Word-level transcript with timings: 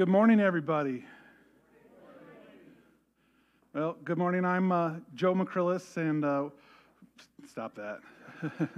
Good 0.00 0.08
morning, 0.08 0.40
everybody. 0.40 1.04
Well, 3.74 3.98
good 4.02 4.16
morning. 4.16 4.46
I'm 4.46 4.72
uh, 4.72 4.94
Joe 5.14 5.34
McCrillis, 5.34 5.98
and 5.98 6.24
uh, 6.24 6.48
stop 7.46 7.74
that. 7.74 8.00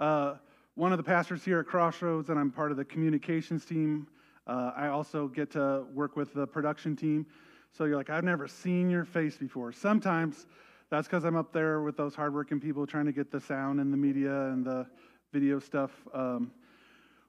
uh, 0.00 0.34
one 0.74 0.92
of 0.92 0.98
the 0.98 1.02
pastors 1.02 1.42
here 1.42 1.60
at 1.60 1.66
Crossroads, 1.66 2.28
and 2.28 2.38
I'm 2.38 2.50
part 2.50 2.72
of 2.72 2.76
the 2.76 2.84
communications 2.84 3.64
team. 3.64 4.06
Uh, 4.46 4.72
I 4.76 4.88
also 4.88 5.28
get 5.28 5.50
to 5.52 5.86
work 5.94 6.14
with 6.14 6.34
the 6.34 6.46
production 6.46 6.94
team. 6.94 7.24
So 7.72 7.86
you're 7.86 7.96
like, 7.96 8.10
I've 8.10 8.24
never 8.24 8.48
seen 8.48 8.90
your 8.90 9.06
face 9.06 9.38
before. 9.38 9.72
Sometimes 9.72 10.44
that's 10.90 11.08
because 11.08 11.24
I'm 11.24 11.36
up 11.36 11.54
there 11.54 11.80
with 11.80 11.96
those 11.96 12.14
hardworking 12.14 12.60
people 12.60 12.86
trying 12.86 13.06
to 13.06 13.12
get 13.12 13.30
the 13.30 13.40
sound 13.40 13.80
and 13.80 13.94
the 13.94 13.96
media 13.96 14.48
and 14.48 14.62
the 14.62 14.86
video 15.32 15.58
stuff. 15.58 15.92
Um, 16.12 16.50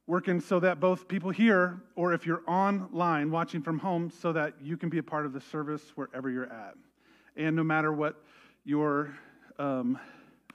working 0.10 0.42
so 0.42 0.60
that 0.60 0.80
both 0.80 1.08
people 1.08 1.30
here, 1.30 1.80
or 1.96 2.14
if 2.14 2.26
you're 2.26 2.42
online 2.48 3.30
watching 3.30 3.62
from 3.62 3.78
home, 3.78 4.10
so 4.10 4.34
that 4.34 4.56
you 4.60 4.76
can 4.76 4.90
be 4.90 4.98
a 4.98 5.04
part 5.04 5.24
of 5.24 5.34
the 5.34 5.40
service 5.40 5.84
wherever 5.94 6.32
you're 6.32 6.52
at. 6.52 6.74
And 7.38 7.56
no 7.56 7.64
matter 7.64 7.94
what 7.94 8.16
your 8.66 9.14
um, 9.60 10.00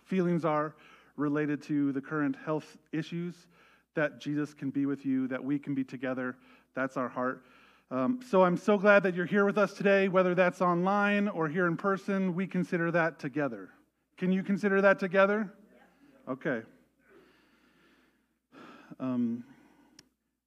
feelings 0.06 0.44
are 0.44 0.74
related 1.16 1.62
to 1.62 1.92
the 1.92 2.00
current 2.00 2.34
health 2.44 2.76
issues, 2.90 3.46
that 3.94 4.20
Jesus 4.20 4.54
can 4.54 4.70
be 4.70 4.86
with 4.86 5.06
you, 5.06 5.28
that 5.28 5.42
we 5.42 5.56
can 5.60 5.72
be 5.72 5.84
together. 5.84 6.34
That's 6.74 6.96
our 6.96 7.08
heart. 7.08 7.44
Um, 7.92 8.18
so 8.28 8.42
I'm 8.42 8.56
so 8.56 8.76
glad 8.76 9.04
that 9.04 9.14
you're 9.14 9.24
here 9.24 9.44
with 9.44 9.56
us 9.56 9.72
today, 9.72 10.08
whether 10.08 10.34
that's 10.34 10.62
online 10.62 11.28
or 11.28 11.46
here 11.46 11.68
in 11.68 11.76
person. 11.76 12.34
We 12.34 12.48
consider 12.48 12.90
that 12.90 13.20
together. 13.20 13.68
Can 14.16 14.32
you 14.32 14.42
consider 14.42 14.80
that 14.80 14.98
together? 14.98 15.52
Okay. 16.28 16.62
Um, 19.00 19.44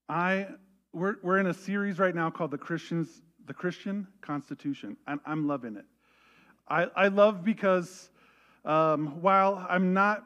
I 0.10 0.48
we're 0.94 1.16
we're 1.22 1.38
in 1.40 1.48
a 1.48 1.54
series 1.54 2.00
right 2.00 2.16
now 2.16 2.30
called 2.30 2.52
the 2.52 2.58
Christians 2.58 3.22
the 3.46 3.54
Christian 3.54 4.08
Constitution, 4.22 4.98
and 5.08 5.20
I'm 5.26 5.48
loving 5.48 5.76
it. 5.76 5.86
I 6.68 6.88
I 6.96 7.08
love 7.10 7.44
because 7.44 8.10
um, 8.66 9.22
while 9.22 9.66
I'm 9.70 9.94
not 9.94 10.24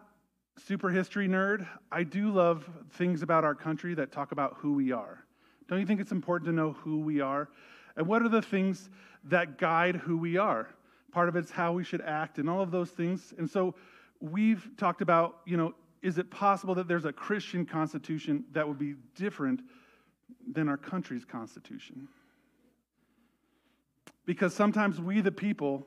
super 0.58 0.90
history 0.90 1.28
nerd, 1.28 1.68
I 1.92 2.04
do 2.04 2.32
love 2.32 2.70
things 2.92 3.24
about 3.24 3.44
our 3.44 3.56
country 3.56 3.94
that 3.96 4.12
talk 4.12 4.32
about 4.32 4.56
who 4.58 4.74
we 4.74 4.92
are. 4.92 5.24
Don't 5.68 5.80
you 5.80 5.86
think 5.86 6.02
it's 6.02 6.12
important 6.12 6.48
to 6.48 6.54
know 6.54 6.74
who 6.74 7.00
we 7.00 7.22
are? 7.22 7.50
And 7.96 8.08
what 8.08 8.22
are 8.22 8.30
the 8.30 8.42
things 8.42 8.90
that 9.26 9.58
guide 9.58 9.96
who 9.96 10.18
we 10.18 10.38
are? 10.38 10.70
Part 11.12 11.30
of 11.30 11.36
it's 11.36 11.52
how 11.52 11.74
we 11.74 11.84
should 11.84 12.02
act 12.02 12.38
and 12.38 12.50
all 12.50 12.62
of 12.62 12.72
those 12.72 12.90
things. 12.90 13.34
And 13.38 13.50
so 13.50 13.76
we've 14.20 14.70
talked 14.78 15.02
about, 15.02 15.40
you 15.46 15.58
know, 15.58 15.74
is 16.02 16.18
it 16.18 16.32
possible 16.32 16.76
that 16.76 16.88
there's 16.88 17.06
a 17.06 17.14
Christian 17.14 17.66
constitution 17.66 18.44
that 18.54 18.68
would 18.68 18.80
be 18.80 18.96
different 19.16 19.62
than 20.52 20.68
our 20.68 20.78
country's 20.78 21.26
constitution? 21.26 22.08
Because 24.26 24.54
sometimes 24.54 25.00
we, 25.00 25.22
the 25.22 25.32
people 25.32 25.86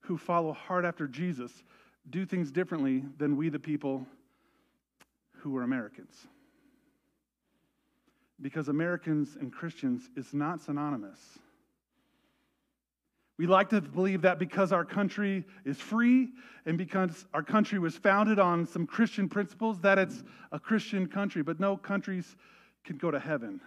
who 0.00 0.18
follow 0.18 0.52
hard 0.52 0.84
after 0.84 1.06
Jesus, 1.06 1.50
do 2.10 2.26
things 2.26 2.50
differently 2.50 3.04
than 3.18 3.36
we, 3.36 3.48
the 3.48 3.58
people 3.58 4.06
who 5.38 5.56
are 5.56 5.62
Americans. 5.62 6.26
Because 8.40 8.68
Americans 8.68 9.36
and 9.40 9.52
Christians 9.52 10.10
is 10.16 10.34
not 10.34 10.60
synonymous. 10.60 11.38
We 13.38 13.46
like 13.46 13.68
to 13.70 13.80
believe 13.80 14.22
that 14.22 14.38
because 14.38 14.72
our 14.72 14.84
country 14.84 15.44
is 15.64 15.78
free 15.78 16.28
and 16.66 16.78
because 16.78 17.26
our 17.34 17.42
country 17.42 17.78
was 17.78 17.96
founded 17.96 18.38
on 18.38 18.64
some 18.64 18.86
Christian 18.86 19.28
principles, 19.28 19.80
that 19.80 19.98
it's 19.98 20.22
a 20.52 20.60
Christian 20.60 21.08
country. 21.08 21.42
But 21.42 21.58
no, 21.58 21.76
countries 21.76 22.36
can 22.84 22.96
go 22.96 23.10
to 23.10 23.18
heaven. 23.18 23.60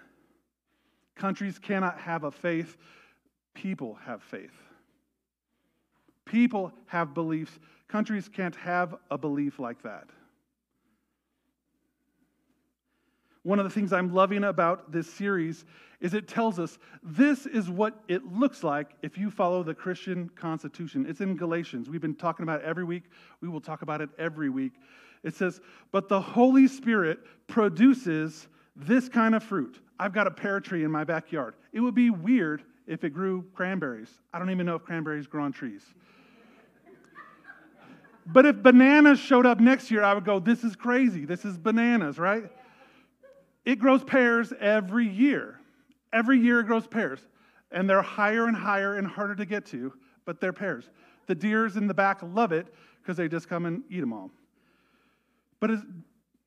Countries 1.16 1.60
cannot 1.60 2.00
have 2.00 2.24
a 2.24 2.32
faith, 2.32 2.78
people 3.54 3.98
have 4.06 4.22
faith. 4.24 4.54
People 6.26 6.72
have 6.88 7.14
beliefs. 7.14 7.58
Countries 7.88 8.30
can't 8.30 8.56
have 8.56 8.96
a 9.10 9.18
belief 9.18 9.60
like 9.60 9.82
that. 9.84 10.08
One 13.48 13.60
of 13.60 13.64
the 13.64 13.70
things 13.70 13.94
I'm 13.94 14.14
loving 14.14 14.44
about 14.44 14.92
this 14.92 15.10
series 15.10 15.64
is 16.02 16.14
it 16.14 16.28
tells 16.28 16.60
us 16.60 16.78
this 17.02 17.46
is 17.46 17.70
what 17.70 17.98
it 18.10 18.26
looks 18.26 18.62
like 18.62 18.90
if 19.02 19.18
you 19.18 19.32
follow 19.32 19.64
the 19.64 19.74
Christian 19.74 20.28
Constitution. 20.36 21.06
It's 21.08 21.22
in 21.22 21.38
Galatians. 21.38 21.90
We've 21.90 22.02
been 22.02 22.14
talking 22.14 22.44
about 22.44 22.60
it 22.60 22.66
every 22.66 22.84
week. 22.84 23.04
We 23.40 23.48
will 23.48 23.62
talk 23.62 23.84
about 23.84 24.02
it 24.02 24.10
every 24.20 24.50
week. 24.50 24.74
It 25.24 25.34
says, 25.34 25.62
But 25.94 26.10
the 26.10 26.20
Holy 26.20 26.68
Spirit 26.68 27.20
produces 27.48 28.50
this 28.76 29.08
kind 29.08 29.34
of 29.34 29.44
fruit. 29.44 29.80
I've 29.98 30.14
got 30.14 30.28
a 30.28 30.32
pear 30.32 30.60
tree 30.60 30.84
in 30.84 30.92
my 30.92 31.06
backyard. 31.06 31.56
It 31.72 31.80
would 31.80 31.96
be 31.96 32.10
weird 32.10 32.64
if 32.86 33.06
it 33.06 33.12
grew 33.12 33.46
cranberries. 33.54 34.10
I 34.34 34.40
don't 34.40 34.50
even 34.50 34.66
know 34.66 34.76
if 34.76 34.84
cranberries 34.84 35.26
grow 35.26 35.46
on 35.46 35.54
trees. 35.54 35.84
But 38.26 38.46
if 38.46 38.62
bananas 38.62 39.20
showed 39.20 39.46
up 39.46 39.62
next 39.62 39.90
year, 39.90 40.04
I 40.04 40.14
would 40.14 40.26
go, 40.26 40.38
This 40.38 40.66
is 40.66 40.76
crazy. 40.76 41.24
This 41.24 41.46
is 41.46 41.58
bananas, 41.58 42.20
right? 42.20 42.52
It 43.68 43.80
grows 43.80 44.02
pears 44.02 44.54
every 44.62 45.06
year. 45.06 45.60
Every 46.14 46.40
year 46.40 46.62
it 46.62 46.68
grows 46.68 46.88
pears. 46.88 47.20
And 47.70 47.90
they're 47.90 48.02
higher 48.02 48.46
and 48.46 48.56
higher 48.56 48.96
and 48.96 49.06
harder 49.06 49.36
to 49.36 49.46
get 49.46 49.66
to, 49.68 49.92
but 50.24 50.40
they're 50.40 50.54
pears. 50.54 50.90
The 51.26 51.36
deers 51.36 51.76
in 51.76 51.86
the 51.86 51.94
back 51.94 52.20
love 52.24 52.54
it 52.54 52.74
because 53.02 53.18
they 53.18 53.28
just 53.28 53.50
come 53.50 53.66
and 53.66 53.84
eat 53.90 54.00
them 54.00 54.14
all. 54.14 54.32
But 55.60 55.72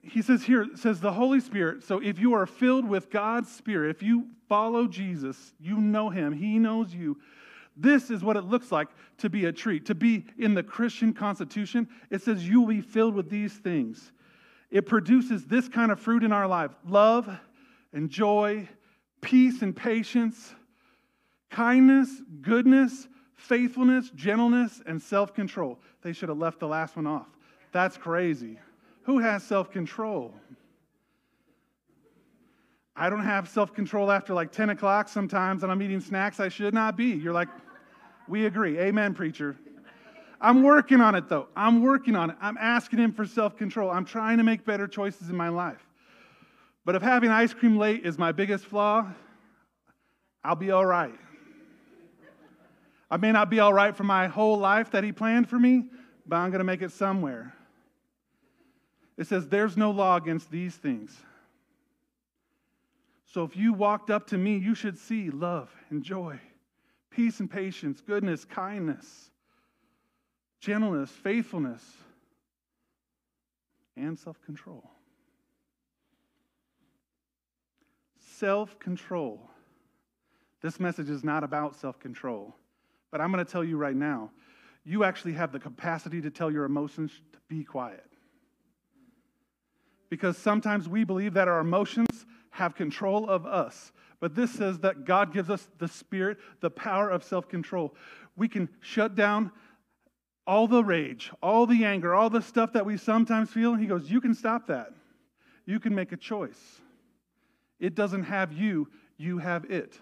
he 0.01 0.23
says 0.23 0.45
here, 0.45 0.63
it 0.63 0.79
says 0.79 1.03
the 1.03 1.13
Holy 1.13 1.41
Spirit. 1.41 1.85
So 1.85 1.99
if 1.99 2.19
you 2.19 2.33
are 2.33 2.47
filled 2.47 2.89
with 2.89 3.11
God's 3.11 3.53
Spirit, 3.53 3.95
if 3.95 4.03
you 4.03 4.29
follow 4.49 4.87
Jesus, 4.87 5.53
you 5.61 5.79
know 5.79 6.09
him, 6.09 6.33
he 6.33 6.59
knows 6.59 6.95
you. 6.95 7.19
This 7.77 8.11
is 8.11 8.25
what 8.25 8.39
it 8.39 8.45
looks 8.45 8.73
like 8.73 8.89
to 9.19 9.29
be 9.29 9.45
a 9.45 9.53
tree, 9.53 9.79
to 9.81 9.95
be 9.95 10.25
in 10.39 10.55
the 10.55 10.63
Christian 10.63 11.13
constitution. 11.13 11.87
It 12.09 12.23
says 12.23 12.49
you 12.49 12.61
will 12.61 12.69
be 12.69 12.81
filled 12.81 13.15
with 13.15 13.29
these 13.29 13.53
things. 13.53 14.11
It 14.71 14.87
produces 14.87 15.45
this 15.47 15.69
kind 15.69 15.91
of 15.91 15.99
fruit 15.99 16.23
in 16.23 16.33
our 16.33 16.47
life 16.47 16.71
love 16.87 17.29
and 17.93 18.09
joy, 18.09 18.69
peace 19.21 19.63
and 19.63 19.75
patience, 19.75 20.55
kindness, 21.51 22.23
goodness, 22.41 23.09
faithfulness, 23.35 24.11
gentleness, 24.11 24.81
and 24.87 25.01
self 25.01 25.35
control. 25.35 25.79
They 26.03 26.13
should 26.13 26.29
have 26.29 26.39
left 26.39 26.61
the 26.61 26.69
last 26.69 26.97
one 26.97 27.07
off. 27.07 27.27
That's 27.73 27.97
crazy. 27.97 28.59
Who 29.03 29.19
has 29.19 29.43
self 29.43 29.71
control? 29.71 30.35
I 32.95 33.09
don't 33.09 33.25
have 33.25 33.49
self 33.49 33.73
control 33.73 34.11
after 34.13 34.35
like 34.35 34.53
10 34.53 34.71
o'clock 34.71 35.09
sometimes, 35.09 35.63
and 35.63 35.73
I'm 35.73 35.83
eating 35.83 36.01
snacks 36.01 36.39
I 36.39 36.49
should 36.49 36.75
not 36.75 36.97
be. 36.97 37.07
You're 37.07 37.33
like, 37.33 37.49
we 38.29 38.47
agree. 38.47 38.79
Amen, 38.79 39.15
preacher. 39.15 39.57
I'm 40.41 40.63
working 40.63 41.01
on 41.01 41.15
it 41.15 41.29
though. 41.29 41.49
I'm 41.55 41.83
working 41.83 42.17
on 42.17 42.31
it. 42.31 42.37
I'm 42.41 42.57
asking 42.59 42.99
Him 42.99 43.13
for 43.13 43.27
self 43.27 43.57
control. 43.57 43.91
I'm 43.91 44.05
trying 44.05 44.39
to 44.39 44.45
make 44.45 44.65
better 44.65 44.89
choices 44.89 45.29
in 45.29 45.37
my 45.37 45.51
life. 45.51 45.85
But 46.85 46.95
if 46.95 47.03
having 47.03 47.31
ice 47.31 47.53
cream 47.53 47.77
late 47.77 48.07
is 48.07 48.19
my 48.19 48.33
biggest 48.33 48.65
flaw, 48.65 49.07
I'll 50.43 50.57
be 50.57 50.71
all 50.71 50.87
right. 50.87 51.15
I 53.11 53.17
may 53.19 53.33
not 53.33 53.51
be 53.51 53.61
all 53.61 53.75
right 53.75 53.95
for 53.95 54.05
my 54.05 54.29
whole 54.29 54.57
life 54.57 54.93
that 54.93 55.05
He 55.05 55.13
planned 55.13 55.49
for 55.49 55.59
me, 55.59 55.85
but 56.27 56.37
I'm 56.37 56.51
going 56.51 56.61
to 56.61 56.65
make 56.65 56.81
it 56.81 56.93
somewhere. 56.93 57.53
It 59.19 59.27
says, 59.27 59.47
There's 59.47 59.77
no 59.77 59.91
law 59.91 60.17
against 60.17 60.51
these 60.51 60.75
things. 60.75 61.15
So 63.27 63.45
if 63.45 63.57
you 63.57 63.75
walked 63.75 64.11
up 64.11 64.27
to 64.29 64.39
me, 64.39 64.57
you 64.57 64.75
should 64.75 64.99
see 64.99 65.31
love 65.31 65.71
and 65.91 66.03
joy, 66.03 66.41
peace 67.11 67.41
and 67.41 67.51
patience, 67.51 68.01
goodness, 68.01 68.45
kindness 68.45 69.30
gentleness, 70.61 71.11
faithfulness, 71.11 71.83
and 73.97 74.19
self 74.19 74.41
control. 74.43 74.91
Self 78.37 78.79
control. 78.79 79.51
This 80.63 80.79
message 80.79 81.09
is 81.09 81.25
not 81.25 81.43
about 81.43 81.77
self 81.77 81.99
control, 81.99 82.55
but 83.11 83.21
I'm 83.21 83.33
going 83.33 83.45
to 83.45 83.51
tell 83.51 83.65
you 83.65 83.77
right 83.77 83.97
now 83.97 84.31
you 84.85 85.05
actually 85.05 85.35
have 85.35 85.53
the 85.53 85.59
capacity 85.59 86.23
to 86.23 86.31
tell 86.31 86.51
your 86.51 86.65
emotions 86.65 87.13
to 87.33 87.39
be 87.49 87.65
quiet. 87.65 88.05
Because 90.09 90.37
sometimes 90.37 90.89
we 90.89 91.05
believe 91.05 91.35
that 91.35 91.49
our 91.49 91.61
emotions 91.61 92.27
have 92.51 92.75
control 92.75 93.29
of 93.29 93.47
us. 93.47 93.93
But 94.21 94.35
this 94.35 94.51
says 94.51 94.81
that 94.81 95.05
God 95.05 95.33
gives 95.33 95.49
us 95.49 95.69
the 95.79 95.89
spirit, 95.89 96.39
the 96.61 96.71
power 96.71 97.11
of 97.11 97.25
self 97.25 97.49
control. 97.49 97.95
We 98.37 98.49
can 98.49 98.69
shut 98.81 99.15
down 99.15 99.53
all 100.47 100.67
the 100.67 100.83
rage, 100.83 101.31
all 101.43 101.67
the 101.67 101.85
anger, 101.85 102.15
all 102.15 102.31
the 102.31 102.43
stuff 102.43 102.73
that 102.73 102.85
we 102.85 102.97
sometimes 102.97 103.51
feel. 103.51 103.75
He 103.75 103.87
goes, 103.87 104.11
You 104.11 104.21
can 104.21 104.35
stop 104.35 104.67
that. 104.67 104.93
You 105.67 105.79
can 105.79 105.95
make 105.95 106.13
a 106.13 106.17
choice. 106.17 106.81
It 107.79 107.95
doesn't 107.95 108.25
have 108.25 108.53
you, 108.53 108.89
you 109.17 109.39
have 109.39 109.65
it. 109.71 109.99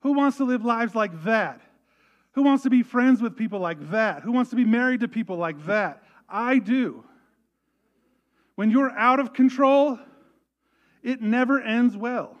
Who 0.00 0.12
wants 0.12 0.38
to 0.38 0.44
live 0.44 0.64
lives 0.64 0.94
like 0.94 1.24
that? 1.24 1.60
Who 2.32 2.42
wants 2.42 2.62
to 2.64 2.70
be 2.70 2.82
friends 2.82 3.20
with 3.20 3.36
people 3.36 3.60
like 3.60 3.90
that? 3.90 4.22
Who 4.22 4.32
wants 4.32 4.50
to 4.50 4.56
be 4.56 4.64
married 4.64 5.00
to 5.00 5.08
people 5.08 5.36
like 5.36 5.66
that? 5.66 6.02
I 6.28 6.58
do. 6.58 7.04
When 8.54 8.70
you're 8.70 8.90
out 8.90 9.20
of 9.20 9.32
control, 9.32 9.98
it 11.02 11.20
never 11.20 11.60
ends 11.60 11.96
well. 11.96 12.36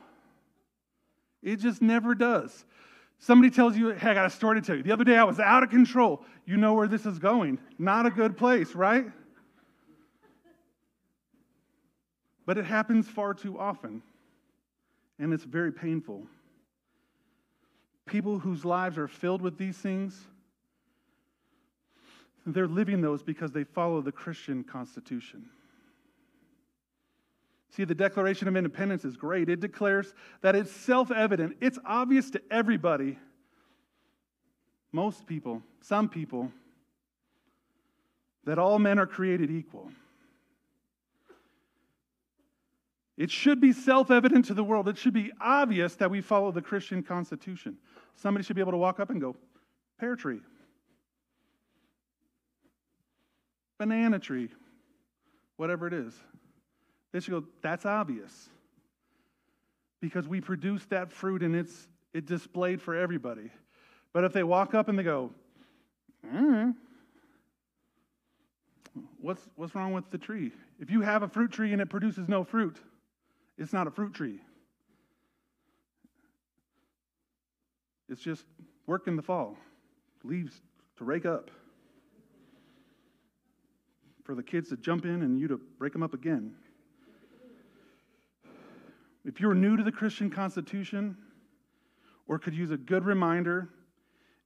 It 1.42 1.56
just 1.56 1.82
never 1.82 2.14
does. 2.14 2.64
Somebody 3.22 3.54
tells 3.54 3.76
you, 3.76 3.90
hey, 3.90 4.10
I 4.10 4.14
got 4.14 4.26
a 4.26 4.30
story 4.30 4.60
to 4.60 4.66
tell 4.66 4.74
you. 4.74 4.82
The 4.82 4.90
other 4.90 5.04
day 5.04 5.16
I 5.16 5.22
was 5.22 5.38
out 5.38 5.62
of 5.62 5.70
control. 5.70 6.24
You 6.44 6.56
know 6.56 6.74
where 6.74 6.88
this 6.88 7.06
is 7.06 7.20
going. 7.20 7.60
Not 7.78 8.04
a 8.04 8.10
good 8.10 8.36
place, 8.36 8.74
right? 8.74 9.06
But 12.46 12.58
it 12.58 12.64
happens 12.64 13.06
far 13.06 13.32
too 13.32 13.60
often, 13.60 14.02
and 15.20 15.32
it's 15.32 15.44
very 15.44 15.70
painful. 15.70 16.26
People 18.06 18.40
whose 18.40 18.64
lives 18.64 18.98
are 18.98 19.06
filled 19.06 19.40
with 19.40 19.56
these 19.56 19.78
things, 19.78 20.20
they're 22.44 22.66
living 22.66 23.00
those 23.00 23.22
because 23.22 23.52
they 23.52 23.62
follow 23.62 24.02
the 24.02 24.10
Christian 24.10 24.64
Constitution. 24.64 25.44
See, 27.74 27.84
the 27.84 27.94
Declaration 27.94 28.48
of 28.48 28.56
Independence 28.56 29.04
is 29.04 29.16
great. 29.16 29.48
It 29.48 29.60
declares 29.60 30.12
that 30.42 30.54
it's 30.54 30.70
self 30.70 31.10
evident, 31.10 31.56
it's 31.60 31.78
obvious 31.86 32.30
to 32.30 32.42
everybody, 32.50 33.18
most 34.92 35.26
people, 35.26 35.62
some 35.80 36.08
people, 36.10 36.52
that 38.44 38.58
all 38.58 38.78
men 38.78 38.98
are 38.98 39.06
created 39.06 39.50
equal. 39.50 39.90
It 43.16 43.30
should 43.30 43.58
be 43.60 43.72
self 43.72 44.10
evident 44.10 44.44
to 44.46 44.54
the 44.54 44.64
world. 44.64 44.86
It 44.86 44.98
should 44.98 45.14
be 45.14 45.32
obvious 45.40 45.94
that 45.96 46.10
we 46.10 46.20
follow 46.20 46.52
the 46.52 46.62
Christian 46.62 47.02
Constitution. 47.02 47.78
Somebody 48.16 48.44
should 48.44 48.56
be 48.56 48.62
able 48.62 48.72
to 48.72 48.78
walk 48.78 49.00
up 49.00 49.08
and 49.08 49.18
go, 49.18 49.34
pear 49.98 50.14
tree, 50.14 50.40
banana 53.78 54.18
tree, 54.18 54.50
whatever 55.56 55.86
it 55.86 55.94
is. 55.94 56.12
They 57.12 57.20
should 57.20 57.30
go, 57.30 57.44
that's 57.62 57.86
obvious. 57.86 58.48
Because 60.00 60.26
we 60.26 60.40
produce 60.40 60.84
that 60.86 61.12
fruit 61.12 61.42
and 61.42 61.54
it's 61.54 61.88
it 62.12 62.26
displayed 62.26 62.82
for 62.82 62.94
everybody. 62.94 63.50
But 64.12 64.24
if 64.24 64.32
they 64.32 64.42
walk 64.42 64.74
up 64.74 64.88
and 64.88 64.98
they 64.98 65.02
go, 65.02 65.30
mm, 66.26 66.74
what's, 69.20 69.42
what's 69.56 69.74
wrong 69.74 69.92
with 69.92 70.10
the 70.10 70.18
tree? 70.18 70.52
If 70.78 70.90
you 70.90 71.00
have 71.00 71.22
a 71.22 71.28
fruit 71.28 71.52
tree 71.52 71.72
and 71.72 71.80
it 71.80 71.88
produces 71.88 72.28
no 72.28 72.44
fruit, 72.44 72.76
it's 73.56 73.72
not 73.72 73.86
a 73.86 73.90
fruit 73.90 74.12
tree. 74.12 74.40
It's 78.08 78.20
just 78.20 78.44
work 78.86 79.06
in 79.06 79.16
the 79.16 79.22
fall, 79.22 79.56
leaves 80.22 80.60
to 80.98 81.04
rake 81.04 81.24
up, 81.24 81.50
for 84.24 84.34
the 84.34 84.42
kids 84.42 84.68
to 84.68 84.76
jump 84.76 85.04
in 85.04 85.22
and 85.22 85.40
you 85.40 85.48
to 85.48 85.58
break 85.78 85.92
them 85.92 86.02
up 86.02 86.12
again. 86.12 86.54
If 89.24 89.40
you're 89.40 89.54
new 89.54 89.76
to 89.76 89.82
the 89.82 89.92
Christian 89.92 90.30
Constitution 90.30 91.16
or 92.26 92.38
could 92.38 92.54
use 92.54 92.70
a 92.70 92.76
good 92.76 93.04
reminder, 93.04 93.68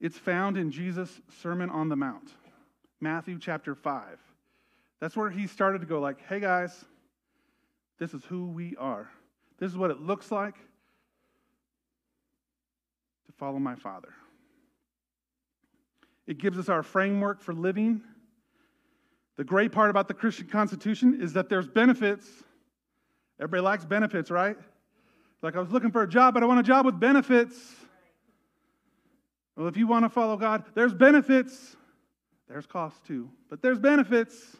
it's 0.00 0.18
found 0.18 0.56
in 0.56 0.70
Jesus' 0.70 1.20
Sermon 1.40 1.70
on 1.70 1.88
the 1.88 1.96
Mount, 1.96 2.34
Matthew 3.00 3.38
chapter 3.38 3.74
5. 3.74 4.18
That's 5.00 5.16
where 5.16 5.30
he 5.30 5.46
started 5.46 5.80
to 5.80 5.86
go 5.86 6.00
like, 6.00 6.20
"Hey 6.20 6.40
guys, 6.40 6.84
this 7.98 8.12
is 8.12 8.24
who 8.24 8.46
we 8.46 8.76
are. 8.76 9.10
This 9.58 9.70
is 9.70 9.78
what 9.78 9.90
it 9.90 10.00
looks 10.00 10.30
like 10.30 10.56
to 13.26 13.32
follow 13.32 13.58
my 13.58 13.74
Father." 13.74 14.14
It 16.26 16.38
gives 16.38 16.58
us 16.58 16.68
our 16.68 16.82
framework 16.82 17.40
for 17.40 17.54
living. 17.54 18.02
The 19.36 19.44
great 19.44 19.72
part 19.72 19.90
about 19.90 20.08
the 20.08 20.14
Christian 20.14 20.48
Constitution 20.48 21.20
is 21.20 21.32
that 21.34 21.48
there's 21.48 21.68
benefits 21.68 22.42
Everybody 23.38 23.62
likes 23.62 23.84
benefits, 23.84 24.30
right? 24.30 24.56
Like 25.42 25.56
I 25.56 25.60
was 25.60 25.70
looking 25.70 25.90
for 25.90 26.02
a 26.02 26.08
job, 26.08 26.34
but 26.34 26.42
I 26.42 26.46
want 26.46 26.60
a 26.60 26.62
job 26.62 26.86
with 26.86 26.98
benefits. 26.98 27.56
Well, 29.56 29.68
if 29.68 29.76
you 29.76 29.86
want 29.86 30.04
to 30.04 30.08
follow 30.08 30.36
God, 30.36 30.64
there's 30.74 30.94
benefits. 30.94 31.76
There's 32.48 32.66
costs 32.66 33.00
too, 33.06 33.28
but 33.50 33.60
there's 33.60 33.78
benefits. 33.78 34.56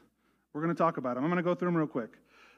We're 0.53 0.63
going 0.63 0.75
to 0.75 0.79
talk 0.79 0.97
about 0.97 1.15
them. 1.15 1.25
I'm 1.25 1.31
going 1.31 1.43
to 1.43 1.43
go 1.43 1.55
through 1.55 1.69
them 1.69 1.77
real 1.77 1.87
quick. 1.87 2.11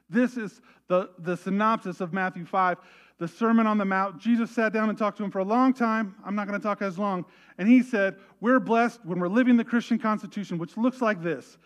This 0.09 0.37
is 0.37 0.63
the, 0.87 1.11
the 1.19 1.37
synopsis 1.37 2.01
of 2.01 2.13
Matthew 2.13 2.47
5, 2.47 2.79
the 3.19 3.29
Sermon 3.29 3.67
on 3.67 3.77
the 3.77 3.85
Mount. 3.85 4.19
Jesus 4.19 4.51
sat 4.51 4.73
down 4.73 4.89
and 4.89 4.97
talked 4.97 5.19
to 5.19 5.25
him 5.25 5.31
for 5.31 5.41
a 5.41 5.45
long 5.45 5.75
time. 5.75 6.15
I'm 6.25 6.35
not 6.35 6.47
going 6.47 6.59
to 6.59 6.63
talk 6.63 6.81
as 6.81 6.99
long. 6.99 7.27
And 7.59 7.69
he 7.69 7.83
said, 7.83 8.17
We're 8.41 8.61
blessed 8.61 9.01
when 9.05 9.19
we're 9.19 9.29
living 9.29 9.57
the 9.57 9.65
Christian 9.65 9.99
Constitution, 9.99 10.59
which 10.59 10.77
looks 10.77 11.03
like 11.03 11.23
this. 11.23 11.59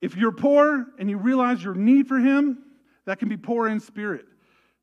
If 0.00 0.16
you're 0.16 0.32
poor 0.32 0.86
and 0.98 1.10
you 1.10 1.18
realize 1.18 1.62
your 1.62 1.74
need 1.74 2.06
for 2.06 2.18
him, 2.18 2.62
that 3.06 3.18
can 3.18 3.28
be 3.28 3.36
poor 3.36 3.68
in 3.68 3.80
spirit. 3.80 4.26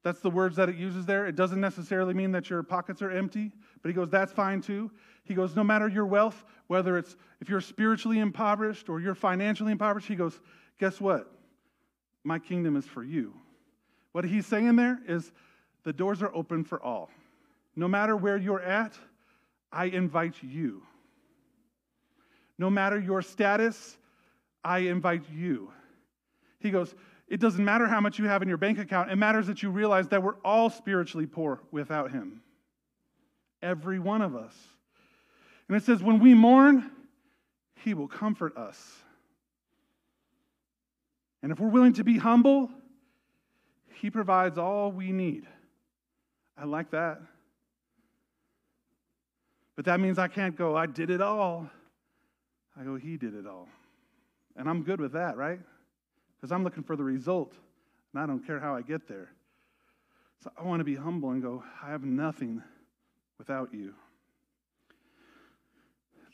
That's 0.03 0.19
the 0.19 0.29
words 0.29 0.57
that 0.57 0.67
it 0.67 0.75
uses 0.75 1.05
there. 1.05 1.27
It 1.27 1.35
doesn't 1.35 1.61
necessarily 1.61 2.13
mean 2.13 2.31
that 2.33 2.49
your 2.49 2.61
pockets 2.61 3.01
are 3.01 3.11
empty, 3.11 3.51
but 3.81 3.89
he 3.89 3.93
goes, 3.93 4.09
that's 4.09 4.33
fine 4.33 4.59
too. 4.61 4.91
He 5.23 5.33
goes, 5.33 5.55
no 5.55 5.63
matter 5.63 5.87
your 5.87 6.05
wealth, 6.05 6.43
whether 6.67 6.97
it's 6.97 7.15
if 7.39 7.49
you're 7.49 7.61
spiritually 7.61 8.19
impoverished 8.19 8.89
or 8.89 8.99
you're 8.99 9.15
financially 9.15 9.71
impoverished, 9.71 10.07
he 10.07 10.15
goes, 10.15 10.39
guess 10.79 10.99
what? 10.99 11.31
My 12.25 12.39
kingdom 12.39 12.75
is 12.75 12.85
for 12.85 13.03
you. 13.03 13.33
What 14.11 14.25
he's 14.25 14.45
saying 14.45 14.75
there 14.75 14.99
is 15.07 15.31
the 15.83 15.93
doors 15.93 16.21
are 16.21 16.33
open 16.35 16.63
for 16.63 16.81
all. 16.81 17.09
No 17.75 17.87
matter 17.87 18.15
where 18.15 18.37
you're 18.37 18.61
at, 18.61 18.93
I 19.71 19.85
invite 19.85 20.35
you. 20.41 20.83
No 22.57 22.69
matter 22.69 22.99
your 22.99 23.21
status, 23.21 23.97
I 24.63 24.79
invite 24.79 25.23
you. 25.33 25.71
He 26.59 26.71
goes, 26.71 26.93
it 27.33 27.39
doesn't 27.39 27.65
matter 27.65 27.87
how 27.87 27.99
much 27.99 28.19
you 28.19 28.25
have 28.25 28.43
in 28.43 28.47
your 28.47 28.59
bank 28.59 28.77
account. 28.77 29.09
It 29.09 29.15
matters 29.15 29.47
that 29.47 29.63
you 29.63 29.71
realize 29.71 30.07
that 30.09 30.21
we're 30.21 30.35
all 30.45 30.69
spiritually 30.69 31.25
poor 31.25 31.59
without 31.71 32.11
Him. 32.11 32.43
Every 33.59 33.97
one 33.97 34.21
of 34.21 34.35
us. 34.35 34.53
And 35.67 35.75
it 35.75 35.81
says, 35.81 36.03
when 36.03 36.19
we 36.19 36.35
mourn, 36.35 36.91
He 37.83 37.95
will 37.95 38.07
comfort 38.07 38.55
us. 38.55 38.79
And 41.41 41.51
if 41.51 41.59
we're 41.59 41.69
willing 41.69 41.93
to 41.93 42.03
be 42.03 42.19
humble, 42.19 42.69
He 43.95 44.11
provides 44.11 44.59
all 44.59 44.91
we 44.91 45.11
need. 45.11 45.47
I 46.55 46.65
like 46.65 46.91
that. 46.91 47.19
But 49.75 49.85
that 49.85 49.99
means 49.99 50.19
I 50.19 50.27
can't 50.27 50.55
go, 50.55 50.77
I 50.77 50.85
did 50.85 51.09
it 51.09 51.19
all. 51.19 51.67
I 52.79 52.83
go, 52.83 52.93
He 52.95 53.17
did 53.17 53.33
it 53.33 53.47
all. 53.47 53.67
And 54.55 54.69
I'm 54.69 54.83
good 54.83 55.01
with 55.01 55.13
that, 55.13 55.35
right? 55.35 55.61
Because 56.43 56.51
I'm 56.51 56.65
looking 56.65 56.83
for 56.83 56.97
the 56.97 57.05
result 57.05 57.53
and 58.13 58.21
I 58.21 58.25
don't 58.25 58.45
care 58.45 58.59
how 58.59 58.75
I 58.75 58.81
get 58.81 59.07
there. 59.07 59.29
So 60.43 60.51
I 60.59 60.63
want 60.63 60.81
to 60.81 60.83
be 60.83 60.93
humble 60.93 61.29
and 61.29 61.41
go, 61.41 61.63
I 61.81 61.91
have 61.91 62.03
nothing 62.03 62.61
without 63.37 63.73
you. 63.73 63.93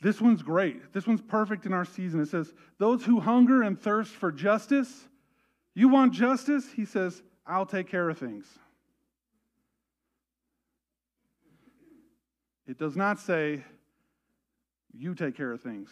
This 0.02 0.20
one's 0.20 0.42
great. 0.42 0.92
This 0.92 1.06
one's 1.06 1.20
perfect 1.20 1.64
in 1.64 1.72
our 1.72 1.84
season. 1.84 2.20
It 2.20 2.26
says, 2.26 2.52
Those 2.78 3.04
who 3.04 3.20
hunger 3.20 3.62
and 3.62 3.80
thirst 3.80 4.10
for 4.10 4.32
justice, 4.32 5.06
you 5.76 5.88
want 5.88 6.12
justice? 6.12 6.64
He 6.74 6.86
says, 6.86 7.22
I'll 7.46 7.64
take 7.64 7.86
care 7.86 8.10
of 8.10 8.18
things. 8.18 8.46
It 12.66 12.78
does 12.78 12.96
not 12.96 13.20
say, 13.20 13.62
You 14.92 15.14
take 15.14 15.36
care 15.36 15.52
of 15.52 15.60
things. 15.60 15.88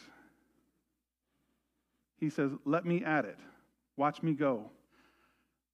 He 2.18 2.30
says, 2.30 2.50
Let 2.64 2.84
me 2.84 3.04
at 3.04 3.24
it. 3.24 3.38
Watch 3.98 4.22
me 4.22 4.32
go. 4.32 4.70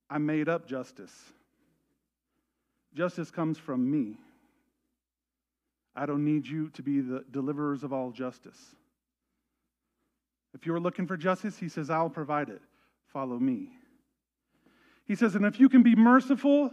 I 0.08 0.16
made 0.16 0.48
up 0.48 0.66
justice. 0.66 1.12
Justice 2.94 3.30
comes 3.30 3.58
from 3.58 3.88
me. 3.88 4.16
I 5.94 6.06
don't 6.06 6.24
need 6.24 6.46
you 6.46 6.70
to 6.70 6.82
be 6.82 7.02
the 7.02 7.22
deliverers 7.30 7.84
of 7.84 7.92
all 7.92 8.10
justice. 8.10 8.58
If 10.54 10.64
you're 10.64 10.80
looking 10.80 11.06
for 11.06 11.18
justice, 11.18 11.58
he 11.58 11.68
says, 11.68 11.90
I'll 11.90 12.08
provide 12.08 12.48
it. 12.48 12.62
Follow 13.12 13.38
me. 13.38 13.68
He 15.04 15.16
says, 15.16 15.34
and 15.34 15.44
if 15.44 15.60
you 15.60 15.68
can 15.68 15.82
be 15.82 15.94
merciful, 15.94 16.70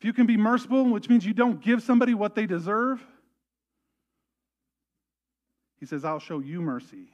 if 0.00 0.04
you 0.04 0.12
can 0.12 0.26
be 0.26 0.36
merciful, 0.36 0.90
which 0.90 1.08
means 1.08 1.24
you 1.24 1.32
don't 1.32 1.62
give 1.62 1.80
somebody 1.82 2.12
what 2.12 2.34
they 2.34 2.46
deserve, 2.46 3.00
he 5.78 5.86
says, 5.86 6.04
I'll 6.04 6.18
show 6.18 6.40
you 6.40 6.60
mercy. 6.60 7.06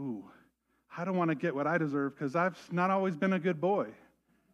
Ooh, 0.00 0.24
I 0.98 1.04
don't 1.04 1.16
want 1.16 1.30
to 1.30 1.36
get 1.36 1.54
what 1.54 1.68
I 1.68 1.78
deserve 1.78 2.16
because 2.16 2.34
I've 2.34 2.58
not 2.72 2.90
always 2.90 3.14
been 3.14 3.32
a 3.32 3.38
good 3.38 3.60
boy. 3.60 3.86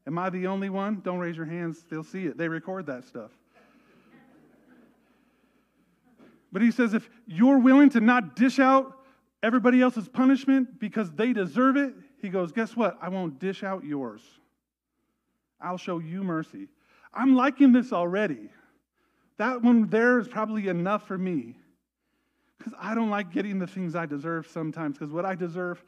Am 0.07 0.19
I 0.19 0.29
the 0.29 0.47
only 0.47 0.69
one? 0.69 1.01
Don't 1.03 1.19
raise 1.19 1.39
your 1.39 1.47
hands, 1.47 1.83
they'll 1.91 2.05
see 2.05 2.27
it. 2.27 2.37
They 2.37 2.49
record 2.49 2.85
that 2.87 3.05
stuff. 3.05 3.31
But 6.53 6.61
he 6.61 6.71
says 6.71 6.93
if 6.93 7.09
you're 7.27 7.59
willing 7.59 7.89
to 7.91 8.01
not 8.01 8.37
dish 8.37 8.59
out 8.59 8.99
everybody 9.43 9.81
else's 9.81 10.07
punishment 10.07 10.79
because 10.79 11.11
they 11.13 11.33
deserve 11.33 11.79
it, 11.79 11.95
he 12.21 12.29
goes, 12.29 12.53
Guess 12.53 12.77
what? 12.77 12.99
I 13.01 13.09
won't 13.09 13.39
dish 13.39 13.65
out 13.65 13.83
yours. 13.83 14.21
I'll 15.63 15.79
show 15.79 15.99
you 15.99 16.23
mercy. 16.23 16.69
I'm 17.15 17.35
liking 17.35 17.73
this 17.73 17.91
already. 17.91 18.51
That 19.39 19.63
one 19.63 19.89
there 19.89 20.19
is 20.19 20.29
probably 20.29 20.69
enough 20.69 21.09
for 21.09 21.17
me 21.17 21.57
because 22.59 22.75
I 22.79 22.95
don't 22.95 23.11
like 23.11 23.33
getting 23.33 23.59
the 23.59 23.67
things 23.67 23.97
I 23.97 24.05
deserve 24.05 24.47
sometimes 24.47 24.99
because 24.99 25.11
what 25.11 25.25
I 25.25 25.35
deserve 25.35 25.83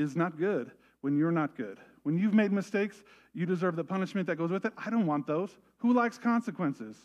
is 0.00 0.16
not 0.16 0.38
good 0.38 0.70
when 1.00 1.16
you're 1.16 1.32
not 1.32 1.56
good, 1.56 1.78
When 2.02 2.18
you've 2.18 2.34
made 2.34 2.52
mistakes, 2.52 3.02
you 3.32 3.46
deserve 3.46 3.76
the 3.76 3.84
punishment 3.84 4.26
that 4.26 4.36
goes 4.36 4.50
with 4.50 4.64
it. 4.64 4.72
I 4.76 4.90
don't 4.90 5.06
want 5.06 5.26
those. 5.26 5.56
Who 5.78 5.92
likes 5.92 6.18
consequences? 6.18 6.96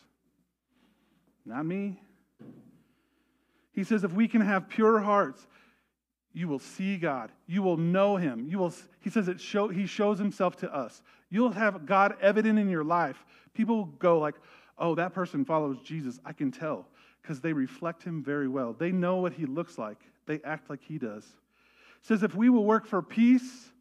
Not 1.46 1.66
me. 1.66 2.00
He 3.72 3.84
says, 3.84 4.04
if 4.04 4.12
we 4.12 4.28
can 4.28 4.42
have 4.42 4.68
pure 4.70 5.00
hearts, 5.00 5.46
you 6.34 6.48
will 6.48 6.60
see 6.60 6.98
God. 6.98 7.32
You 7.48 7.62
will 7.62 7.78
know 7.78 8.18
Him. 8.18 8.48
You 8.50 8.60
will, 8.60 8.74
he 9.00 9.10
says 9.10 9.28
it 9.28 9.40
show, 9.40 9.68
He 9.68 9.86
shows 9.86 10.18
Himself 10.18 10.58
to 10.58 10.74
us. 10.74 11.02
You'll 11.30 11.52
have 11.52 11.86
God 11.86 12.16
evident 12.22 12.60
in 12.60 12.70
your 12.70 12.84
life. 12.84 13.26
People 13.54 13.86
go 13.86 14.20
like, 14.20 14.36
oh, 14.78 14.96
that 14.96 15.14
person 15.14 15.46
follows 15.46 15.78
Jesus. 15.84 16.20
I 16.26 16.34
can 16.34 16.52
tell 16.52 16.88
because 17.22 17.40
they 17.40 17.54
reflect 17.54 18.04
Him 18.04 18.24
very 18.24 18.48
well. 18.48 18.74
They 18.74 18.92
know 18.92 19.18
what 19.18 19.34
He 19.34 19.46
looks 19.46 19.78
like. 19.78 20.00
They 20.26 20.42
act 20.44 20.70
like 20.70 20.82
He 20.82 20.98
does. 20.98 21.26
Says, 22.06 22.22
if 22.22 22.36
we 22.36 22.50
will 22.50 22.66
work 22.66 22.86
for 22.86 23.02
peace, 23.02 23.72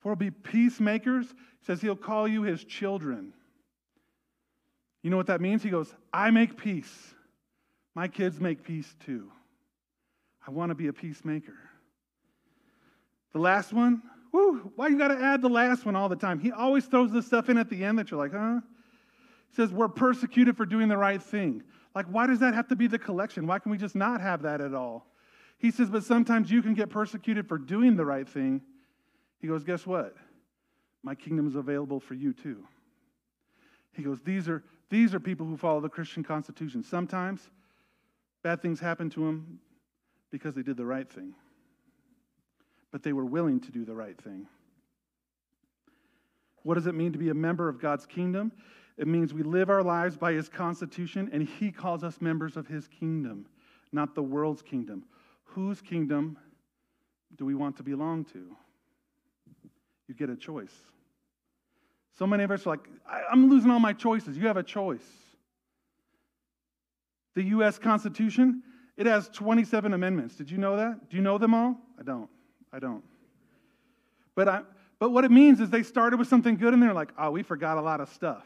for 0.00 0.08
we'll 0.08 0.16
be 0.16 0.32
peacemakers, 0.32 1.26
he 1.28 1.64
says 1.64 1.80
He'll 1.80 1.94
call 1.94 2.26
you 2.26 2.42
His 2.42 2.64
children. 2.64 3.32
You 5.04 5.10
know 5.10 5.16
what 5.16 5.28
that 5.28 5.40
means? 5.40 5.62
He 5.62 5.70
goes, 5.70 5.94
I 6.12 6.32
make 6.32 6.56
peace. 6.56 7.14
My 7.94 8.08
kids 8.08 8.40
make 8.40 8.64
peace 8.64 8.92
too. 9.04 9.30
I 10.44 10.50
want 10.50 10.70
to 10.70 10.74
be 10.74 10.88
a 10.88 10.92
peacemaker. 10.92 11.56
The 13.32 13.38
last 13.38 13.72
one, 13.72 14.02
why 14.32 14.88
you 14.88 14.98
got 14.98 15.08
to 15.08 15.22
add 15.22 15.40
the 15.40 15.48
last 15.48 15.86
one 15.86 15.94
all 15.94 16.08
the 16.08 16.16
time? 16.16 16.40
He 16.40 16.50
always 16.50 16.86
throws 16.86 17.12
this 17.12 17.26
stuff 17.26 17.48
in 17.48 17.56
at 17.58 17.70
the 17.70 17.84
end 17.84 17.98
that 18.00 18.10
you're 18.10 18.18
like, 18.18 18.32
huh? 18.32 18.58
He 19.50 19.54
says, 19.54 19.70
We're 19.70 19.88
persecuted 19.88 20.56
for 20.56 20.66
doing 20.66 20.88
the 20.88 20.96
right 20.96 21.22
thing. 21.22 21.62
Like, 21.94 22.06
why 22.06 22.26
does 22.26 22.40
that 22.40 22.54
have 22.54 22.66
to 22.68 22.76
be 22.76 22.88
the 22.88 22.98
collection? 22.98 23.46
Why 23.46 23.60
can 23.60 23.70
we 23.70 23.78
just 23.78 23.94
not 23.94 24.20
have 24.20 24.42
that 24.42 24.60
at 24.60 24.74
all? 24.74 25.09
He 25.60 25.70
says, 25.70 25.90
But 25.90 26.04
sometimes 26.04 26.50
you 26.50 26.62
can 26.62 26.74
get 26.74 26.90
persecuted 26.90 27.46
for 27.46 27.58
doing 27.58 27.94
the 27.94 28.04
right 28.04 28.28
thing. 28.28 28.62
He 29.38 29.46
goes, 29.46 29.62
Guess 29.62 29.86
what? 29.86 30.16
My 31.02 31.14
kingdom 31.14 31.46
is 31.46 31.54
available 31.54 32.00
for 32.00 32.14
you 32.14 32.32
too. 32.32 32.64
He 33.92 34.02
goes, 34.02 34.20
These 34.22 34.48
are, 34.48 34.64
these 34.88 35.14
are 35.14 35.20
people 35.20 35.46
who 35.46 35.56
follow 35.56 35.80
the 35.80 35.88
Christian 35.88 36.24
Constitution. 36.24 36.82
Sometimes 36.82 37.50
bad 38.42 38.62
things 38.62 38.80
happen 38.80 39.10
to 39.10 39.20
them 39.20 39.60
because 40.30 40.54
they 40.54 40.62
did 40.62 40.78
the 40.78 40.86
right 40.86 41.08
thing, 41.10 41.34
but 42.90 43.02
they 43.02 43.12
were 43.12 43.26
willing 43.26 43.60
to 43.60 43.70
do 43.70 43.84
the 43.84 43.94
right 43.94 44.18
thing. 44.20 44.46
What 46.62 46.74
does 46.74 46.86
it 46.86 46.94
mean 46.94 47.12
to 47.12 47.18
be 47.18 47.28
a 47.28 47.34
member 47.34 47.68
of 47.68 47.80
God's 47.80 48.06
kingdom? 48.06 48.52
It 48.96 49.06
means 49.06 49.34
we 49.34 49.42
live 49.42 49.68
our 49.68 49.82
lives 49.82 50.16
by 50.16 50.32
His 50.32 50.48
Constitution, 50.48 51.28
and 51.32 51.42
He 51.42 51.70
calls 51.70 52.02
us 52.02 52.20
members 52.20 52.56
of 52.56 52.66
His 52.66 52.88
kingdom, 52.88 53.46
not 53.92 54.14
the 54.14 54.22
world's 54.22 54.62
kingdom. 54.62 55.04
Whose 55.54 55.80
kingdom 55.80 56.38
do 57.36 57.44
we 57.44 57.54
want 57.54 57.76
to 57.78 57.82
belong 57.82 58.24
to? 58.26 58.56
You 60.06 60.14
get 60.14 60.30
a 60.30 60.36
choice. 60.36 60.74
So 62.18 62.26
many 62.26 62.44
of 62.44 62.50
us 62.50 62.66
are 62.66 62.70
like, 62.70 62.88
I'm 63.30 63.48
losing 63.48 63.70
all 63.70 63.78
my 63.78 63.92
choices. 63.92 64.36
You 64.36 64.46
have 64.46 64.56
a 64.56 64.62
choice. 64.62 65.06
The 67.34 67.44
U.S. 67.44 67.78
Constitution, 67.78 68.62
it 68.96 69.06
has 69.06 69.28
27 69.28 69.94
amendments. 69.94 70.34
Did 70.34 70.50
you 70.50 70.58
know 70.58 70.76
that? 70.76 71.08
Do 71.08 71.16
you 71.16 71.22
know 71.22 71.38
them 71.38 71.54
all? 71.54 71.76
I 71.98 72.02
don't. 72.02 72.28
I 72.72 72.78
don't. 72.78 73.02
But, 74.34 74.48
I, 74.48 74.62
but 74.98 75.10
what 75.10 75.24
it 75.24 75.30
means 75.30 75.60
is 75.60 75.70
they 75.70 75.82
started 75.82 76.18
with 76.18 76.28
something 76.28 76.56
good 76.56 76.74
and 76.74 76.82
they're 76.82 76.92
like, 76.92 77.10
oh, 77.18 77.30
we 77.30 77.42
forgot 77.42 77.78
a 77.78 77.80
lot 77.80 78.00
of 78.00 78.08
stuff. 78.10 78.44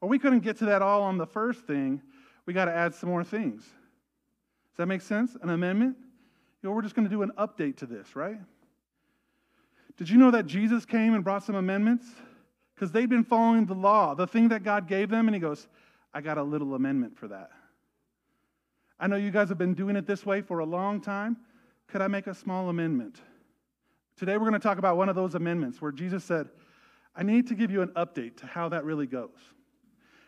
Or 0.00 0.08
we 0.08 0.18
couldn't 0.18 0.40
get 0.40 0.58
to 0.58 0.66
that 0.66 0.80
all 0.80 1.02
on 1.02 1.18
the 1.18 1.26
first 1.26 1.66
thing. 1.66 2.00
We 2.46 2.54
got 2.54 2.64
to 2.64 2.74
add 2.74 2.94
some 2.94 3.10
more 3.10 3.24
things. 3.24 3.62
Does 3.62 4.78
that 4.78 4.86
make 4.86 5.02
sense? 5.02 5.36
An 5.42 5.50
amendment? 5.50 5.96
You 6.62 6.68
know, 6.68 6.74
we're 6.74 6.82
just 6.82 6.94
going 6.94 7.08
to 7.08 7.14
do 7.14 7.22
an 7.22 7.32
update 7.38 7.76
to 7.78 7.86
this, 7.86 8.14
right? 8.14 8.38
Did 9.96 10.08
you 10.08 10.18
know 10.18 10.30
that 10.30 10.46
Jesus 10.46 10.84
came 10.84 11.14
and 11.14 11.24
brought 11.24 11.44
some 11.44 11.54
amendments? 11.54 12.06
Because 12.74 12.92
they'd 12.92 13.08
been 13.08 13.24
following 13.24 13.66
the 13.66 13.74
law, 13.74 14.14
the 14.14 14.26
thing 14.26 14.48
that 14.48 14.62
God 14.62 14.88
gave 14.88 15.10
them, 15.10 15.28
and 15.28 15.34
He 15.34 15.40
goes, 15.40 15.68
I 16.12 16.20
got 16.20 16.38
a 16.38 16.42
little 16.42 16.74
amendment 16.74 17.16
for 17.16 17.28
that. 17.28 17.50
I 18.98 19.06
know 19.06 19.16
you 19.16 19.30
guys 19.30 19.48
have 19.48 19.58
been 19.58 19.74
doing 19.74 19.96
it 19.96 20.06
this 20.06 20.26
way 20.26 20.42
for 20.42 20.58
a 20.58 20.64
long 20.64 21.00
time. 21.00 21.38
Could 21.88 22.02
I 22.02 22.08
make 22.08 22.26
a 22.26 22.34
small 22.34 22.68
amendment? 22.68 23.20
Today 24.16 24.34
we're 24.34 24.48
going 24.48 24.52
to 24.52 24.58
talk 24.58 24.78
about 24.78 24.96
one 24.96 25.08
of 25.08 25.16
those 25.16 25.34
amendments 25.34 25.80
where 25.80 25.92
Jesus 25.92 26.24
said, 26.24 26.48
I 27.16 27.22
need 27.22 27.48
to 27.48 27.54
give 27.54 27.70
you 27.70 27.80
an 27.80 27.88
update 27.96 28.36
to 28.38 28.46
how 28.46 28.68
that 28.68 28.84
really 28.84 29.06
goes 29.06 29.38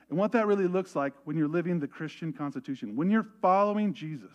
and 0.09 0.19
what 0.19 0.33
that 0.33 0.47
really 0.47 0.67
looks 0.67 0.97
like 0.97 1.13
when 1.25 1.37
you're 1.37 1.49
living 1.49 1.79
the 1.79 1.89
Christian 1.89 2.33
Constitution, 2.33 2.97
when 2.97 3.11
you're 3.11 3.27
following 3.41 3.93
Jesus. 3.93 4.35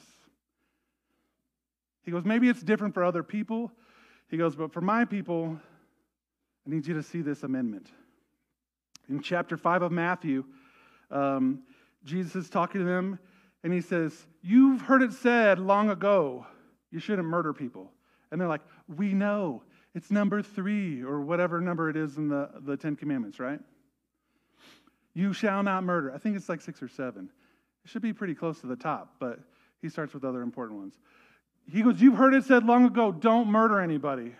He 2.08 2.14
goes, 2.14 2.24
maybe 2.24 2.48
it's 2.48 2.64
different 2.64 2.94
for 2.94 3.04
other 3.04 3.22
people. 3.22 3.70
He 4.30 4.38
goes, 4.38 4.56
but 4.56 4.72
for 4.72 4.80
my 4.80 5.04
people, 5.04 5.60
I 6.66 6.70
need 6.70 6.88
you 6.88 6.94
to 6.94 7.04
see 7.04 7.20
this 7.20 7.44
amendment. 7.44 7.88
In 9.10 9.22
chapter 9.22 9.58
5 9.58 9.82
of 9.82 9.92
Matthew, 9.92 10.46
um, 11.12 11.64
Jesus 12.06 12.34
is 12.46 12.50
talking 12.50 12.80
to 12.80 12.88
them 12.88 13.20
and 13.62 13.74
he 13.74 13.82
says, 13.82 14.26
You've 14.42 14.80
heard 14.80 15.02
it 15.02 15.12
said 15.12 15.60
long 15.60 15.90
ago, 15.90 16.48
you 16.92 17.00
shouldn't 17.00 17.28
murder 17.28 17.52
people. 17.52 17.92
And 18.32 18.40
they're 18.40 18.48
like, 18.48 18.62
We 18.88 19.14
know. 19.14 19.64
It's 19.94 20.10
number 20.10 20.42
three, 20.42 21.02
or 21.02 21.20
whatever 21.20 21.60
number 21.60 21.90
it 21.90 21.98
is 21.98 22.16
in 22.16 22.30
the, 22.30 22.52
the 22.62 22.78
Ten 22.78 22.96
Commandments, 22.96 23.38
right? 23.38 23.60
You 25.14 25.34
shall 25.34 25.62
not 25.62 25.84
murder. 25.84 26.14
I 26.16 26.20
think 26.20 26.38
it's 26.38 26.48
like 26.48 26.62
six 26.62 26.82
or 26.82 26.88
seven. 26.88 27.30
It 27.84 27.92
should 27.92 28.02
be 28.02 28.14
pretty 28.14 28.36
close 28.36 28.62
to 28.62 28.68
the 28.68 28.78
top, 28.78 29.16
but 29.20 29.42
he 29.82 29.90
starts 29.90 30.14
with 30.14 30.24
other 30.24 30.42
important 30.42 30.80
ones. 30.80 31.00
He 31.72 31.82
goes, 31.82 32.02
You've 32.02 32.16
heard 32.16 32.34
it 32.34 32.46
said 32.46 32.66
long 32.66 32.86
ago, 32.86 33.12
don't 33.12 33.48
murder 33.48 33.80
anybody. 33.80 34.36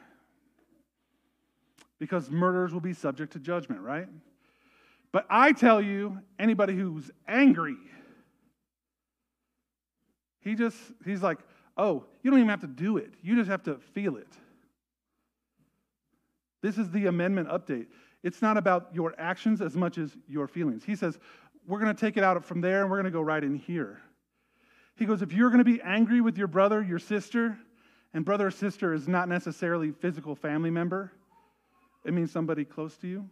Because 2.00 2.30
murderers 2.30 2.74
will 2.74 2.80
be 2.80 2.94
subject 2.94 3.34
to 3.34 3.40
judgment, 3.40 3.82
right? 3.82 4.08
But 5.12 5.26
I 5.30 5.52
tell 5.52 5.82
you, 5.82 6.20
anybody 6.38 6.76
who's 6.76 7.10
angry, 7.28 7.78
he 10.42 10.56
just, 10.56 10.78
he's 11.06 11.22
like, 11.22 11.40
oh, 11.76 12.06
you 12.22 12.32
don't 12.32 12.40
even 12.40 12.50
have 12.50 12.62
to 12.62 12.68
do 12.68 12.98
it. 12.98 13.14
You 13.22 13.36
just 13.36 13.50
have 13.50 13.64
to 13.64 13.76
feel 13.94 14.16
it. 14.16 14.28
This 16.62 16.78
is 16.78 16.90
the 16.92 17.08
amendment 17.08 17.50
update. 17.50 17.88
It's 18.24 18.42
not 18.42 18.58
about 18.58 18.90
your 18.94 19.14
actions 19.18 19.62
as 19.62 19.76
much 19.76 19.98
as 19.98 20.16
your 20.28 20.48
feelings. 20.48 20.84
He 20.84 20.96
says, 20.96 21.20
we're 21.68 21.80
going 21.80 21.94
to 21.94 22.00
take 22.00 22.18
it 22.18 22.24
out 22.24 22.44
from 22.44 22.62
there 22.62 22.82
and 22.82 22.90
we're 22.90 22.98
going 22.98 23.06
to 23.06 23.12
go 23.12 23.22
right 23.22 23.44
in 23.44 23.56
here. 23.56 24.02
He 24.98 25.06
goes, 25.06 25.22
if 25.22 25.32
you're 25.32 25.50
going 25.50 25.64
to 25.64 25.64
be 25.64 25.82
angry 25.82 26.22
with 26.22 26.38
your 26.38 26.48
brother, 26.48 26.82
your 26.82 27.00
sister, 27.00 27.58
and 28.14 28.26
brother 28.26 28.48
or 28.48 28.52
sister 28.52 28.94
is 28.94 29.08
not 29.08 29.30
necessarily 29.30 29.92
physical 29.92 30.36
family 30.36 30.72
member, 30.72 31.12
it 32.04 32.14
means 32.14 32.32
somebody 32.32 32.66
close 32.66 32.98
to 32.98 33.08
you. 33.08 33.30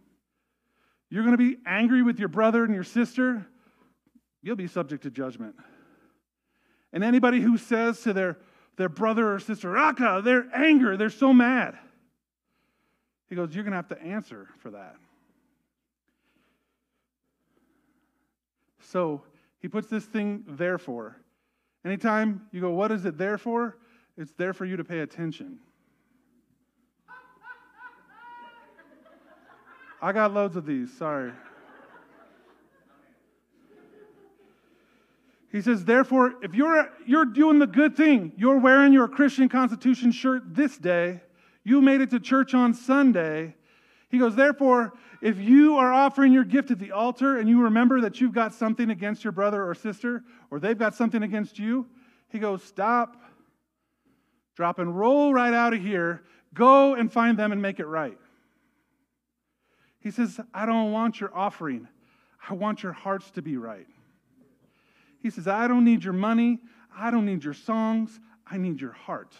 You're 1.10 1.24
going 1.24 1.36
to 1.36 1.42
be 1.42 1.58
angry 1.66 2.02
with 2.02 2.18
your 2.18 2.28
brother 2.28 2.64
and 2.64 2.74
your 2.74 2.84
sister, 2.84 3.46
you'll 4.42 4.56
be 4.56 4.68
subject 4.68 5.02
to 5.02 5.10
judgment. 5.10 5.56
And 6.92 7.02
anybody 7.02 7.40
who 7.40 7.58
says 7.58 8.00
to 8.02 8.12
their, 8.12 8.38
their 8.76 8.88
brother 8.88 9.32
or 9.32 9.40
sister, 9.40 9.72
they're 10.22 10.46
angry, 10.54 10.96
they're 10.96 11.10
so 11.10 11.32
mad. 11.32 11.76
He 13.28 13.34
goes, 13.34 13.54
You're 13.54 13.64
going 13.64 13.72
to 13.72 13.76
have 13.76 13.88
to 13.88 14.00
answer 14.00 14.48
for 14.58 14.70
that. 14.70 14.96
So 18.80 19.22
he 19.58 19.68
puts 19.68 19.88
this 19.88 20.04
thing 20.04 20.44
there 20.46 20.78
for. 20.78 21.16
Anytime 21.86 22.48
you 22.50 22.60
go, 22.60 22.72
What 22.72 22.90
is 22.90 23.04
it 23.04 23.16
there 23.16 23.38
for? 23.38 23.76
It's 24.18 24.32
there 24.32 24.52
for 24.52 24.64
you 24.64 24.76
to 24.76 24.82
pay 24.82 25.00
attention. 25.00 25.60
I 30.02 30.12
got 30.12 30.34
loads 30.34 30.56
of 30.56 30.66
these, 30.66 30.92
sorry. 30.92 31.32
He 35.52 35.62
says, 35.62 35.84
therefore, 35.84 36.34
if 36.42 36.54
you're, 36.54 36.90
you're 37.06 37.24
doing 37.24 37.60
the 37.60 37.66
good 37.66 37.96
thing, 37.96 38.32
you're 38.36 38.58
wearing 38.58 38.92
your 38.92 39.08
Christian 39.08 39.48
Constitution 39.48 40.10
shirt 40.10 40.42
this 40.54 40.76
day, 40.76 41.22
you 41.64 41.80
made 41.80 42.00
it 42.00 42.10
to 42.10 42.20
church 42.20 42.52
on 42.52 42.74
Sunday. 42.74 43.54
He 44.08 44.18
goes, 44.18 44.36
therefore, 44.36 44.92
if 45.20 45.38
you 45.38 45.76
are 45.76 45.92
offering 45.92 46.32
your 46.32 46.44
gift 46.44 46.70
at 46.70 46.78
the 46.78 46.92
altar 46.92 47.38
and 47.38 47.48
you 47.48 47.62
remember 47.62 48.00
that 48.02 48.20
you've 48.20 48.32
got 48.32 48.54
something 48.54 48.90
against 48.90 49.24
your 49.24 49.32
brother 49.32 49.68
or 49.68 49.74
sister, 49.74 50.22
or 50.50 50.60
they've 50.60 50.78
got 50.78 50.94
something 50.94 51.22
against 51.22 51.58
you, 51.58 51.86
he 52.28 52.38
goes, 52.38 52.62
stop, 52.62 53.16
drop 54.54 54.78
and 54.78 54.96
roll 54.96 55.32
right 55.32 55.52
out 55.52 55.74
of 55.74 55.80
here, 55.80 56.22
go 56.54 56.94
and 56.94 57.12
find 57.12 57.38
them 57.38 57.52
and 57.52 57.60
make 57.60 57.80
it 57.80 57.86
right. 57.86 58.18
He 59.98 60.10
says, 60.10 60.38
I 60.54 60.66
don't 60.66 60.92
want 60.92 61.20
your 61.20 61.36
offering, 61.36 61.88
I 62.48 62.54
want 62.54 62.82
your 62.82 62.92
hearts 62.92 63.30
to 63.32 63.42
be 63.42 63.56
right. 63.56 63.88
He 65.20 65.30
says, 65.30 65.48
I 65.48 65.66
don't 65.66 65.84
need 65.84 66.04
your 66.04 66.12
money. 66.12 66.60
I 66.96 67.10
don't 67.10 67.26
need 67.26 67.42
your 67.42 67.54
songs. 67.54 68.20
I 68.48 68.58
need 68.58 68.80
your 68.80 68.92
heart. 68.92 69.34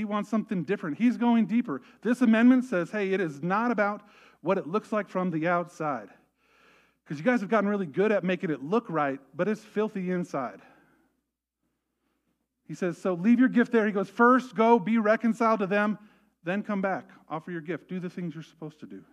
He 0.00 0.06
wants 0.06 0.30
something 0.30 0.64
different. 0.64 0.96
He's 0.96 1.18
going 1.18 1.44
deeper. 1.44 1.82
This 2.00 2.22
amendment 2.22 2.64
says, 2.64 2.90
hey, 2.90 3.12
it 3.12 3.20
is 3.20 3.42
not 3.42 3.70
about 3.70 4.00
what 4.40 4.56
it 4.56 4.66
looks 4.66 4.92
like 4.92 5.10
from 5.10 5.30
the 5.30 5.46
outside. 5.46 6.08
Because 7.04 7.18
you 7.18 7.22
guys 7.22 7.42
have 7.42 7.50
gotten 7.50 7.68
really 7.68 7.84
good 7.84 8.10
at 8.10 8.24
making 8.24 8.48
it 8.48 8.62
look 8.62 8.86
right, 8.88 9.20
but 9.36 9.46
it's 9.46 9.60
filthy 9.60 10.10
inside. 10.10 10.62
He 12.66 12.72
says, 12.72 12.96
so 12.96 13.12
leave 13.12 13.38
your 13.38 13.50
gift 13.50 13.72
there. 13.72 13.84
He 13.84 13.92
goes, 13.92 14.08
first 14.08 14.54
go 14.54 14.78
be 14.78 14.96
reconciled 14.96 15.60
to 15.60 15.66
them, 15.66 15.98
Then 16.44 16.62
come 16.62 16.80
back, 16.80 17.10
offer 17.28 17.50
your 17.50 17.60
gift, 17.60 17.86
do 17.86 18.00
the 18.00 18.08
things 18.08 18.34
you're 18.34 18.42
supposed 18.42 18.80
to 18.80 18.86
do. 18.86 19.04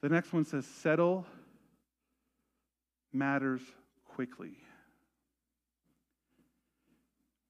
The 0.00 0.08
next 0.08 0.32
one 0.32 0.44
says, 0.44 0.66
settle 0.66 1.26
matters 3.12 3.60
quickly 4.04 4.56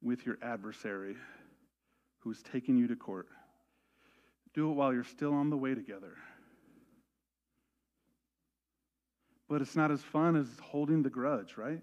with 0.02 0.24
your 0.24 0.38
adversary 0.42 1.16
who's 2.20 2.42
taking 2.42 2.76
you 2.76 2.86
to 2.88 2.96
court. 2.96 3.28
Do 4.54 4.70
it 4.70 4.74
while 4.74 4.92
you're 4.92 5.04
still 5.04 5.32
on 5.32 5.50
the 5.50 5.56
way 5.56 5.74
together. 5.74 6.16
But 9.48 9.62
it's 9.62 9.76
not 9.76 9.90
as 9.90 10.00
fun 10.00 10.36
as 10.36 10.46
holding 10.62 11.02
the 11.02 11.10
grudge, 11.10 11.56
right? 11.56 11.80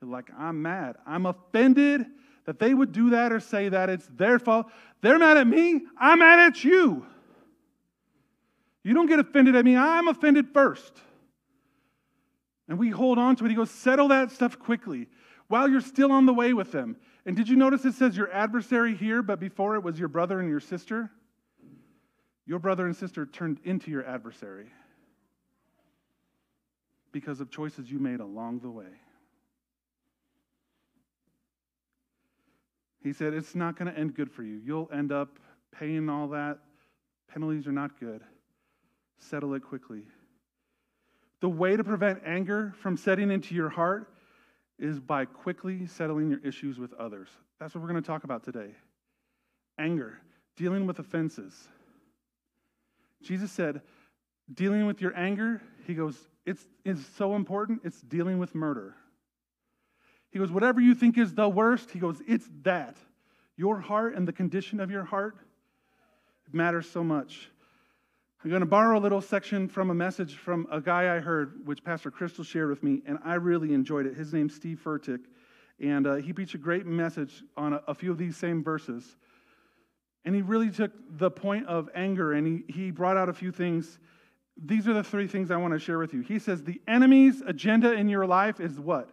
You're 0.00 0.10
like, 0.10 0.30
I'm 0.36 0.62
mad. 0.62 0.96
I'm 1.06 1.26
offended 1.26 2.06
that 2.46 2.58
they 2.58 2.74
would 2.74 2.92
do 2.92 3.10
that 3.10 3.32
or 3.32 3.40
say 3.40 3.68
that. 3.68 3.88
It's 3.88 4.06
their 4.08 4.38
fault. 4.38 4.66
They're 5.00 5.18
mad 5.18 5.36
at 5.36 5.46
me. 5.46 5.82
I'm 5.98 6.18
mad 6.18 6.38
at 6.40 6.64
you. 6.64 7.06
You 8.82 8.92
don't 8.92 9.06
get 9.06 9.18
offended 9.18 9.56
at 9.56 9.64
me. 9.64 9.76
I'm 9.76 10.08
offended 10.08 10.48
first. 10.52 10.92
And 12.68 12.78
we 12.78 12.90
hold 12.90 13.18
on 13.18 13.36
to 13.36 13.44
it. 13.44 13.48
He 13.48 13.54
goes, 13.54 13.70
settle 13.70 14.08
that 14.08 14.30
stuff 14.30 14.58
quickly 14.58 15.08
while 15.54 15.68
you're 15.68 15.80
still 15.80 16.10
on 16.10 16.26
the 16.26 16.34
way 16.34 16.52
with 16.52 16.72
them. 16.72 16.96
And 17.24 17.36
did 17.36 17.48
you 17.48 17.54
notice 17.54 17.84
it 17.84 17.94
says 17.94 18.16
your 18.16 18.28
adversary 18.32 18.96
here, 18.96 19.22
but 19.22 19.38
before 19.38 19.76
it 19.76 19.84
was 19.84 20.00
your 20.00 20.08
brother 20.08 20.40
and 20.40 20.48
your 20.48 20.58
sister? 20.58 21.12
Your 22.44 22.58
brother 22.58 22.86
and 22.86 22.96
sister 22.96 23.24
turned 23.24 23.60
into 23.62 23.88
your 23.88 24.04
adversary 24.04 24.66
because 27.12 27.40
of 27.40 27.52
choices 27.52 27.88
you 27.88 28.00
made 28.00 28.18
along 28.18 28.62
the 28.64 28.68
way. 28.68 28.98
He 33.04 33.12
said, 33.12 33.32
It's 33.32 33.54
not 33.54 33.78
going 33.78 33.92
to 33.92 33.96
end 33.96 34.16
good 34.16 34.32
for 34.32 34.42
you. 34.42 34.56
You'll 34.56 34.90
end 34.92 35.12
up 35.12 35.38
paying 35.70 36.08
all 36.08 36.26
that. 36.30 36.58
Penalties 37.32 37.68
are 37.68 37.72
not 37.72 38.00
good. 38.00 38.22
Settle 39.18 39.54
it 39.54 39.62
quickly. 39.62 40.02
The 41.38 41.48
way 41.48 41.76
to 41.76 41.84
prevent 41.84 42.22
anger 42.26 42.74
from 42.80 42.96
setting 42.96 43.30
into 43.30 43.54
your 43.54 43.68
heart 43.68 44.08
is 44.78 45.00
by 45.00 45.24
quickly 45.24 45.86
settling 45.86 46.30
your 46.30 46.40
issues 46.40 46.78
with 46.78 46.92
others. 46.94 47.28
That's 47.60 47.74
what 47.74 47.82
we're 47.82 47.90
going 47.90 48.02
to 48.02 48.06
talk 48.06 48.24
about 48.24 48.42
today. 48.42 48.70
Anger, 49.78 50.18
dealing 50.56 50.86
with 50.86 50.98
offenses. 50.98 51.68
Jesus 53.22 53.50
said, 53.50 53.82
dealing 54.52 54.86
with 54.86 55.00
your 55.00 55.16
anger, 55.16 55.62
he 55.86 55.94
goes, 55.94 56.16
it's, 56.44 56.66
it's 56.84 57.04
so 57.16 57.36
important, 57.36 57.80
it's 57.84 58.00
dealing 58.02 58.38
with 58.38 58.54
murder. 58.54 58.94
He 60.30 60.38
goes, 60.38 60.50
whatever 60.50 60.80
you 60.80 60.94
think 60.94 61.16
is 61.16 61.32
the 61.32 61.48
worst, 61.48 61.90
he 61.92 61.98
goes, 61.98 62.20
it's 62.26 62.48
that. 62.62 62.96
Your 63.56 63.78
heart 63.80 64.16
and 64.16 64.26
the 64.26 64.32
condition 64.32 64.80
of 64.80 64.90
your 64.90 65.04
heart 65.04 65.36
matters 66.52 66.90
so 66.90 67.04
much. 67.04 67.50
I'm 68.44 68.50
going 68.50 68.60
to 68.60 68.66
borrow 68.66 68.98
a 68.98 69.00
little 69.00 69.22
section 69.22 69.68
from 69.68 69.88
a 69.88 69.94
message 69.94 70.34
from 70.34 70.66
a 70.70 70.78
guy 70.78 71.16
I 71.16 71.18
heard, 71.18 71.66
which 71.66 71.82
Pastor 71.82 72.10
Crystal 72.10 72.44
shared 72.44 72.68
with 72.68 72.82
me, 72.82 73.00
and 73.06 73.18
I 73.24 73.36
really 73.36 73.72
enjoyed 73.72 74.04
it. 74.04 74.14
His 74.14 74.34
name's 74.34 74.54
Steve 74.54 74.78
Furtick, 74.84 75.20
and 75.80 76.06
uh, 76.06 76.16
he 76.16 76.34
preached 76.34 76.54
a 76.54 76.58
great 76.58 76.84
message 76.84 77.42
on 77.56 77.72
a, 77.72 77.80
a, 77.88 77.94
few 77.94 78.10
of 78.10 78.18
these 78.18 78.36
same 78.36 78.62
verses. 78.62 79.16
And 80.26 80.34
he 80.34 80.42
really 80.42 80.70
took 80.70 80.92
the 81.16 81.30
point 81.30 81.66
of 81.68 81.88
anger 81.94 82.34
and 82.34 82.46
he, 82.46 82.70
he 82.70 82.90
brought 82.90 83.16
out 83.16 83.30
a 83.30 83.32
few 83.32 83.50
things. 83.50 83.98
These 84.62 84.86
are 84.88 84.92
the 84.92 85.02
three 85.02 85.26
things 85.26 85.50
I 85.50 85.56
want 85.56 85.72
to 85.72 85.80
share 85.80 85.98
with 85.98 86.12
you. 86.12 86.20
He 86.20 86.38
says, 86.38 86.62
The 86.62 86.82
enemy's 86.86 87.40
agenda 87.46 87.94
in 87.94 88.10
your 88.10 88.26
life 88.26 88.60
is 88.60 88.78
what? 88.78 89.08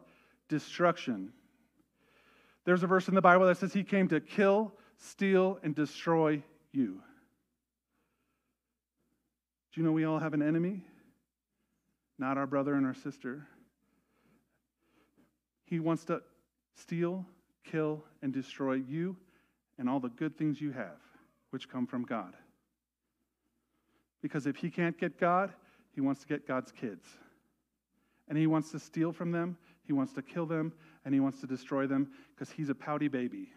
Destruction. 0.50 1.32
There's 2.66 2.84
a 2.84 2.88
verse 2.88 3.08
in 3.08 3.16
the 3.16 3.22
Bible 3.22 3.46
that 3.46 3.58
says 3.58 3.72
he 3.72 3.86
came 3.86 4.10
to 4.10 4.20
kill, 4.20 4.74
steal, 4.98 5.58
and 5.64 5.74
destroy 5.74 6.44
you. 6.74 7.02
Do 9.74 9.80
you 9.80 9.86
know 9.86 9.92
we 9.92 10.06
all 10.06 10.20
have 10.20 10.34
an 10.34 10.42
enemy? 10.42 10.84
Not 12.20 12.38
our 12.38 12.48
brother 12.48 12.74
and 12.76 12.86
our 12.86 12.94
sister. 12.94 13.48
He 15.66 15.80
wants 15.80 16.04
to 16.06 16.22
steal, 16.76 17.26
kill, 17.64 18.04
and 18.22 18.34
destroy 18.34 18.74
you 18.74 19.16
and 19.78 19.90
all 19.90 20.00
the 20.00 20.10
good 20.10 20.38
things 20.38 20.60
you 20.60 20.72
have, 20.72 21.00
which 21.52 21.70
come 21.70 21.88
from 21.88 22.04
God. 22.04 22.36
Because 24.22 24.46
if 24.46 24.58
he 24.58 24.70
can't 24.70 24.98
get 24.98 25.20
God, 25.20 25.52
he 25.96 26.02
wants 26.02 26.22
to 26.22 26.28
get 26.28 26.48
God's 26.48 26.72
kids. 26.72 27.06
And 28.28 28.38
he 28.38 28.48
wants 28.48 28.72
to 28.72 28.80
steal 28.80 29.12
from 29.12 29.32
them, 29.32 29.58
he 29.84 29.94
wants 29.94 30.14
to 30.14 30.22
kill 30.22 30.46
them, 30.46 30.74
and 31.04 31.14
he 31.14 31.20
wants 31.20 31.42
to 31.42 31.48
destroy 31.48 31.88
them 31.88 32.10
because 32.36 32.52
he's 32.52 32.70
a 32.70 32.76
pouty 32.76 33.08
baby. 33.08 33.50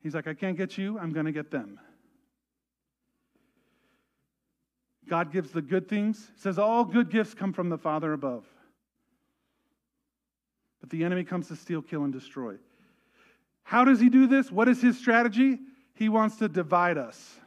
He's 0.00 0.14
like, 0.14 0.26
I 0.26 0.34
can't 0.34 0.56
get 0.56 0.76
you, 0.76 0.98
I'm 0.98 1.12
going 1.12 1.26
to 1.26 1.32
get 1.32 1.50
them. 1.50 1.80
God 5.08 5.32
gives 5.32 5.50
the 5.50 5.62
good 5.62 5.88
things. 5.88 6.30
It 6.34 6.40
says 6.40 6.58
all 6.58 6.84
good 6.84 7.10
gifts 7.10 7.34
come 7.34 7.52
from 7.52 7.68
the 7.68 7.78
Father 7.78 8.12
above. 8.12 8.44
But 10.80 10.90
the 10.90 11.04
enemy 11.04 11.24
comes 11.24 11.48
to 11.48 11.56
steal, 11.56 11.82
kill, 11.82 12.04
and 12.04 12.12
destroy. 12.12 12.56
How 13.62 13.84
does 13.84 14.00
he 14.00 14.08
do 14.08 14.26
this? 14.26 14.50
What 14.50 14.68
is 14.68 14.80
his 14.80 14.98
strategy? 14.98 15.58
He 15.94 16.08
wants 16.08 16.36
to 16.36 16.48
divide 16.48 16.98
us. 16.98 17.38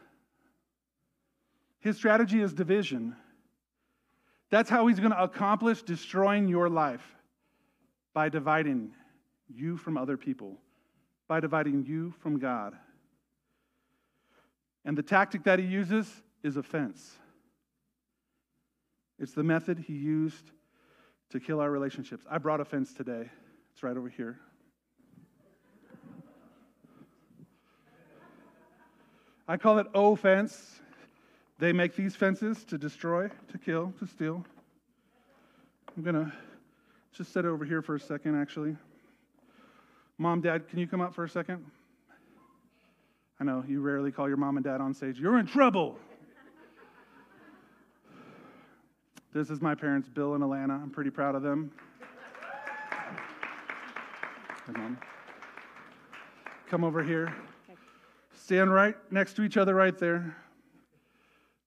His 1.80 1.96
strategy 1.96 2.41
is 2.41 2.54
division. 2.54 3.15
That's 4.50 4.70
how 4.70 4.88
he's 4.88 5.00
going 5.00 5.12
to 5.12 5.22
accomplish 5.22 5.84
destroying 5.84 6.48
your 6.48 6.70
life 6.70 7.06
by 8.13 8.30
dividing 8.30 8.91
you 9.54 9.78
from 9.78 9.98
other 9.98 10.17
people, 10.17 10.58
by 11.28 11.39
dividing 11.39 11.86
you 11.86 12.13
from 12.20 12.39
God. 12.39 12.74
And 14.86 14.98
the 14.98 15.04
tactic 15.04 15.43
that 15.43 15.60
he 15.60 15.65
uses 15.65 16.10
is 16.43 16.58
offense. 16.58 17.17
It's 19.19 19.34
the 19.34 19.43
method 19.43 19.80
he 19.80 19.93
used 19.93 20.51
to 21.32 21.39
kill 21.39 21.60
our 21.60 21.69
relationships. 21.71 22.25
I 22.30 22.38
brought 22.38 22.62
a 22.62 22.65
fence 22.65 22.93
today. 22.93 23.30
It's 23.73 23.84
right 23.84 23.97
over 23.97 24.10
here. 24.10 24.39
I 29.47 29.58
call 29.58 29.80
it 29.80 29.88
O 29.93 30.15
fence. 30.15 30.80
They 31.60 31.73
make 31.73 31.95
these 31.95 32.15
fences 32.15 32.63
to 32.65 32.77
destroy, 32.77 33.30
to 33.51 33.58
kill, 33.58 33.93
to 33.99 34.06
steal. 34.08 34.45
I'm 35.95 36.03
going 36.03 36.15
to 36.15 36.32
just 37.13 37.34
sit 37.34 37.45
over 37.45 37.65
here 37.65 37.82
for 37.82 37.95
a 37.95 37.99
second, 37.99 38.39
actually. 38.39 38.75
Mom, 40.19 40.41
Dad, 40.41 40.67
can 40.69 40.77
you 40.77 40.88
come 40.88 41.01
up 41.01 41.15
for 41.15 41.23
a 41.23 41.30
second? 41.30 41.65
I 43.39 43.43
know 43.43 43.63
you 43.67 43.82
rarely 43.82 44.12
call 44.12 44.27
your 44.27 44.38
mom 44.38 44.58
and 44.58 44.63
dad 44.63 44.82
on 44.82 44.93
stage. 44.93 45.19
You're 45.19 45.38
in 45.38 45.45
trouble. 45.45 45.97
This 49.34 49.50
is 49.50 49.62
my 49.62 49.76
parents, 49.76 50.08
Bill 50.08 50.36
and 50.36 50.44
Alana. 50.44 50.82
I'm 50.82 50.90
pretty 50.90 51.10
proud 51.10 51.36
of 51.36 51.44
them. 51.44 51.72
Come 56.70 56.84
over 56.84 57.04
here. 57.04 57.34
Stand 58.34 58.74
right 58.74 58.96
next 59.12 59.36
to 59.36 59.44
each 59.44 59.58
other, 59.58 59.76
right 59.76 59.98
there. 59.98 60.36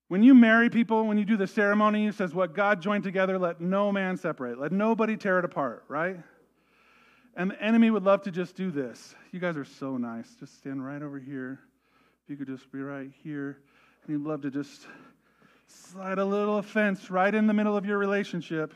When 0.07 0.23
you 0.23 0.35
marry 0.35 0.69
people, 0.69 1.05
when 1.05 1.17
you 1.17 1.25
do 1.25 1.37
the 1.37 1.47
ceremony, 1.47 2.07
it 2.07 2.15
says, 2.15 2.33
What 2.33 2.53
God 2.53 2.81
joined 2.81 3.03
together, 3.03 3.39
let 3.39 3.61
no 3.61 3.91
man 3.91 4.17
separate. 4.17 4.59
Let 4.59 4.71
nobody 4.71 5.15
tear 5.15 5.39
it 5.39 5.45
apart, 5.45 5.85
right? 5.87 6.17
And 7.35 7.51
the 7.51 7.61
enemy 7.61 7.91
would 7.91 8.03
love 8.03 8.21
to 8.23 8.31
just 8.31 8.55
do 8.55 8.71
this. 8.71 9.15
You 9.31 9.39
guys 9.39 9.55
are 9.55 9.65
so 9.65 9.97
nice. 9.97 10.27
Just 10.39 10.57
stand 10.57 10.85
right 10.85 11.01
over 11.01 11.17
here. 11.17 11.59
If 12.23 12.29
you 12.29 12.35
could 12.35 12.47
just 12.47 12.71
be 12.71 12.79
right 12.79 13.09
here. 13.23 13.59
And 14.05 14.17
he'd 14.17 14.27
love 14.27 14.41
to 14.41 14.51
just 14.51 14.85
Slide 15.73 16.19
a 16.19 16.25
little 16.25 16.57
offense 16.57 17.09
right 17.09 17.33
in 17.33 17.47
the 17.47 17.53
middle 17.53 17.77
of 17.77 17.85
your 17.85 17.97
relationship. 17.97 18.73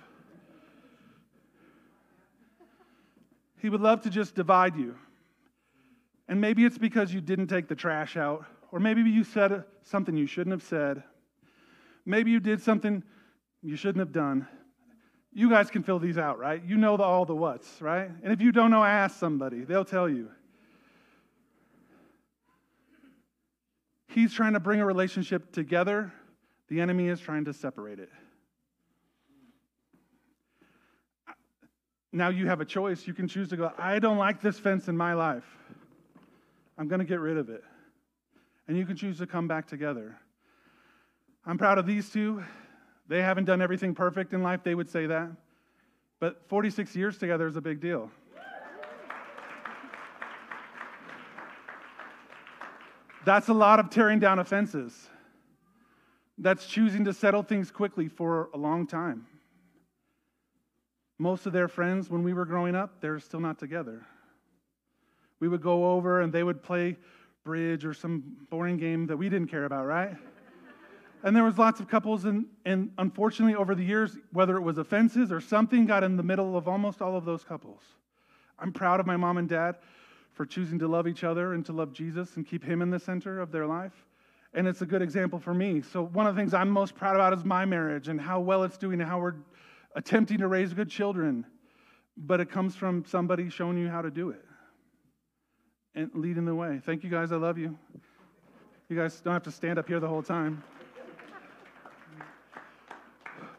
He 3.58 3.69
would 3.69 3.81
love 3.81 4.01
to 4.01 4.10
just 4.10 4.36
divide 4.36 4.75
you. 4.75 4.95
And 6.27 6.39
maybe 6.39 6.65
it's 6.65 6.77
because 6.77 7.13
you 7.13 7.21
didn't 7.21 7.47
take 7.47 7.67
the 7.67 7.75
trash 7.75 8.17
out, 8.17 8.45
or 8.71 8.79
maybe 8.79 9.01
you 9.01 9.23
said 9.23 9.63
something 9.84 10.15
you 10.15 10.27
shouldn't 10.27 10.51
have 10.51 10.63
said. 10.63 11.03
Maybe 12.05 12.31
you 12.31 12.39
did 12.39 12.62
something 12.62 13.03
you 13.62 13.75
shouldn't 13.75 13.99
have 13.99 14.12
done. 14.12 14.47
You 15.34 15.49
guys 15.49 15.69
can 15.69 15.84
fill 15.84 15.99
these 15.99 16.17
out, 16.17 16.39
right? 16.39 16.63
You 16.63 16.77
know 16.77 16.97
the, 16.97 17.03
all 17.03 17.25
the 17.25 17.36
what's, 17.36 17.81
right? 17.81 18.10
And 18.23 18.31
if 18.31 18.41
you 18.41 18.51
don't 18.51 18.71
know, 18.71 18.84
ask 18.84 19.17
somebody, 19.17 19.63
they'll 19.63 19.86
tell 19.86 20.08
you. 20.08 20.29
He's 24.08 24.34
trying 24.34 24.53
to 24.53 24.60
bring 24.60 24.79
a 24.79 24.86
relationship 24.86 25.51
together 25.51 26.13
the 26.67 26.82
enemy 26.82 27.08
is 27.08 27.19
trying 27.19 27.45
to 27.45 27.54
separate 27.54 27.99
it. 27.99 28.10
Now 32.12 32.30
you 32.30 32.47
have 32.47 32.62
a 32.62 32.65
choice. 32.65 33.06
You 33.06 33.13
can 33.13 33.28
choose 33.28 33.49
to 33.49 33.58
go, 33.58 33.71
I 33.78 33.99
don't 33.99 34.17
like 34.17 34.41
this 34.41 34.58
fence 34.58 34.88
in 34.88 34.95
my 34.95 35.13
life. 35.13 35.43
I'm 36.78 36.88
going 36.88 36.99
to 36.99 37.06
get 37.06 37.19
rid 37.19 37.38
of 37.38 37.49
it. 37.49 37.63
And 38.67 38.78
you 38.78 38.86
can 38.86 38.95
choose 38.95 39.17
to 39.17 39.28
come 39.28 39.47
back 39.47 39.67
together. 39.67 40.17
I'm 41.45 41.58
proud 41.58 41.78
of 41.78 41.86
these 41.86 42.10
two. 42.10 42.43
They 43.08 43.21
haven't 43.21 43.45
done 43.45 43.62
everything 43.62 43.93
perfect 43.93 44.34
in 44.34 44.41
life, 44.41 44.62
they 44.63 44.75
would 44.75 44.89
say 44.89 45.06
that. 45.08 45.30
But 46.19 46.41
46 46.47 46.95
years 46.95 47.17
together 47.17 47.47
is 47.47 47.58
a 47.58 47.62
big 47.62 47.82
deal. 47.82 48.10
That's 53.25 53.49
a 53.49 53.54
lot 53.54 53.80
of 53.80 53.89
tearing 53.89 54.19
down 54.19 54.39
offenses. 54.39 55.10
That's 56.38 56.65
choosing 56.65 57.06
to 57.06 57.13
settle 57.13 57.43
things 57.43 57.71
quickly 57.71 58.08
for 58.08 58.50
a 58.54 58.58
long 58.58 58.88
time. 58.88 59.26
Most 61.17 61.45
of 61.45 61.54
their 61.54 61.67
friends, 61.67 62.10
when 62.10 62.24
we 62.24 62.34
were 62.34 62.45
growing 62.45 62.76
up, 62.76 63.00
they're 63.00 63.19
still 63.19 63.39
not 63.39 63.58
together. 63.58 64.06
We 65.39 65.48
would 65.48 65.62
go 65.62 65.91
over 65.91 66.21
and 66.21 66.34
they 66.34 66.43
would 66.43 66.62
play 66.62 66.98
bridge 67.45 67.86
or 67.86 67.93
some 67.93 68.36
boring 68.50 68.78
game 68.78 69.08
that 69.08 69.15
we 69.15 69.30
didn't 69.30 69.48
care 69.48 69.65
about, 69.65 69.86
right? 69.86 70.15
And 71.24 71.36
there 71.36 71.43
was 71.43 71.58
lots 71.58 71.80
of 71.80 71.88
couples, 71.88 72.26
and, 72.26 72.45
and 72.65 72.91
unfortunately, 73.00 73.56
over 73.56 73.74
the 73.74 73.84
years, 73.84 74.15
whether 74.32 74.58
it 74.58 74.62
was 74.62 74.78
offenses 74.78 75.32
or 75.32 75.41
something, 75.41 75.88
got 75.88 76.04
in 76.04 76.17
the 76.17 76.24
middle 76.24 76.56
of 76.56 76.67
almost 76.67 77.02
all 77.02 77.17
of 77.17 77.26
those 77.26 77.43
couples. 77.43 77.82
I'm 78.60 78.71
proud 78.71 79.00
of 79.00 79.08
my 79.08 79.17
mom 79.17 79.38
and 79.38 79.50
dad 79.50 79.78
for 80.34 80.45
choosing 80.45 80.78
to 80.80 80.88
love 80.88 81.08
each 81.08 81.24
other 81.24 81.54
and 81.54 81.65
to 81.65 81.74
love 81.74 81.93
Jesus 81.93 82.36
and 82.36 82.45
keep 82.45 82.63
Him 82.63 82.82
in 82.84 82.91
the 82.91 83.00
center 83.00 83.39
of 83.39 83.52
their 83.52 83.65
life. 83.65 84.06
And 84.56 84.70
it's 84.70 84.82
a 84.82 84.86
good 84.86 85.02
example 85.02 85.38
for 85.38 85.54
me. 85.54 85.82
So, 85.82 86.06
one 86.06 86.26
of 86.26 86.34
the 86.34 86.41
things 86.41 86.54
I'm 86.54 86.70
most 86.70 86.96
proud 86.96 87.15
about 87.15 87.34
is 87.34 87.44
my 87.44 87.65
marriage 87.65 88.08
and 88.08 88.20
how 88.20 88.39
well 88.39 88.63
it's 88.63 88.78
doing 88.78 89.02
and 89.02 89.10
how 89.10 89.20
we're 89.20 89.36
attempting 89.96 90.38
to 90.38 90.48
raise 90.48 90.74
good 90.74 90.89
children. 90.89 91.46
But 92.18 92.39
it 92.39 92.50
comes 92.50 92.74
from 92.74 93.04
somebody 93.06 93.50
showing 93.50 93.78
you 93.78 93.89
how 93.89 94.02
to 94.02 94.10
do 94.10 94.30
it 94.30 94.46
and 95.94 96.10
leading 96.13 96.46
the 96.46 96.56
way. 96.56 96.82
Thank 96.86 97.04
you 97.04 97.10
guys. 97.10 97.34
I 97.34 97.36
love 97.36 97.58
you. 97.58 97.78
You 98.88 98.96
guys 98.96 99.20
don't 99.20 99.34
have 99.34 99.44
to 99.44 99.52
stand 99.52 99.78
up 99.78 99.89
here 99.89 100.00
the 100.00 100.08
whole 100.08 100.24
time. 100.24 100.63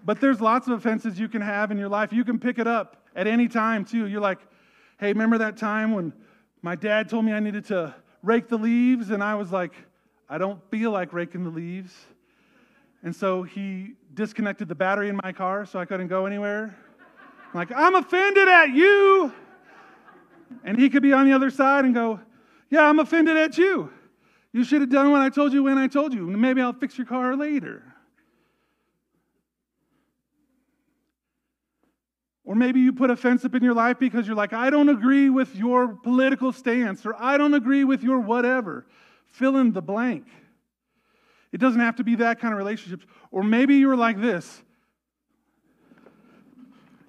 But 0.03 0.21
there's 0.21 0.41
lots 0.41 0.69
of 0.69 0.75
offenses 0.75 1.19
you 1.19 1.29
can 1.29 1.43
have 1.43 1.71
in 1.71 1.79
your 1.79 1.89
life. 1.89 2.13
You 2.13 2.25
can 2.25 2.39
pick 2.39 2.59
it 2.59 2.67
up 2.67 3.05
at 3.15 3.27
any 3.27 3.49
time, 3.49 3.85
too. 3.85 4.07
You're 4.07 4.21
like, 4.21 4.39
hey, 4.99 5.09
remember 5.09 5.37
that 5.39 5.57
time 5.57 5.93
when 5.93 6.13
my 6.63 6.77
dad 6.77 7.11
told 7.11 7.25
me 7.25 7.33
I 7.33 7.41
needed 7.41 7.67
to 7.67 7.95
rake 8.23 8.49
the 8.49 8.57
leaves? 8.57 9.11
And 9.11 9.23
I 9.23 9.35
was 9.35 9.51
like, 9.51 9.73
I 10.29 10.39
don't 10.39 10.61
feel 10.71 10.91
like 10.91 11.13
raking 11.13 11.45
the 11.45 11.51
leaves. 11.51 11.95
And 13.03 13.15
so 13.15 13.43
he 13.43 13.95
disconnected 14.15 14.69
the 14.69 14.75
battery 14.75 15.09
in 15.09 15.21
my 15.23 15.33
car 15.33 15.65
so 15.67 15.79
I 15.79 15.85
couldn't 15.85 16.09
go 16.09 16.27
anywhere. 16.27 16.77
I'm 17.53 17.55
like, 17.55 17.71
I'm 17.73 17.95
offended 17.95 18.49
at 18.49 18.71
you. 18.71 19.33
And 20.65 20.79
he 20.79 20.89
could 20.89 21.03
be 21.03 21.13
on 21.13 21.27
the 21.27 21.33
other 21.33 21.51
side 21.51 21.85
and 21.85 21.95
go, 21.95 22.21
Yeah, 22.71 22.83
I'm 22.83 22.99
offended 22.99 23.37
at 23.37 23.57
you. 23.59 23.91
You 24.53 24.65
should 24.65 24.81
have 24.81 24.91
done 24.91 25.11
what 25.11 25.21
I 25.21 25.29
told 25.29 25.53
you 25.53 25.63
when 25.63 25.79
I 25.79 25.87
told 25.87 26.15
you. 26.15 26.27
Maybe 26.27 26.61
I'll 26.61 26.73
fix 26.73 26.97
your 26.97 27.07
car 27.07 27.37
later. 27.37 27.83
Or 32.45 32.55
maybe 32.55 32.81
you 32.81 32.93
put 32.93 33.11
a 33.11 33.17
fence 33.17 33.45
up 33.45 33.55
in 33.57 33.63
your 33.63 33.75
life 33.75 33.99
because 33.99 34.27
you're 34.27 34.37
like, 34.37 34.53
I 34.53 34.71
don't 34.71 34.89
agree 34.89 35.29
with 35.31 35.55
your 35.57 35.89
political 35.89 36.53
stance, 36.53 37.05
or 37.05 37.15
I 37.21 37.37
don't 37.37 37.55
agree 37.55 37.83
with 37.83 38.05
your 38.05 38.21
whatever. 38.21 38.87
Fill 39.37 39.59
in 39.59 39.73
the 39.73 39.83
blank. 39.83 40.25
It 41.53 41.59
doesn't 41.59 41.81
have 41.81 41.97
to 41.97 42.05
be 42.05 42.15
that 42.17 42.41
kind 42.41 42.55
of 42.55 42.59
relationships. 42.59 43.05
Or 43.31 43.43
maybe 43.43 43.75
you're 43.75 43.97
like 43.97 44.19
this. 44.19 44.63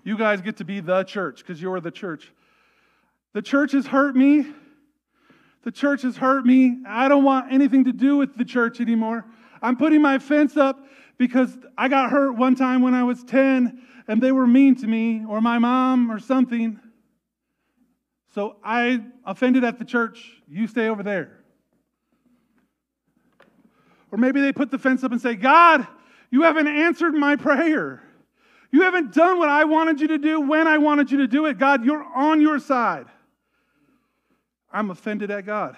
You 0.03 0.17
guys 0.17 0.41
get 0.41 0.57
to 0.57 0.65
be 0.65 0.81
the 0.81 1.03
church 1.03 1.37
because 1.37 1.61
you're 1.61 1.79
the 1.79 1.89
church. 1.89 2.33
The 3.33 3.41
church 3.41 3.71
has 3.71 3.87
hurt 3.87 4.13
me. 4.13 4.45
The 5.63 5.71
church 5.71 6.01
has 6.01 6.17
hurt 6.17 6.45
me. 6.45 6.79
I 6.85 7.07
don't 7.07 7.23
want 7.23 7.53
anything 7.53 7.85
to 7.85 7.93
do 7.93 8.17
with 8.17 8.35
the 8.35 8.43
church 8.43 8.81
anymore. 8.81 9.23
I'm 9.61 9.77
putting 9.77 10.01
my 10.01 10.19
fence 10.19 10.57
up 10.57 10.85
because 11.17 11.57
I 11.77 11.87
got 11.87 12.11
hurt 12.11 12.33
one 12.33 12.55
time 12.55 12.81
when 12.81 12.93
I 12.93 13.03
was 13.03 13.23
10 13.23 13.81
and 14.09 14.21
they 14.21 14.33
were 14.33 14.47
mean 14.47 14.75
to 14.75 14.87
me 14.87 15.23
or 15.25 15.39
my 15.39 15.59
mom 15.59 16.11
or 16.11 16.19
something. 16.19 16.77
So 18.35 18.57
I 18.65 19.05
offended 19.25 19.63
at 19.63 19.79
the 19.79 19.85
church. 19.85 20.29
You 20.49 20.67
stay 20.67 20.89
over 20.89 21.03
there. 21.03 21.36
Or 24.11 24.17
maybe 24.17 24.41
they 24.41 24.53
put 24.53 24.71
the 24.71 24.77
fence 24.77 25.03
up 25.03 25.11
and 25.11 25.21
say, 25.21 25.35
God, 25.35 25.85
you 26.31 26.43
haven't 26.43 26.67
answered 26.67 27.13
my 27.13 27.35
prayer. 27.35 28.03
You 28.71 28.81
haven't 28.81 29.13
done 29.13 29.39
what 29.39 29.49
I 29.49 29.63
wanted 29.63 30.01
you 30.01 30.07
to 30.09 30.17
do 30.17 30.41
when 30.41 30.67
I 30.67 30.77
wanted 30.77 31.11
you 31.11 31.19
to 31.19 31.27
do 31.27 31.45
it. 31.45 31.57
God, 31.57 31.85
you're 31.85 32.03
on 32.03 32.41
your 32.41 32.59
side. 32.59 33.05
I'm 34.71 34.91
offended 34.91 35.31
at 35.31 35.45
God. 35.45 35.77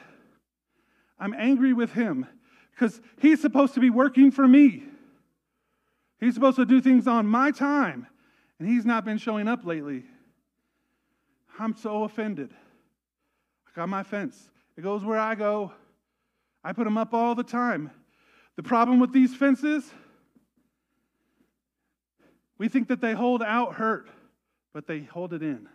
I'm 1.20 1.34
angry 1.34 1.74
with 1.74 1.94
Him 1.94 2.26
because 2.72 3.00
He's 3.20 3.42
supposed 3.42 3.74
to 3.76 3.80
be 3.80 3.90
working 3.90 4.32
for 4.32 4.48
me. 4.48 4.84
He's 6.20 6.34
supposed 6.34 6.58
to 6.58 6.66
do 6.66 6.82
things 6.82 7.08
on 7.08 7.28
my 7.28 7.52
time, 7.52 8.08
and 8.58 8.68
He's 8.68 8.86
not 8.86 9.06
been 9.06 9.18
showing 9.18 9.48
up 9.48 9.66
lately. 9.66 10.04
I'm 11.60 11.76
so 11.76 12.04
offended. 12.04 12.52
I 13.68 13.72
got 13.76 13.90
my 13.90 14.04
fence. 14.04 14.50
It 14.78 14.82
goes 14.82 15.04
where 15.04 15.20
I 15.20 15.36
go. 15.36 15.72
I 16.64 16.74
put 16.74 16.86
them 16.86 16.98
up 16.98 17.14
all 17.14 17.36
the 17.36 17.44
time. 17.44 17.92
The 18.60 18.64
problem 18.64 19.00
with 19.00 19.14
these 19.14 19.34
fences, 19.34 19.90
we 22.58 22.68
think 22.68 22.90
that 22.90 23.00
they 23.00 23.14
hold 23.14 23.42
out 23.42 23.76
hurt, 23.76 24.10
but 24.74 24.86
they 24.86 25.00
hold 25.00 25.32
it 25.32 25.42
in. 25.42 25.70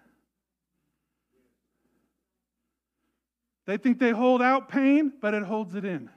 They 3.65 3.79
think 3.79 3.99
they 3.99 4.11
hold 4.11 4.43
out 4.43 4.69
pain, 4.69 5.15
but 5.23 5.33
it 5.33 5.45
holds 5.45 5.75
it 5.75 5.87
in. 5.87 6.11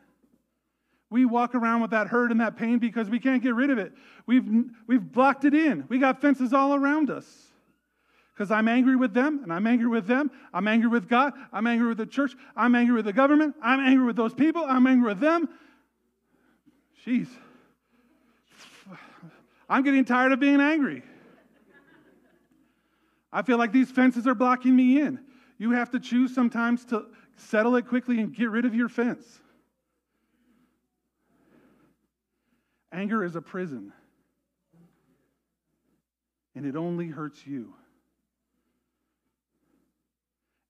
We 1.09 1.23
walk 1.23 1.55
around 1.55 1.83
with 1.83 1.91
that 1.91 2.07
hurt 2.07 2.31
and 2.31 2.41
that 2.41 2.57
pain 2.57 2.79
because 2.79 3.09
we 3.09 3.19
can't 3.19 3.41
get 3.41 3.55
rid 3.55 3.69
of 3.69 3.77
it. 3.77 3.93
We've, 4.25 4.65
we've 4.87 5.09
blocked 5.09 5.45
it 5.45 5.53
in. 5.53 5.85
We 5.87 5.99
got 5.99 6.19
fences 6.19 6.51
all 6.51 6.75
around 6.75 7.09
us. 7.09 7.47
Because 8.33 8.51
I'm 8.51 8.67
angry 8.67 8.97
with 8.97 9.13
them, 9.13 9.39
and 9.41 9.53
I'm 9.53 9.65
angry 9.67 9.87
with 9.87 10.05
them. 10.05 10.31
I'm 10.53 10.67
angry 10.67 10.89
with 10.89 11.07
God. 11.07 11.31
I'm 11.53 11.65
angry 11.65 11.87
with 11.87 11.97
the 11.97 12.05
church. 12.05 12.33
I'm 12.57 12.75
angry 12.75 12.95
with 12.95 13.05
the 13.05 13.13
government. 13.13 13.55
I'm 13.63 13.79
angry 13.79 14.05
with 14.05 14.17
those 14.17 14.33
people. 14.33 14.65
I'm 14.67 14.85
angry 14.85 15.07
with 15.07 15.21
them. 15.21 15.47
Jeez. 17.07 17.29
I'm 19.69 19.83
getting 19.83 20.03
tired 20.03 20.33
of 20.33 20.41
being 20.41 20.59
angry. 20.59 21.03
I 23.31 23.43
feel 23.43 23.57
like 23.57 23.71
these 23.71 23.89
fences 23.89 24.27
are 24.27 24.35
blocking 24.35 24.75
me 24.75 24.99
in. 24.99 25.19
You 25.57 25.71
have 25.71 25.91
to 25.91 25.99
choose 25.99 26.35
sometimes 26.35 26.83
to 26.85 27.05
settle 27.37 27.77
it 27.77 27.87
quickly 27.87 28.19
and 28.19 28.35
get 28.35 28.49
rid 28.49 28.65
of 28.65 28.75
your 28.75 28.89
fence. 28.89 29.39
Anger 32.91 33.23
is 33.23 33.35
a 33.35 33.41
prison, 33.41 33.93
and 36.55 36.65
it 36.65 36.75
only 36.75 37.07
hurts 37.07 37.45
you. 37.45 37.73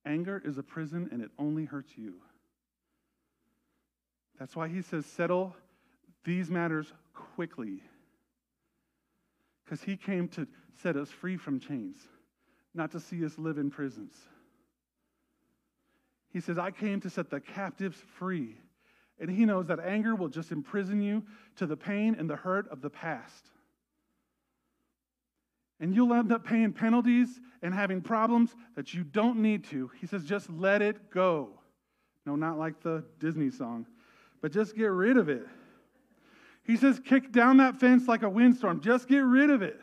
Anger 0.05 0.41
is 0.43 0.57
a 0.57 0.63
prison, 0.63 1.09
and 1.11 1.21
it 1.21 1.31
only 1.39 1.65
hurts 1.65 1.97
you. 1.97 2.15
That's 4.39 4.55
why 4.55 4.67
he 4.67 4.81
says, 4.81 5.05
settle 5.05 5.55
these 6.27 6.51
matters 6.51 6.91
quickly. 7.35 7.81
Because 9.63 9.81
he 9.81 9.95
came 9.95 10.27
to 10.29 10.45
set 10.83 10.97
us 10.97 11.09
free 11.09 11.37
from 11.37 11.59
chains, 11.59 11.97
not 12.75 12.91
to 12.91 12.99
see 12.99 13.25
us 13.25 13.37
live 13.37 13.57
in 13.57 13.71
prisons. 13.71 14.13
He 16.29 16.41
says, 16.41 16.57
I 16.57 16.71
came 16.71 16.99
to 17.01 17.09
set 17.09 17.29
the 17.29 17.39
captives 17.39 17.97
free. 18.19 18.57
And 19.19 19.31
he 19.31 19.45
knows 19.45 19.67
that 19.67 19.79
anger 19.79 20.15
will 20.15 20.27
just 20.27 20.51
imprison 20.51 21.01
you 21.01 21.23
to 21.55 21.65
the 21.65 21.77
pain 21.77 22.15
and 22.19 22.29
the 22.29 22.35
hurt 22.35 22.67
of 22.69 22.81
the 22.81 22.89
past. 22.89 23.45
And 25.79 25.95
you'll 25.95 26.13
end 26.13 26.31
up 26.33 26.45
paying 26.45 26.73
penalties 26.73 27.39
and 27.61 27.73
having 27.73 28.01
problems 28.01 28.53
that 28.75 28.93
you 28.93 29.05
don't 29.05 29.37
need 29.37 29.63
to. 29.69 29.89
He 29.99 30.07
says, 30.07 30.25
just 30.25 30.49
let 30.49 30.81
it 30.81 31.09
go. 31.09 31.51
No, 32.25 32.35
not 32.35 32.59
like 32.59 32.81
the 32.81 33.05
Disney 33.17 33.49
song, 33.49 33.85
but 34.41 34.51
just 34.51 34.75
get 34.75 34.87
rid 34.87 35.15
of 35.15 35.29
it. 35.29 35.47
He 36.67 36.77
says, 36.77 36.99
kick 37.03 37.31
down 37.31 37.57
that 37.57 37.79
fence 37.79 38.07
like 38.07 38.21
a 38.21 38.29
windstorm. 38.29 38.81
Just 38.81 39.07
get 39.07 39.19
rid 39.19 39.49
of 39.49 39.63
it 39.63 39.81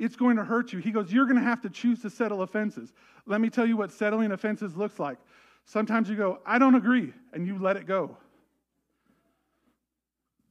it's 0.00 0.16
going 0.16 0.36
to 0.36 0.44
hurt 0.44 0.72
you. 0.72 0.78
He 0.78 0.90
goes, 0.90 1.12
You're 1.12 1.26
going 1.26 1.36
to 1.36 1.42
have 1.42 1.60
to 1.60 1.70
choose 1.70 2.00
to 2.02 2.10
settle 2.10 2.42
offenses. 2.42 2.92
Let 3.26 3.40
me 3.40 3.50
tell 3.50 3.66
you 3.66 3.76
what 3.76 3.92
settling 3.92 4.32
offenses 4.32 4.74
looks 4.74 4.98
like. 4.98 5.18
Sometimes 5.66 6.08
you 6.08 6.16
go, 6.16 6.40
I 6.46 6.58
don't 6.58 6.74
agree, 6.74 7.12
and 7.34 7.46
you 7.46 7.58
let 7.58 7.76
it 7.76 7.86
go. 7.86 8.16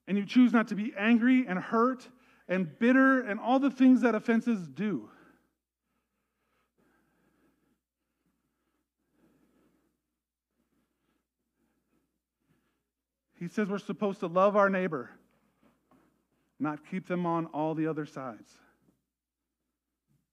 And 0.08 0.17
you 0.17 0.25
choose 0.25 0.54
not 0.54 0.67
to 0.69 0.75
be 0.75 0.93
angry 0.97 1.45
and 1.47 1.58
hurt 1.60 2.08
and 2.47 2.78
bitter 2.80 3.21
and 3.21 3.39
all 3.39 3.60
the 3.60 3.71
things 3.71 4.02
that 4.02 4.13
offenses 4.13 4.67
do. 4.67 5.10
He 13.39 13.47
says 13.47 13.69
we're 13.69 13.78
supposed 13.78 14.19
to 14.19 14.28
love 14.28 14.56
our 14.56 14.69
neighbor, 14.69 15.10
not 16.60 16.80
keep 16.89 17.08
them 17.08 17.25
on 17.25 17.45
all 17.47 17.73
the 17.73 17.88
other 17.88 18.06
sides. 18.06 18.52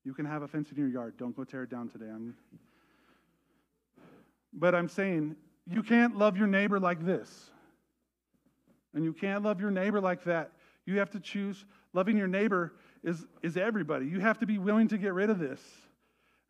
You 0.05 0.13
can 0.13 0.27
have 0.27 0.43
a 0.43 0.49
fence 0.49 0.71
in 0.71 0.77
your 0.77 0.89
yard. 0.89 1.15
Don't 1.17 1.37
go 1.37 1.45
tear 1.45 1.65
it 1.65 1.71
down 1.71 1.89
today. 1.89 2.07
I'm... 2.07 2.37
But 4.53 4.75
I'm 4.75 4.89
saying 4.89 5.37
you 5.69 5.83
can't 5.83 6.17
love 6.17 6.37
your 6.37 6.47
neighbor 6.47 6.81
like 6.81 7.05
this. 7.05 7.51
And 8.95 9.05
you 9.05 9.13
can't 9.13 9.43
love 9.43 9.61
your 9.61 9.71
neighbor 9.71 10.01
like 10.01 10.25
that. 10.25 10.53
You 10.87 10.99
have 10.99 11.11
to 11.11 11.21
choose. 11.21 11.65
Loving 11.93 12.17
your 12.17 12.29
neighbor 12.29 12.73
is, 13.03 13.27
is 13.43 13.57
everybody. 13.57 14.07
You 14.07 14.21
have 14.21 14.39
to 14.39 14.47
be 14.47 14.59
willing 14.59 14.89
to 14.89 14.99
get 14.99 15.13
rid 15.13 15.29
of 15.29 15.39
this 15.39 15.61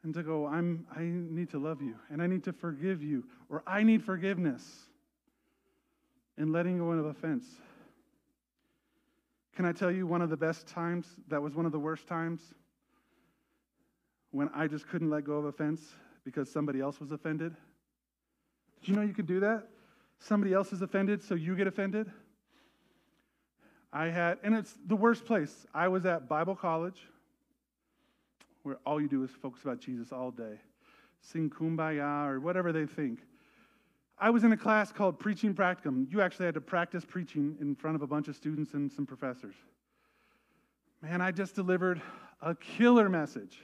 and 0.05 0.15
to 0.15 0.23
go, 0.23 0.47
I'm, 0.47 0.87
I 0.95 1.03
need 1.03 1.51
to 1.51 1.59
love 1.59 1.83
you 1.83 1.97
and 2.11 2.23
I 2.23 2.27
need 2.27 2.45
to 2.45 2.53
forgive 2.53 3.03
you 3.03 3.25
or 3.49 3.63
I 3.67 3.83
need 3.83 4.05
forgiveness. 4.05 4.63
In 6.39 6.53
letting 6.53 6.79
go 6.79 6.91
of 6.93 7.07
offense. 7.07 7.47
Can 9.55 9.65
I 9.65 9.73
tell 9.73 9.91
you 9.91 10.07
one 10.07 10.21
of 10.21 10.29
the 10.29 10.37
best 10.37 10.67
times? 10.67 11.07
That 11.29 11.41
was 11.41 11.55
one 11.55 11.65
of 11.67 11.73
the 11.73 11.79
worst 11.79 12.07
times 12.07 12.43
when 14.31 14.51
I 14.55 14.67
just 14.67 14.87
couldn't 14.87 15.09
let 15.09 15.25
go 15.25 15.39
of 15.39 15.47
offense 15.47 15.81
because 16.25 16.53
somebody 16.53 16.81
else 16.81 17.01
was 17.01 17.11
offended. 17.11 17.55
Did 18.81 18.89
you 18.89 18.97
know 18.97 19.03
you 19.03 19.15
could 19.15 19.27
do 19.27 19.41
that? 19.41 19.69
Somebody 20.19 20.53
else 20.53 20.73
is 20.73 20.83
offended, 20.83 21.23
so 21.23 21.35
you 21.35 21.57
get 21.57 21.67
offended. 21.67 22.11
I 23.93 24.07
had, 24.09 24.39
and 24.43 24.55
it's 24.55 24.75
the 24.87 24.97
worst 24.97 25.25
place. 25.25 25.67
I 25.73 25.89
was 25.89 26.05
at 26.05 26.29
Bible 26.29 26.55
college, 26.55 27.01
where 28.63 28.77
all 28.85 29.01
you 29.01 29.09
do 29.09 29.23
is 29.25 29.31
focus 29.31 29.63
about 29.63 29.81
Jesus 29.81 30.13
all 30.13 30.31
day, 30.31 30.61
sing 31.21 31.49
kumbaya 31.49 32.29
or 32.29 32.41
whatever 32.41 32.73
they 32.73 32.85
think. 32.85 33.21
I 34.19 34.31
was 34.31 34.45
in 34.45 34.53
a 34.53 34.57
class 34.57 34.93
called 34.93 35.19
Preaching 35.19 35.55
Practicum. 35.55 36.11
You 36.11 36.23
actually 36.23 36.47
had 36.47 36.55
to 36.55 36.61
practice 36.61 37.05
preaching 37.05 37.57
in 37.61 37.75
front 37.75 37.97
of 37.97 38.03
a 38.03 38.07
bunch 38.07 38.29
of 38.29 38.37
students 38.37 38.73
and 38.73 38.91
some 38.91 39.05
professors. 39.05 39.55
Man, 41.03 41.21
I 41.21 41.33
just 41.33 41.55
delivered 41.55 42.01
a 42.41 42.55
killer 42.55 43.11
message. 43.11 43.59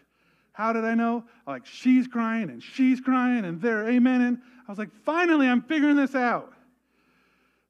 How 0.52 0.74
did 0.74 0.84
I 0.84 0.94
know? 0.94 1.24
Like, 1.46 1.64
she's 1.64 2.06
crying 2.06 2.50
and 2.50 2.62
she's 2.62 3.00
crying 3.00 3.46
and 3.46 3.62
they're 3.62 3.84
amening. 3.84 4.40
I 4.68 4.70
was 4.70 4.78
like, 4.78 4.90
finally, 5.04 5.48
I'm 5.48 5.62
figuring 5.62 5.96
this 5.96 6.14
out. 6.14 6.52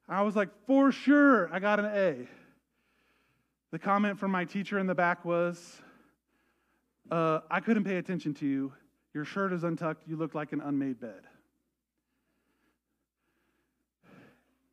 I 0.09 0.21
was 0.21 0.35
like, 0.35 0.49
for 0.67 0.91
sure, 0.91 1.51
I 1.53 1.59
got 1.59 1.79
an 1.79 1.85
A. 1.85 2.27
The 3.71 3.79
comment 3.79 4.19
from 4.19 4.31
my 4.31 4.43
teacher 4.43 4.77
in 4.77 4.87
the 4.87 4.93
back 4.93 5.23
was, 5.23 5.81
uh, 7.09 7.39
I 7.49 7.61
couldn't 7.61 7.85
pay 7.85 7.95
attention 7.95 8.33
to 8.35 8.45
you. 8.45 8.73
Your 9.13 9.23
shirt 9.23 9.53
is 9.53 9.63
untucked. 9.63 10.03
You 10.05 10.17
look 10.17 10.35
like 10.35 10.51
an 10.51 10.59
unmade 10.59 10.99
bed. 10.99 11.21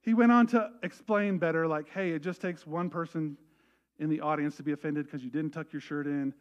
He 0.02 0.14
went 0.14 0.32
on 0.32 0.46
to 0.48 0.70
explain 0.82 1.38
better, 1.38 1.66
like, 1.66 1.88
hey, 1.90 2.10
it 2.12 2.20
just 2.20 2.40
takes 2.40 2.66
one 2.66 2.88
person 2.88 3.36
in 3.98 4.08
the 4.08 4.20
audience 4.20 4.56
to 4.56 4.62
be 4.62 4.72
offended 4.72 5.04
because 5.04 5.22
you 5.22 5.30
didn't 5.30 5.50
tuck 5.50 5.72
your 5.72 5.80
shirt 5.80 6.06
in, 6.06 6.32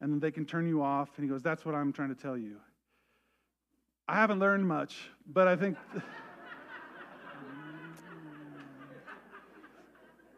and 0.00 0.12
then 0.12 0.20
they 0.20 0.30
can 0.30 0.44
turn 0.46 0.68
you 0.68 0.82
off. 0.82 1.10
And 1.16 1.24
he 1.24 1.28
goes, 1.28 1.42
that's 1.42 1.64
what 1.64 1.74
I'm 1.74 1.92
trying 1.92 2.10
to 2.10 2.14
tell 2.14 2.36
you. 2.38 2.58
I 4.06 4.14
haven't 4.14 4.38
learned 4.38 4.66
much, 4.66 5.10
but 5.26 5.48
I 5.48 5.56
think. 5.56 5.76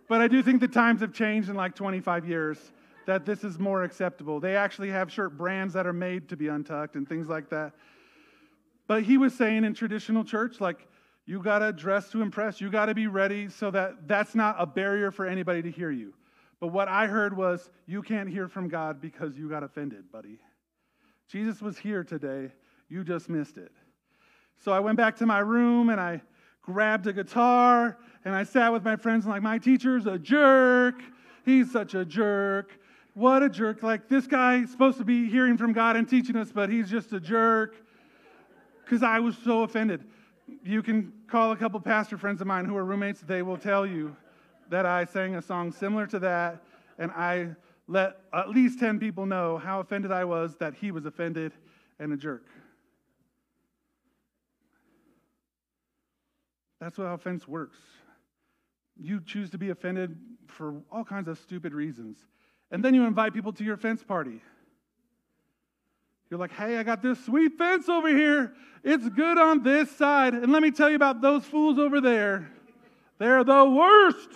but 0.09 0.21
I 0.21 0.27
do 0.27 0.43
think 0.43 0.61
the 0.61 0.69
times 0.69 1.03
have 1.03 1.13
changed 1.13 1.51
in 1.51 1.55
like 1.55 1.75
25 1.75 2.27
years 2.27 2.73
that 3.07 3.27
this 3.27 3.45
is 3.45 3.59
more 3.59 3.85
acceptable. 3.85 4.41
They 4.41 4.57
actually 4.57 4.91
have 4.91 5.13
shirt 5.13 5.37
brands 5.37 5.75
that 5.75 5.87
are 5.87 5.93
made 5.93 6.29
to 6.31 6.37
be 6.37 6.49
untucked 6.49 6.97
and 6.97 7.09
things 7.09 7.29
like 7.29 7.51
that. 7.51 7.73
But 8.87 9.05
he 9.05 9.19
was 9.19 9.35
saying 9.35 9.65
in 9.65 9.75
traditional 9.75 10.25
church, 10.25 10.61
like, 10.61 10.89
you 11.31 11.41
got 11.41 11.61
to 11.61 11.73
dress 11.73 12.11
to 12.11 12.23
impress. 12.23 12.61
You 12.61 12.71
got 12.71 12.87
to 12.87 12.95
be 12.95 13.07
ready 13.07 13.49
so 13.49 13.71
that 13.71 14.09
that's 14.09 14.35
not 14.35 14.57
a 14.59 14.67
barrier 14.67 15.13
for 15.13 15.27
anybody 15.27 15.63
to 15.63 15.71
hear 15.71 15.93
you. 15.93 16.13
But 16.59 16.73
what 16.73 16.89
I 16.89 17.07
heard 17.07 17.37
was, 17.37 17.71
you 17.87 18.03
can't 18.03 18.29
hear 18.29 18.49
from 18.49 18.69
God 18.69 19.01
because 19.01 19.39
you 19.39 19.49
got 19.49 19.63
offended, 19.63 20.11
buddy. 20.11 20.41
Jesus 21.29 21.63
was 21.63 21.79
here 21.79 22.03
today. 22.03 22.51
You 22.89 23.05
just 23.05 23.29
missed 23.29 23.59
it. 23.59 23.71
So 24.59 24.73
I 24.73 24.81
went 24.81 24.97
back 24.97 25.15
to 25.19 25.27
my 25.27 25.39
room 25.39 25.91
and 25.91 26.01
I 26.01 26.21
grabbed 26.63 27.07
a 27.07 27.13
guitar 27.13 27.97
and 28.25 28.35
I 28.35 28.43
sat 28.43 28.73
with 28.73 28.83
my 28.83 28.97
friends 28.97 29.25
and 29.25 29.33
like, 29.33 29.41
my 29.41 29.59
teacher's 29.59 30.07
a 30.07 30.19
jerk. 30.19 31.01
He's 31.45 31.71
such 31.71 31.95
a 31.95 32.05
jerk. 32.05 32.77
What 33.15 33.45
a 33.45 33.49
jerk. 33.49 33.85
Like, 33.85 34.09
this 34.09 34.27
guy's 34.27 34.69
supposed 34.73 34.99
to 34.99 35.05
be 35.05 35.31
hearing 35.31 35.57
from 35.57 35.75
God 35.75 35.95
and 35.95 36.09
teaching 36.09 36.35
us, 36.35 36.51
but 36.53 36.71
he's 36.71 36.91
just 36.91 37.13
a 37.13 37.21
jerk. 37.21 37.77
Because 38.85 39.05
I 39.05 39.21
was 39.21 39.39
so 39.45 39.63
offended 39.63 40.05
you 40.65 40.83
can 40.83 41.13
call 41.27 41.53
a 41.53 41.57
couple 41.57 41.81
pastor 41.81 42.19
friends 42.19 42.41
of 42.41 42.47
mine 42.47 42.65
who 42.65 42.77
are 42.77 42.85
roommates, 42.85 43.21
they 43.21 43.43
will 43.43 43.59
tell 43.59 43.87
you 43.87 44.17
that 44.69 44.87
I 44.87 45.05
sang 45.05 45.35
a 45.37 45.43
song 45.43 45.73
similar 45.73 46.07
to 46.09 46.19
that, 46.21 46.63
and 46.99 47.11
I 47.13 47.57
let 47.89 48.19
at 48.33 48.51
least 48.51 48.79
10 48.79 49.01
people 49.01 49.27
know 49.27 49.59
how 49.59 49.81
offended 49.81 50.13
I 50.13 50.25
was 50.25 50.57
that 50.57 50.75
he 50.75 50.93
was 50.93 51.07
offended 51.07 51.53
and 51.99 52.13
a 52.13 52.17
jerk. 52.17 52.47
That's 56.81 56.97
how 56.97 57.05
offense 57.05 57.47
works. 57.47 57.79
You 58.97 59.21
choose 59.21 59.51
to 59.51 59.59
be 59.59 59.71
offended 59.71 60.17
for 60.47 60.83
all 60.91 61.05
kinds 61.05 61.29
of 61.29 61.39
stupid 61.39 61.75
reasons. 61.75 62.19
And 62.71 62.85
then 62.85 62.95
you 62.95 63.05
invite 63.05 63.35
people 63.35 63.53
to 63.55 63.65
your 63.65 63.75
offense 63.75 64.03
party. 64.03 64.41
You're 66.31 66.39
like, 66.39 66.53
hey, 66.53 66.77
I 66.77 66.85
got 66.85 67.03
this 67.03 67.23
sweet 67.25 67.59
fence 67.59 67.89
over 67.89 68.09
here. 68.09 68.55
It's 68.85 69.09
good 69.09 69.37
on 69.37 69.65
this 69.65 69.91
side. 69.91 70.33
And 70.33 70.53
let 70.53 70.63
me 70.63 70.71
tell 70.71 70.89
you 70.89 70.95
about 70.95 71.21
those 71.21 71.45
fools 71.45 71.79
over 71.79 72.01
there. 72.01 72.49
They're 73.19 73.43
the 73.43 73.65
worst. 73.69 74.31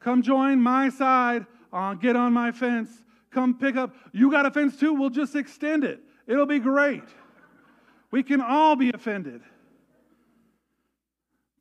Come 0.00 0.20
join 0.20 0.60
my 0.60 0.88
side. 0.88 1.46
Uh, 1.72 1.94
get 1.94 2.16
on 2.16 2.32
my 2.32 2.50
fence. 2.50 2.90
Come 3.30 3.56
pick 3.56 3.76
up. 3.76 3.94
You 4.12 4.30
got 4.30 4.46
a 4.46 4.50
fence 4.50 4.76
too? 4.76 4.94
We'll 4.94 5.10
just 5.10 5.36
extend 5.36 5.84
it. 5.84 6.00
It'll 6.26 6.46
be 6.46 6.58
great. 6.58 7.04
We 8.10 8.22
can 8.24 8.40
all 8.40 8.74
be 8.74 8.90
offended. 8.90 9.42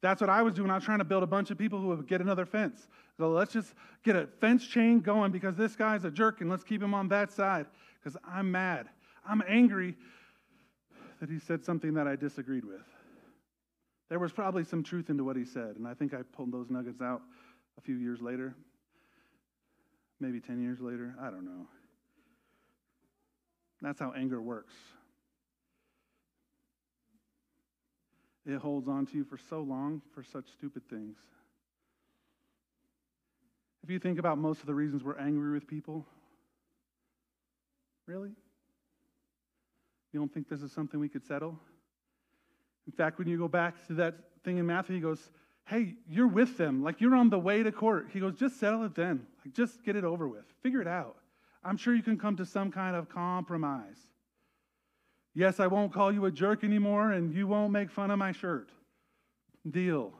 That's 0.01 0.21
what 0.21 0.29
I 0.29 0.41
was 0.41 0.53
doing. 0.53 0.71
I 0.71 0.75
was 0.75 0.83
trying 0.83 0.99
to 0.99 1.05
build 1.05 1.23
a 1.23 1.27
bunch 1.27 1.51
of 1.51 1.57
people 1.57 1.79
who 1.79 1.87
would 1.89 2.07
get 2.07 2.21
another 2.21 2.45
fence. 2.45 2.87
So 3.17 3.29
let's 3.29 3.53
just 3.53 3.73
get 4.03 4.15
a 4.15 4.27
fence 4.39 4.65
chain 4.65 5.01
going 5.01 5.31
because 5.31 5.55
this 5.55 5.75
guy's 5.75 6.03
a 6.03 6.11
jerk 6.11 6.41
and 6.41 6.49
let's 6.49 6.63
keep 6.63 6.81
him 6.81 6.93
on 6.93 7.07
that 7.09 7.31
side 7.31 7.67
because 8.07 8.21
I'm 8.25 8.49
mad. 8.53 8.87
I'm 9.27 9.43
angry 9.49 9.93
that 11.19 11.29
he 11.29 11.39
said 11.39 11.65
something 11.65 11.95
that 11.95 12.07
I 12.07 12.15
disagreed 12.15 12.63
with. 12.63 12.85
There 14.07 14.17
was 14.17 14.31
probably 14.31 14.63
some 14.63 14.81
truth 14.81 15.09
into 15.09 15.25
what 15.25 15.35
he 15.35 15.43
said, 15.43 15.75
and 15.75 15.85
I 15.85 15.93
think 15.93 16.13
I 16.13 16.21
pulled 16.21 16.53
those 16.53 16.69
nuggets 16.69 17.01
out 17.01 17.21
a 17.77 17.81
few 17.81 17.95
years 17.95 18.21
later, 18.21 18.55
maybe 20.21 20.39
10 20.39 20.61
years 20.61 20.79
later. 20.79 21.15
I 21.21 21.25
don't 21.25 21.43
know. 21.43 21.67
That's 23.81 23.99
how 23.99 24.13
anger 24.15 24.41
works. 24.41 24.73
It 28.45 28.57
holds 28.57 28.87
on 28.87 29.05
to 29.07 29.17
you 29.17 29.25
for 29.25 29.37
so 29.49 29.59
long 29.59 30.01
for 30.15 30.23
such 30.23 30.45
stupid 30.53 30.83
things. 30.89 31.17
If 33.83 33.89
you 33.89 33.99
think 33.99 34.17
about 34.17 34.37
most 34.37 34.61
of 34.61 34.65
the 34.65 34.73
reasons 34.73 35.03
we're 35.03 35.19
angry 35.19 35.51
with 35.51 35.67
people, 35.67 36.05
Really? 38.07 38.31
You 40.13 40.19
don't 40.19 40.33
think 40.33 40.49
this 40.49 40.61
is 40.61 40.71
something 40.71 40.99
we 40.99 41.09
could 41.09 41.25
settle? 41.25 41.59
In 42.87 42.93
fact, 42.93 43.19
when 43.19 43.27
you 43.27 43.37
go 43.37 43.49
back 43.49 43.85
to 43.87 43.93
that 43.95 44.15
thing 44.43 44.57
in 44.57 44.65
Matthew, 44.65 44.95
he 44.95 45.01
goes, 45.01 45.29
Hey, 45.65 45.95
you're 46.09 46.27
with 46.27 46.57
them. 46.57 46.81
Like 46.81 47.01
you're 47.01 47.15
on 47.15 47.29
the 47.29 47.37
way 47.37 47.61
to 47.61 47.71
court. 47.73 48.07
He 48.13 48.21
goes, 48.21 48.35
Just 48.35 48.59
settle 48.59 48.83
it 48.85 48.95
then. 48.95 49.27
Like 49.45 49.53
just 49.53 49.83
get 49.83 49.95
it 49.97 50.05
over 50.05 50.27
with. 50.27 50.45
Figure 50.63 50.81
it 50.81 50.87
out. 50.87 51.17
I'm 51.63 51.75
sure 51.75 51.93
you 51.93 52.01
can 52.01 52.17
come 52.17 52.37
to 52.37 52.45
some 52.45 52.71
kind 52.71 52.95
of 52.95 53.09
compromise. 53.09 53.97
Yes, 55.33 55.59
I 55.59 55.67
won't 55.67 55.93
call 55.93 56.11
you 56.11 56.25
a 56.25 56.31
jerk 56.31 56.63
anymore, 56.63 57.11
and 57.11 57.31
you 57.31 57.45
won't 57.45 57.71
make 57.71 57.91
fun 57.91 58.09
of 58.09 58.17
my 58.17 58.31
shirt. 58.31 58.71
Deal. 59.69 60.13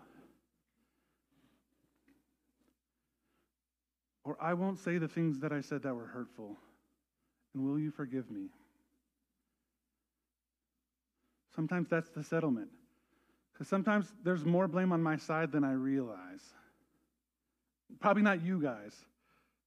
Or 4.24 4.38
I 4.42 4.54
won't 4.54 4.78
say 4.78 4.98
the 4.98 5.08
things 5.08 5.40
that 5.40 5.54
I 5.54 5.62
said 5.62 5.84
that 5.84 5.96
were 5.96 6.06
hurtful. 6.06 6.58
And 7.58 7.66
will 7.66 7.80
you 7.80 7.90
forgive 7.90 8.30
me? 8.30 8.50
Sometimes 11.56 11.90
that's 11.90 12.10
the 12.10 12.24
settlement. 12.24 12.68
Because 13.52 13.68
sometimes 13.68 14.14
there's 14.24 14.46
more 14.46 14.68
blame 14.68 14.92
on 14.92 15.02
my 15.02 15.18
side 15.18 15.52
than 15.52 15.64
I 15.64 15.72
realize. 15.72 16.54
Probably 18.00 18.22
not 18.22 18.44
you 18.44 18.62
guys. 18.62 18.96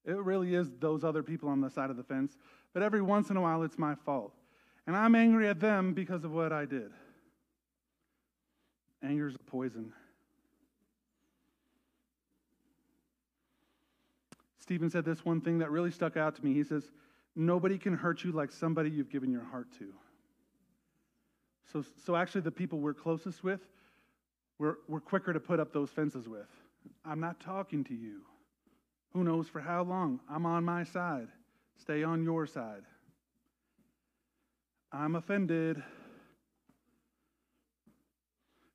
It 0.04 0.16
really 0.18 0.54
is 0.54 0.70
those 0.78 1.02
other 1.02 1.24
people 1.24 1.48
on 1.48 1.60
the 1.60 1.68
side 1.68 1.90
of 1.90 1.96
the 1.96 2.04
fence. 2.04 2.36
But 2.72 2.84
every 2.84 3.02
once 3.02 3.28
in 3.28 3.36
a 3.36 3.40
while, 3.40 3.64
it's 3.64 3.76
my 3.76 3.96
fault. 3.96 4.34
And 4.86 4.94
I'm 4.94 5.16
angry 5.16 5.48
at 5.48 5.58
them 5.58 5.92
because 5.92 6.22
of 6.22 6.30
what 6.30 6.52
I 6.52 6.66
did. 6.66 6.92
Anger 9.02 9.26
is 9.26 9.34
a 9.34 9.38
poison. 9.38 9.92
Stephen 14.60 14.90
said 14.90 15.04
this 15.04 15.24
one 15.24 15.40
thing 15.40 15.58
that 15.58 15.72
really 15.72 15.90
stuck 15.90 16.16
out 16.16 16.36
to 16.36 16.44
me. 16.44 16.54
He 16.54 16.62
says, 16.62 16.84
Nobody 17.36 17.78
can 17.78 17.94
hurt 17.94 18.24
you 18.24 18.32
like 18.32 18.50
somebody 18.50 18.90
you've 18.90 19.10
given 19.10 19.30
your 19.30 19.44
heart 19.44 19.68
to. 19.78 19.92
So, 21.72 21.84
so 22.04 22.16
actually, 22.16 22.40
the 22.40 22.50
people 22.50 22.80
we're 22.80 22.94
closest 22.94 23.44
with, 23.44 23.60
we're, 24.58 24.76
we're 24.88 25.00
quicker 25.00 25.32
to 25.32 25.40
put 25.40 25.60
up 25.60 25.72
those 25.72 25.90
fences 25.90 26.28
with. 26.28 26.48
I'm 27.04 27.20
not 27.20 27.40
talking 27.40 27.84
to 27.84 27.94
you. 27.94 28.22
Who 29.12 29.24
knows 29.24 29.48
for 29.48 29.60
how 29.60 29.82
long? 29.82 30.20
I'm 30.28 30.46
on 30.46 30.64
my 30.64 30.84
side. 30.84 31.28
Stay 31.80 32.02
on 32.02 32.22
your 32.24 32.46
side. 32.46 32.82
I'm 34.92 35.14
offended. 35.14 35.82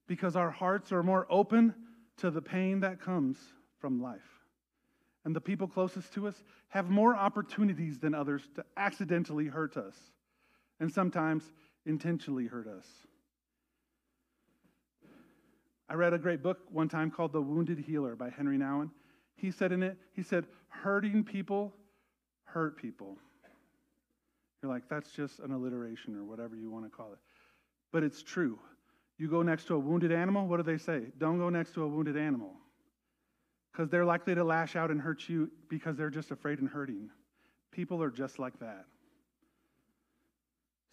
Because 0.07 0.35
our 0.35 0.51
hearts 0.51 0.91
are 0.91 1.03
more 1.03 1.27
open 1.29 1.73
to 2.17 2.31
the 2.31 2.41
pain 2.41 2.79
that 2.81 3.01
comes 3.01 3.37
from 3.79 4.01
life 4.01 4.34
and 5.25 5.35
the 5.35 5.41
people 5.41 5.67
closest 5.67 6.13
to 6.13 6.27
us 6.27 6.43
have 6.69 6.89
more 6.89 7.15
opportunities 7.15 7.99
than 7.99 8.13
others 8.13 8.43
to 8.55 8.63
accidentally 8.77 9.47
hurt 9.47 9.75
us 9.75 9.95
and 10.79 10.91
sometimes 10.91 11.51
intentionally 11.85 12.45
hurt 12.45 12.67
us. 12.67 12.85
I 15.89 15.95
read 15.95 16.13
a 16.13 16.17
great 16.17 16.41
book 16.41 16.59
one 16.71 16.89
time 16.89 17.11
called 17.11 17.33
The 17.33 17.41
Wounded 17.41 17.79
Healer 17.79 18.15
by 18.15 18.29
Henry 18.29 18.57
Nouwen. 18.57 18.89
He 19.35 19.51
said 19.51 19.71
in 19.71 19.83
it, 19.83 19.97
he 20.13 20.23
said, 20.23 20.45
hurting 20.69 21.23
people 21.23 21.73
hurt 22.43 22.77
people. 22.77 23.17
You're 24.61 24.71
like, 24.71 24.89
that's 24.89 25.11
just 25.11 25.39
an 25.39 25.51
alliteration 25.51 26.15
or 26.15 26.23
whatever 26.23 26.55
you 26.55 26.71
want 26.71 26.85
to 26.85 26.89
call 26.89 27.13
it. 27.13 27.19
But 27.91 28.03
it's 28.03 28.23
true. 28.23 28.57
You 29.17 29.27
go 29.27 29.41
next 29.41 29.65
to 29.67 29.75
a 29.75 29.79
wounded 29.79 30.11
animal, 30.11 30.47
what 30.47 30.57
do 30.57 30.63
they 30.63 30.77
say? 30.77 31.03
Don't 31.17 31.37
go 31.37 31.49
next 31.49 31.73
to 31.73 31.83
a 31.83 31.87
wounded 31.87 32.17
animal. 32.17 32.53
Because 33.75 33.89
they're 33.89 34.05
likely 34.05 34.33
to 34.35 34.43
lash 34.43 34.77
out 34.77 34.89
and 34.89 35.01
hurt 35.01 35.27
you 35.27 35.51
because 35.67 35.97
they're 35.97 36.09
just 36.09 36.31
afraid 36.31 36.59
and 36.59 36.69
hurting. 36.69 37.09
People 37.71 38.01
are 38.01 38.09
just 38.09 38.39
like 38.39 38.57
that. 38.59 38.85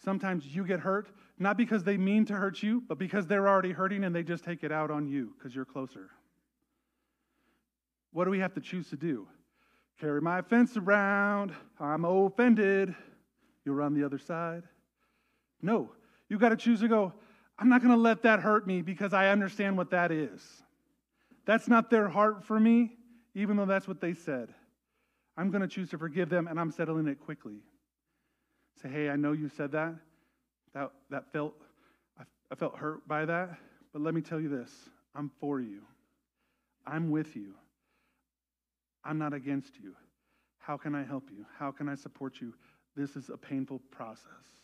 Sometimes 0.05 0.45
you 0.45 0.67
get 0.67 0.81
hurt, 0.81 1.09
not 1.39 1.57
because 1.57 1.85
they 1.85 1.97
mean 1.97 2.25
to 2.25 2.35
hurt 2.35 2.61
you, 2.61 2.83
but 2.89 2.99
because 2.99 3.29
they're 3.29 3.49
already 3.49 3.71
hurting 3.71 4.03
and 4.03 4.13
they 4.13 4.25
just 4.25 4.43
take 4.43 4.65
it 4.65 4.73
out 4.73 4.91
on 4.91 5.07
you 5.07 5.33
because 5.39 5.55
you're 5.55 5.65
closer. 5.65 6.11
What 8.13 8.25
do 8.25 8.33
we 8.33 8.41
have 8.41 8.55
to 8.55 8.61
choose 8.61 8.91
to 8.91 8.97
do? 8.97 9.29
Carry 10.01 10.21
my 10.21 10.41
offense 10.41 10.77
around. 10.77 11.55
I'm 11.79 12.05
offended. 12.05 12.97
You'll 13.65 13.77
run 13.77 13.95
the 13.95 14.05
other 14.05 14.19
side. 14.19 14.65
No, 15.63 15.93
you 16.29 16.37
got 16.37 16.49
to 16.49 16.57
choose 16.57 16.81
to 16.81 16.89
go, 16.89 17.13
I'm 17.61 17.69
not 17.69 17.81
going 17.81 17.95
to 17.95 18.01
let 18.01 18.23
that 18.23 18.41
hurt 18.41 18.67
me 18.67 18.83
because 18.83 19.13
I 19.13 19.29
understand 19.29 19.77
what 19.77 19.91
that 19.91 20.11
is. 20.11 20.43
That's 21.45 21.69
not 21.69 21.91
their 21.91 22.09
heart 22.09 22.45
for 22.45 22.59
me, 22.59 22.93
even 23.35 23.57
though 23.57 23.67
that's 23.67 23.89
what 23.89 24.01
they 24.01 24.15
said. 24.15 24.55
I'm 25.37 25.51
going 25.51 25.63
to 25.63 25.69
choose 25.69 25.91
to 25.91 25.99
forgive 25.99 26.29
them 26.29 26.47
and 26.47 26.61
I'm 26.61 26.71
settling 26.71 27.07
it 27.09 27.21
quickly. 27.21 27.61
Say, 28.83 28.89
hey, 28.89 29.11
I 29.11 29.17
know 29.17 29.33
you 29.33 29.49
said 29.49 29.73
that. 29.73 29.95
That, 30.75 30.91
that 31.11 31.33
felt, 31.33 31.55
I, 32.19 32.25
I 32.51 32.55
felt 32.55 32.77
hurt 32.77 33.07
by 33.07 33.25
that. 33.25 33.59
But 33.93 34.03
let 34.03 34.15
me 34.15 34.21
tell 34.21 34.41
you 34.41 34.49
this 34.49 34.71
I'm 35.15 35.31
for 35.41 35.61
you, 35.61 35.83
I'm 36.87 37.11
with 37.11 37.37
you. 37.37 37.55
I'm 39.05 39.19
not 39.19 39.35
against 39.35 39.79
you. 39.83 39.95
How 40.59 40.77
can 40.77 40.95
I 40.95 41.03
help 41.03 41.29
you? 41.37 41.45
How 41.59 41.73
can 41.73 41.89
I 41.89 41.97
support 41.97 42.41
you? 42.41 42.55
This 42.95 43.17
is 43.17 43.31
a 43.31 43.37
painful 43.37 43.81
process. 43.91 44.62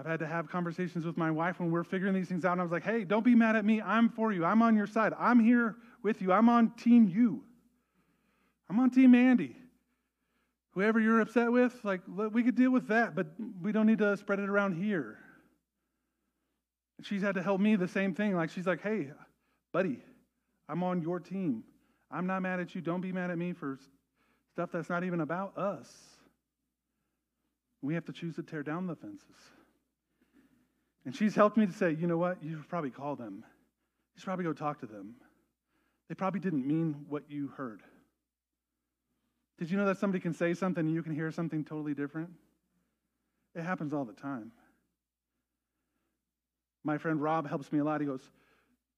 I've 0.00 0.06
had 0.06 0.20
to 0.20 0.26
have 0.26 0.48
conversations 0.48 1.04
with 1.04 1.18
my 1.18 1.30
wife 1.30 1.60
when 1.60 1.70
we're 1.70 1.84
figuring 1.84 2.14
these 2.14 2.26
things 2.28 2.46
out. 2.46 2.52
And 2.52 2.62
I 2.62 2.64
was 2.64 2.72
like, 2.72 2.84
hey, 2.84 3.04
don't 3.04 3.22
be 3.22 3.34
mad 3.34 3.54
at 3.54 3.66
me. 3.66 3.82
I'm 3.82 4.08
for 4.08 4.32
you. 4.32 4.46
I'm 4.46 4.62
on 4.62 4.74
your 4.74 4.86
side. 4.86 5.12
I'm 5.18 5.38
here 5.38 5.76
with 6.02 6.22
you. 6.22 6.32
I'm 6.32 6.48
on 6.48 6.70
team 6.70 7.06
you. 7.06 7.42
I'm 8.70 8.80
on 8.80 8.88
team 8.88 9.14
Andy. 9.14 9.54
Whoever 10.70 11.00
you're 11.00 11.20
upset 11.20 11.52
with, 11.52 11.78
like, 11.84 12.00
we 12.08 12.42
could 12.42 12.54
deal 12.54 12.70
with 12.70 12.88
that, 12.88 13.14
but 13.14 13.26
we 13.60 13.72
don't 13.72 13.86
need 13.86 13.98
to 13.98 14.16
spread 14.16 14.38
it 14.38 14.48
around 14.48 14.72
here. 14.82 15.18
she's 17.02 17.20
had 17.20 17.34
to 17.34 17.42
help 17.42 17.60
me 17.60 17.76
the 17.76 17.88
same 17.88 18.14
thing. 18.14 18.34
Like, 18.34 18.48
she's 18.48 18.66
like, 18.66 18.80
hey, 18.80 19.10
buddy, 19.70 19.98
I'm 20.66 20.82
on 20.82 21.02
your 21.02 21.20
team. 21.20 21.62
I'm 22.10 22.26
not 22.26 22.40
mad 22.40 22.58
at 22.58 22.74
you. 22.74 22.80
Don't 22.80 23.02
be 23.02 23.12
mad 23.12 23.30
at 23.30 23.36
me 23.36 23.52
for 23.52 23.78
stuff 24.54 24.70
that's 24.72 24.88
not 24.88 25.04
even 25.04 25.20
about 25.20 25.58
us. 25.58 25.92
We 27.82 27.92
have 27.92 28.06
to 28.06 28.12
choose 28.12 28.36
to 28.36 28.42
tear 28.42 28.62
down 28.62 28.86
the 28.86 28.96
fences. 28.96 29.36
And 31.04 31.14
she's 31.14 31.34
helped 31.34 31.56
me 31.56 31.66
to 31.66 31.72
say, 31.72 31.92
you 31.92 32.06
know 32.06 32.18
what? 32.18 32.42
You 32.42 32.56
should 32.56 32.68
probably 32.68 32.90
call 32.90 33.16
them. 33.16 33.44
You 34.14 34.20
should 34.20 34.26
probably 34.26 34.44
go 34.44 34.52
talk 34.52 34.80
to 34.80 34.86
them. 34.86 35.14
They 36.08 36.14
probably 36.14 36.40
didn't 36.40 36.66
mean 36.66 37.06
what 37.08 37.24
you 37.28 37.48
heard. 37.48 37.82
Did 39.58 39.70
you 39.70 39.76
know 39.76 39.86
that 39.86 39.98
somebody 39.98 40.20
can 40.20 40.34
say 40.34 40.54
something 40.54 40.84
and 40.84 40.94
you 40.94 41.02
can 41.02 41.14
hear 41.14 41.30
something 41.30 41.64
totally 41.64 41.94
different? 41.94 42.30
It 43.54 43.62
happens 43.62 43.92
all 43.92 44.04
the 44.04 44.12
time. 44.12 44.52
My 46.82 46.98
friend 46.98 47.20
Rob 47.20 47.48
helps 47.48 47.70
me 47.72 47.78
a 47.78 47.84
lot. 47.84 48.00
He 48.00 48.06
goes, 48.06 48.30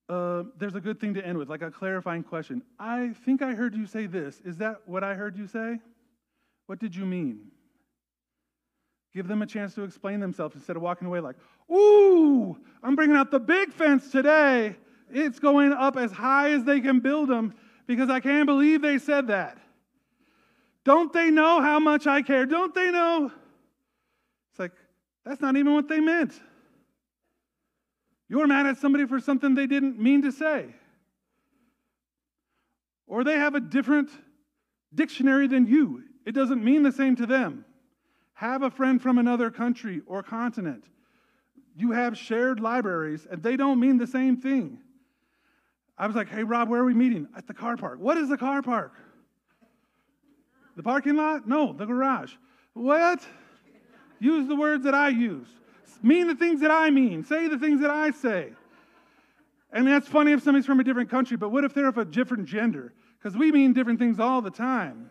uh, 0.09 0.45
There's 0.59 0.75
a 0.75 0.81
good 0.81 1.01
thing 1.01 1.15
to 1.15 1.27
end 1.27 1.37
with, 1.37 1.49
like 1.49 1.63
a 1.63 1.71
clarifying 1.71 2.23
question. 2.23 2.63
I 2.79 3.13
think 3.25 3.43
I 3.43 3.55
heard 3.55 3.75
you 3.75 3.87
say 3.87 4.07
this. 4.07 4.41
Is 4.45 4.59
that 4.59 4.83
what 4.87 5.03
I 5.03 5.15
heard 5.15 5.37
you 5.37 5.47
say? 5.47 5.79
What 6.67 6.79
did 6.79 6.95
you 6.95 7.05
mean? 7.05 7.51
Give 9.15 9.29
them 9.29 9.43
a 9.43 9.47
chance 9.47 9.75
to 9.75 9.83
explain 9.83 10.21
themselves 10.21 10.55
instead 10.55 10.77
of 10.77 10.83
walking 10.83 11.07
away 11.07 11.21
like, 11.21 11.37
Ooh, 11.71 12.57
I'm 12.83 12.97
bringing 12.97 13.17
out 13.17 13.31
the 13.31 13.41
big 13.41 13.73
fence 13.73 14.11
today. 14.11 14.77
It's 15.11 15.39
going 15.39 15.73
up 15.73 15.97
as 15.97 16.11
high 16.11 16.53
as 16.53 16.65
they 16.65 16.81
can 16.81 17.01
build 17.01 17.29
them 17.29 17.55
because 17.87 18.09
I 18.09 18.21
can't 18.21 18.47
believe 18.47 18.81
they 18.81 18.99
said 18.99 19.27
that. 19.29 19.59
Don't 20.85 21.13
they 21.13 21.31
know 21.31 21.61
how 21.61 21.79
much 21.79 22.07
I 22.07 22.23
care? 22.23 22.47
Don't 22.47 22.75
they 22.75 22.91
know? 22.91 23.31
It's 24.51 24.59
like, 24.59 24.73
that's 25.25 25.41
not 25.41 25.57
even 25.57 25.75
what 25.75 25.89
they 25.89 26.01
meant. 26.01 26.33
You're 28.29 28.47
mad 28.47 28.67
at 28.67 28.79
somebody 28.79 29.07
for 29.07 29.21
something 29.21 29.55
they 29.55 29.67
didn't 29.67 29.99
mean 29.99 30.23
to 30.23 30.33
say. 30.33 30.75
Or 33.07 33.25
they 33.25 33.35
have 33.35 33.55
a 33.55 33.61
different 33.61 34.09
dictionary 34.95 35.47
than 35.47 35.67
you. 35.67 36.03
It 36.25 36.33
doesn't 36.33 36.65
mean 36.65 36.83
the 36.83 36.93
same 36.93 37.15
to 37.17 37.27
them. 37.27 37.65
Have 38.43 38.65
a 38.65 38.71
friend 38.73 39.01
from 39.01 39.19
another 39.19 39.53
country 39.53 40.03
or 40.05 40.21
continent. 40.21 40.83
You 41.77 41.93
have 41.93 42.19
shared 42.19 42.59
libraries, 42.59 43.25
and 43.31 43.41
they 43.41 43.57
don't 43.57 43.79
mean 43.79 43.99
the 43.99 44.07
same 44.09 44.37
thing. 44.37 44.81
I 45.97 46.09
was 46.09 46.17
like, 46.17 46.29
hey, 46.29 46.43
Rob, 46.43 46.69
where 46.69 46.81
are 46.81 46.85
we 46.85 46.93
meeting? 46.93 47.29
At 47.37 47.47
the 47.47 47.55
car 47.55 47.77
park. 47.77 48.01
What 48.01 48.19
is 48.19 48.29
the 48.29 48.37
car 48.37 48.61
park? 48.61 48.95
The 50.77 50.83
parking 50.83 51.15
lot? 51.15 51.47
No, 51.47 51.73
the 51.73 51.87
garage. 51.87 52.33
What? 52.73 53.23
Use 54.19 54.49
the 54.49 54.57
words 54.57 54.83
that 54.83 54.95
I 54.95 55.11
use. 55.11 55.47
Mean 56.03 56.27
the 56.27 56.35
things 56.35 56.63
that 56.63 56.73
I 56.73 56.91
mean. 56.91 57.25
Say 57.25 57.47
the 57.47 57.59
things 57.59 57.81
that 57.81 57.91
I 57.91 58.11
say. 58.11 58.49
And 59.73 59.87
that's 59.87 60.09
funny 60.09 60.33
if 60.33 60.43
somebody's 60.43 60.67
from 60.67 60.81
a 60.81 60.85
different 60.85 61.11
country, 61.11 61.37
but 61.37 61.51
what 61.51 61.63
if 61.63 61.75
they're 61.75 61.87
of 61.87 61.97
a 61.97 62.05
different 62.05 62.47
gender? 62.47 62.93
Because 63.21 63.39
we 63.39 63.53
mean 63.53 63.73
different 63.73 64.01
things 64.01 64.19
all 64.19 64.43
the 64.43 64.51
time. 64.51 65.11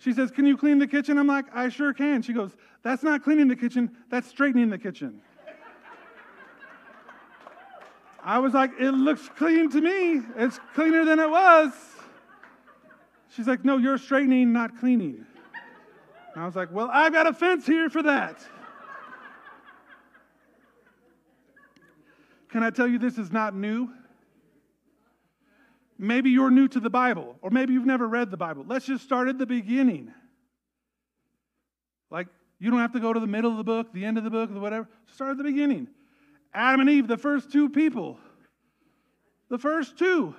She 0.00 0.14
says, 0.14 0.30
Can 0.30 0.46
you 0.46 0.56
clean 0.56 0.78
the 0.78 0.86
kitchen? 0.86 1.18
I'm 1.18 1.26
like, 1.26 1.44
I 1.54 1.68
sure 1.68 1.92
can. 1.92 2.22
She 2.22 2.32
goes, 2.32 2.56
That's 2.82 3.02
not 3.02 3.22
cleaning 3.22 3.48
the 3.48 3.56
kitchen, 3.56 3.90
that's 4.08 4.26
straightening 4.28 4.70
the 4.70 4.78
kitchen. 4.78 5.20
I 8.24 8.38
was 8.38 8.54
like, 8.54 8.72
It 8.80 8.92
looks 8.92 9.28
clean 9.36 9.70
to 9.70 9.80
me. 9.80 10.22
It's 10.36 10.58
cleaner 10.74 11.04
than 11.04 11.20
it 11.20 11.30
was. 11.30 11.72
She's 13.28 13.46
like, 13.46 13.64
No, 13.64 13.76
you're 13.76 13.98
straightening, 13.98 14.52
not 14.52 14.78
cleaning. 14.80 15.26
And 16.34 16.42
I 16.42 16.46
was 16.46 16.56
like, 16.56 16.72
Well, 16.72 16.88
I've 16.90 17.12
got 17.12 17.26
a 17.26 17.34
fence 17.34 17.66
here 17.66 17.90
for 17.90 18.02
that. 18.02 18.42
Can 22.48 22.62
I 22.62 22.70
tell 22.70 22.88
you 22.88 22.98
this 22.98 23.18
is 23.18 23.30
not 23.30 23.54
new? 23.54 23.90
Maybe 26.02 26.30
you're 26.30 26.50
new 26.50 26.66
to 26.68 26.80
the 26.80 26.88
Bible, 26.88 27.36
or 27.42 27.50
maybe 27.50 27.74
you've 27.74 27.84
never 27.84 28.08
read 28.08 28.30
the 28.30 28.38
Bible. 28.38 28.64
Let's 28.66 28.86
just 28.86 29.04
start 29.04 29.28
at 29.28 29.36
the 29.36 29.44
beginning. 29.44 30.10
Like, 32.10 32.28
you 32.58 32.70
don't 32.70 32.80
have 32.80 32.92
to 32.92 33.00
go 33.00 33.12
to 33.12 33.20
the 33.20 33.26
middle 33.26 33.50
of 33.50 33.58
the 33.58 33.64
book, 33.64 33.92
the 33.92 34.06
end 34.06 34.16
of 34.16 34.24
the 34.24 34.30
book, 34.30 34.50
whatever. 34.50 34.88
Start 35.12 35.32
at 35.32 35.36
the 35.36 35.44
beginning. 35.44 35.88
Adam 36.54 36.80
and 36.80 36.88
Eve, 36.88 37.06
the 37.06 37.18
first 37.18 37.52
two 37.52 37.68
people. 37.68 38.18
The 39.50 39.58
first 39.58 39.98
two. 39.98 40.34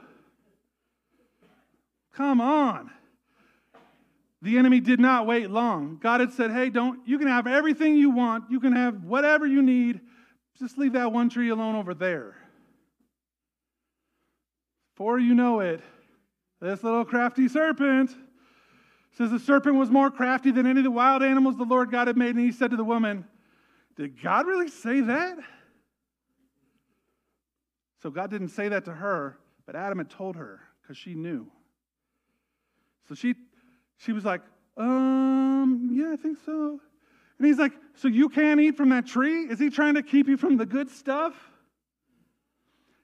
Come 2.14 2.42
on. 2.42 2.90
The 4.42 4.58
enemy 4.58 4.80
did 4.80 5.00
not 5.00 5.28
wait 5.28 5.52
long. 5.52 6.00
God 6.02 6.22
had 6.22 6.34
said, 6.34 6.50
"Hey, 6.50 6.72
don't 6.72 7.08
you 7.08 7.20
can 7.20 7.28
have 7.28 7.46
everything 7.46 7.96
you 7.96 8.10
want. 8.10 8.50
You 8.50 8.60
can 8.60 8.74
have 8.74 9.04
whatever 9.04 9.46
you 9.46 9.62
need. 9.62 10.02
Just 10.58 10.80
leave 10.80 10.94
that 10.94 11.12
one 11.12 11.30
tree 11.30 11.50
alone 11.50 11.76
over 11.76 11.94
there." 11.94 12.41
Before 14.96 15.20
you 15.20 15.34
know 15.34 15.60
it, 15.62 15.82
this 16.60 16.84
little 16.84 17.06
crafty 17.06 17.48
serpent 17.48 18.12
says 19.14 19.32
the 19.32 19.40
serpent 19.40 19.76
was 19.76 19.90
more 19.90 20.10
crafty 20.10 20.52
than 20.52 20.66
any 20.66 20.80
of 20.80 20.84
the 20.84 20.92
wild 20.92 21.24
animals 21.24 21.58
the 21.58 21.64
Lord 21.64 21.92
God 21.92 22.08
had 22.08 22.18
made. 22.18 22.36
And 22.36 22.40
he 22.40 22.52
said 22.52 22.72
to 22.72 22.78
the 22.78 22.84
woman, 22.84 23.26
Did 23.98 24.22
God 24.22 24.46
really 24.46 24.70
say 24.70 25.02
that? 25.02 25.38
So 28.02 28.10
God 28.10 28.30
didn't 28.32 28.50
say 28.50 28.70
that 28.70 28.86
to 28.86 28.94
her, 28.94 29.38
but 29.66 29.76
Adam 29.76 29.98
had 29.98 30.10
told 30.10 30.36
her 30.36 30.62
because 30.82 30.98
she 30.98 31.14
knew. 31.14 31.48
So 33.10 33.16
she, 33.16 33.36
she 33.98 34.12
was 34.12 34.24
like, 34.24 34.42
Um, 34.78 35.90
yeah, 35.94 36.14
I 36.14 36.16
think 36.16 36.38
so. 36.46 36.80
And 37.38 37.48
he's 37.48 37.58
like, 37.58 37.74
So 37.96 38.08
you 38.08 38.30
can't 38.30 38.60
eat 38.60 38.78
from 38.78 38.90
that 38.90 39.08
tree? 39.08 39.44
Is 39.44 39.60
he 39.60 39.70
trying 39.70 39.96
to 39.96 40.04
keep 40.04 40.28
you 40.28 40.38
from 40.38 40.58
the 40.58 40.66
good 40.66 40.90
stuff? 40.90 41.34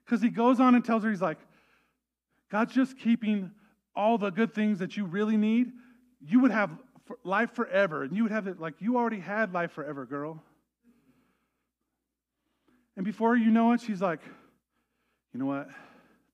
Because 0.05 0.21
he 0.21 0.29
goes 0.29 0.59
on 0.59 0.75
and 0.75 0.85
tells 0.85 1.03
her, 1.03 1.09
He's 1.09 1.21
like, 1.21 1.39
God's 2.49 2.73
just 2.73 2.97
keeping 2.97 3.51
all 3.95 4.17
the 4.17 4.29
good 4.29 4.53
things 4.53 4.79
that 4.79 4.95
you 4.95 5.05
really 5.05 5.37
need. 5.37 5.71
You 6.21 6.39
would 6.41 6.51
have 6.51 6.71
life 7.23 7.51
forever, 7.51 8.03
and 8.03 8.15
you 8.15 8.23
would 8.23 8.31
have 8.31 8.47
it 8.47 8.59
like 8.59 8.75
you 8.79 8.97
already 8.97 9.19
had 9.19 9.53
life 9.53 9.71
forever, 9.71 10.05
girl. 10.05 10.41
And 12.95 13.05
before 13.05 13.35
you 13.35 13.51
know 13.51 13.73
it, 13.73 13.81
she's 13.81 14.01
like, 14.01 14.21
you 15.33 15.39
know 15.39 15.45
what? 15.45 15.69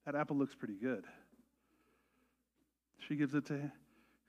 That 0.06 0.14
apple 0.14 0.36
looks 0.36 0.54
pretty 0.54 0.76
good. 0.80 1.04
She 3.06 3.16
gives 3.16 3.34
it 3.34 3.44
to 3.46 3.54
him. 3.54 3.72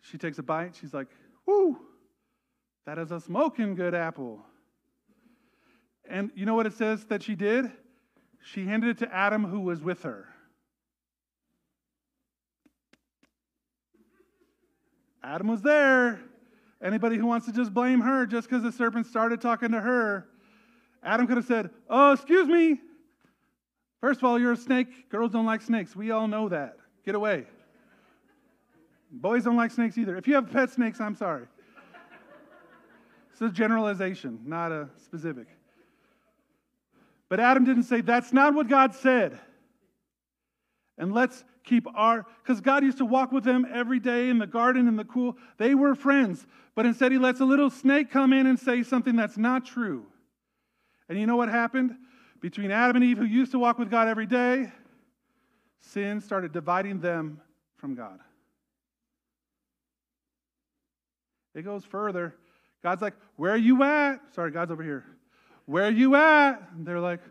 She 0.01 0.17
takes 0.17 0.37
a 0.37 0.43
bite. 0.43 0.75
She's 0.79 0.93
like, 0.93 1.07
whoo, 1.45 1.77
that 2.85 2.97
is 2.97 3.11
a 3.11 3.19
smoking 3.19 3.75
good 3.75 3.95
apple. 3.95 4.45
And 6.07 6.29
you 6.35 6.45
know 6.45 6.55
what 6.55 6.65
it 6.65 6.73
says 6.73 7.05
that 7.05 7.23
she 7.23 7.35
did? 7.35 7.71
She 8.41 8.65
handed 8.65 8.89
it 8.91 8.97
to 8.99 9.13
Adam, 9.13 9.45
who 9.45 9.61
was 9.61 9.81
with 9.81 10.03
her. 10.03 10.27
Adam 15.25 15.47
was 15.47 15.63
there. 15.63 16.19
Anybody 16.83 17.17
who 17.17 17.25
wants 17.25 17.47
to 17.47 17.51
just 17.51 17.73
blame 17.73 17.99
her 18.01 18.27
just 18.27 18.47
because 18.47 18.61
the 18.61 18.71
serpent 18.71 19.07
started 19.07 19.41
talking 19.41 19.71
to 19.71 19.81
her, 19.81 20.27
Adam 21.01 21.25
could 21.25 21.37
have 21.37 21.47
said, 21.47 21.71
Oh, 21.89 22.11
excuse 22.11 22.47
me. 22.47 22.79
First 24.01 24.19
of 24.19 24.25
all, 24.25 24.39
you're 24.39 24.51
a 24.51 24.57
snake. 24.57 25.09
Girls 25.09 25.31
don't 25.31 25.47
like 25.47 25.61
snakes. 25.61 25.95
We 25.95 26.11
all 26.11 26.27
know 26.27 26.47
that. 26.49 26.77
Get 27.05 27.15
away. 27.15 27.45
Boys 29.11 29.45
don't 29.45 29.55
like 29.55 29.71
snakes 29.71 29.97
either. 29.97 30.15
If 30.15 30.27
you 30.27 30.35
have 30.35 30.51
pet 30.51 30.69
snakes, 30.69 31.01
I'm 31.01 31.15
sorry. 31.15 31.45
It's 33.31 33.41
a 33.41 33.49
generalization, 33.49 34.39
not 34.45 34.71
a 34.71 34.89
specific. 35.03 35.47
But 37.29 37.39
Adam 37.39 37.65
didn't 37.65 37.83
say, 37.83 38.01
That's 38.01 38.31
not 38.31 38.53
what 38.53 38.67
God 38.67 38.93
said. 38.93 39.39
And 40.97 41.13
let's 41.13 41.43
keep 41.63 41.87
our, 41.95 42.25
because 42.43 42.61
God 42.61 42.83
used 42.83 42.99
to 42.99 43.05
walk 43.05 43.31
with 43.31 43.43
them 43.43 43.65
every 43.71 43.99
day 43.99 44.29
in 44.29 44.37
the 44.37 44.47
garden 44.47 44.87
in 44.87 44.95
the 44.95 45.03
cool. 45.03 45.35
They 45.57 45.75
were 45.75 45.95
friends. 45.95 46.45
But 46.73 46.85
instead, 46.85 47.11
he 47.11 47.17
lets 47.17 47.39
a 47.39 47.45
little 47.45 47.69
snake 47.69 48.11
come 48.11 48.31
in 48.31 48.47
and 48.47 48.59
say 48.59 48.83
something 48.83 49.15
that's 49.15 49.37
not 49.37 49.65
true. 49.65 50.05
And 51.09 51.19
you 51.19 51.27
know 51.27 51.35
what 51.35 51.49
happened? 51.49 51.95
Between 52.41 52.71
Adam 52.71 52.97
and 52.97 53.05
Eve, 53.05 53.17
who 53.17 53.25
used 53.25 53.51
to 53.51 53.59
walk 53.59 53.79
with 53.79 53.89
God 53.89 54.07
every 54.07 54.25
day, 54.25 54.71
sin 55.79 56.21
started 56.21 56.51
dividing 56.51 56.99
them 56.99 57.41
from 57.77 57.95
God. 57.95 58.19
It 61.53 61.63
goes 61.63 61.85
further. 61.85 62.35
God's 62.83 63.01
like, 63.01 63.13
Where 63.37 63.51
are 63.51 63.57
you 63.57 63.83
at? 63.83 64.19
Sorry, 64.33 64.51
God's 64.51 64.71
over 64.71 64.83
here. 64.83 65.05
Where 65.65 65.85
are 65.85 65.91
you 65.91 66.15
at? 66.15 66.61
And 66.75 66.85
they're 66.85 66.99
like, 66.99 67.21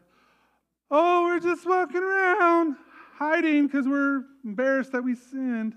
Oh, 0.91 1.25
we're 1.25 1.41
just 1.41 1.67
walking 1.67 2.03
around 2.03 2.77
hiding 3.19 3.67
because 3.67 3.87
we're 3.87 4.25
embarrassed 4.45 4.93
that 4.93 5.03
we 5.03 5.15
sinned. 5.15 5.75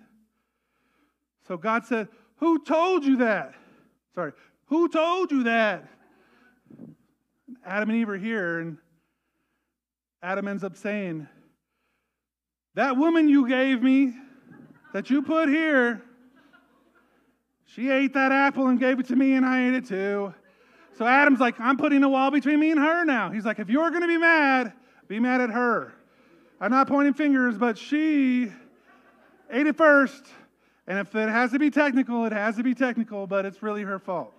So 1.48 1.58
God 1.58 1.86
said, 1.86 2.08
Who 2.38 2.64
told 2.64 3.06
you 3.06 3.18
that? 3.18 3.54
Sorry, 4.16 4.34
who 4.66 4.90
told 4.90 5.32
you 5.32 5.44
that? 5.44 5.88
Adam 7.66 7.90
and 7.90 8.00
Eve 8.00 8.10
are 8.10 8.18
here, 8.18 8.60
and 8.60 8.78
Adam 10.22 10.48
ends 10.48 10.64
up 10.64 10.76
saying, 10.76 11.28
That 12.76 12.98
woman 12.98 13.30
you 13.30 13.48
gave 13.48 13.82
me, 13.82 14.14
that 14.94 15.10
you 15.10 15.22
put 15.22 15.50
here, 15.50 16.02
she 17.66 17.90
ate 17.90 18.14
that 18.14 18.32
apple 18.32 18.68
and 18.68 18.80
gave 18.80 19.00
it 19.00 19.08
to 19.08 19.16
me, 19.16 19.34
and 19.34 19.46
I 19.46 19.68
ate 19.68 19.74
it 19.76 19.86
too. 19.88 20.34
So 20.98 21.06
Adam's 21.06 21.40
like, 21.40 21.60
I'm 21.60 21.78
putting 21.78 22.04
a 22.04 22.10
wall 22.10 22.32
between 22.32 22.60
me 22.60 22.72
and 22.72 22.80
her 22.80 23.06
now. 23.06 23.30
He's 23.30 23.46
like, 23.46 23.60
If 23.60 23.70
you're 23.70 23.90
going 23.90 24.02
to 24.02 24.08
be 24.08 24.18
mad, 24.18 24.74
be 25.08 25.20
mad 25.20 25.42
at 25.42 25.52
her. 25.52 25.94
I'm 26.60 26.72
not 26.72 26.88
pointing 26.88 27.14
fingers, 27.14 27.58
but 27.58 27.78
she 27.78 28.52
ate 29.52 29.68
it 29.68 29.78
first. 29.78 30.26
And 30.88 30.98
if 30.98 31.14
it 31.16 31.30
has 31.30 31.52
to 31.52 31.60
be 31.60 31.70
technical, 31.70 32.26
it 32.26 32.32
has 32.32 32.56
to 32.56 32.64
be 32.64 32.74
technical, 32.74 33.28
but 33.28 33.46
it's 33.46 33.62
really 33.62 33.84
her 33.84 34.00
fault. 34.00 34.34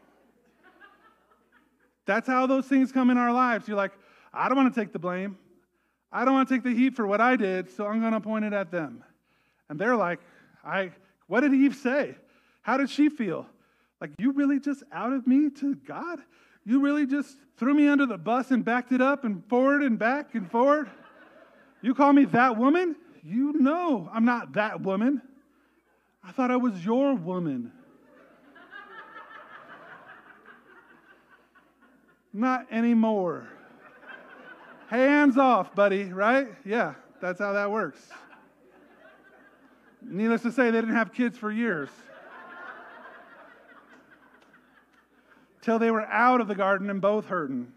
That's 2.07 2.27
how 2.27 2.47
those 2.47 2.67
things 2.67 2.91
come 2.91 3.11
in 3.11 3.19
our 3.19 3.33
lives. 3.33 3.69
You're 3.69 3.77
like, 3.77 3.93
I 4.33 4.49
don't 4.49 4.57
want 4.57 4.75
to 4.75 4.81
take 4.81 4.93
the 4.93 4.99
blame. 4.99 5.37
I 6.11 6.25
don't 6.25 6.35
want 6.35 6.49
to 6.49 6.55
take 6.55 6.65
the 6.65 6.75
heat 6.75 6.95
for 6.95 7.07
what 7.07 7.21
I 7.21 7.37
did, 7.37 7.71
so 7.71 7.87
I'm 7.87 8.01
going 8.01 8.15
to 8.15 8.21
point 8.21 8.45
it 8.45 8.55
at 8.55 8.71
them. 8.71 9.05
And 9.69 9.79
they're 9.79 9.97
like, 9.97 10.21
I 10.65 10.91
what 11.29 11.41
did 11.41 11.55
Eve 11.55 11.77
say? 11.77 12.17
How 12.63 12.77
did 12.77 12.91
she 12.91 13.09
feel? 13.09 13.47
Like 14.01 14.11
you 14.19 14.33
really 14.33 14.59
just 14.59 14.83
outed 14.91 15.27
me 15.27 15.51
to 15.51 15.75
God? 15.75 16.21
You 16.65 16.81
really 16.81 17.07
just 17.07 17.37
threw 17.57 17.75
me 17.75 17.89
under 17.89 18.07
the 18.07 18.19
bus 18.19 18.51
and 18.51 18.65
backed 18.65 18.93
it 18.93 19.01
up 19.01 19.25
and 19.25 19.45
forward 19.47 19.83
and 19.83 19.99
back 19.99 20.35
and 20.35 20.51
forward? 20.51 20.91
You 21.83 21.95
call 21.95 22.13
me 22.13 22.25
that 22.27 22.57
woman? 22.57 22.97
You 23.23 23.53
know 23.55 24.09
I'm 24.13 24.25
not 24.25 24.55
that 24.55 24.81
woman. 24.81 25.23
I 26.25 26.33
thought 26.33 26.51
I 26.51 26.57
was 26.57 26.85
your 26.85 27.15
woman. 27.15 27.73
not 32.33 32.67
anymore. 32.71 33.49
Hands 34.89 35.37
off, 35.37 35.75
buddy, 35.75 36.05
right? 36.05 36.49
Yeah, 36.65 36.95
that's 37.21 37.41
how 37.41 37.53
that 37.53 37.71
works. 37.71 38.01
Needless 40.01 40.43
to 40.43 40.53
say, 40.53 40.71
they 40.71 40.81
didn't 40.81 40.95
have 40.95 41.13
kids 41.13 41.37
for 41.37 41.51
years. 41.51 41.91
Till 45.61 45.79
they 45.79 45.91
were 45.91 46.07
out 46.07 46.41
of 46.41 46.49
the 46.49 46.55
garden 46.55 46.89
and 46.89 47.01
both 47.01 47.27
hurting. 47.27 47.73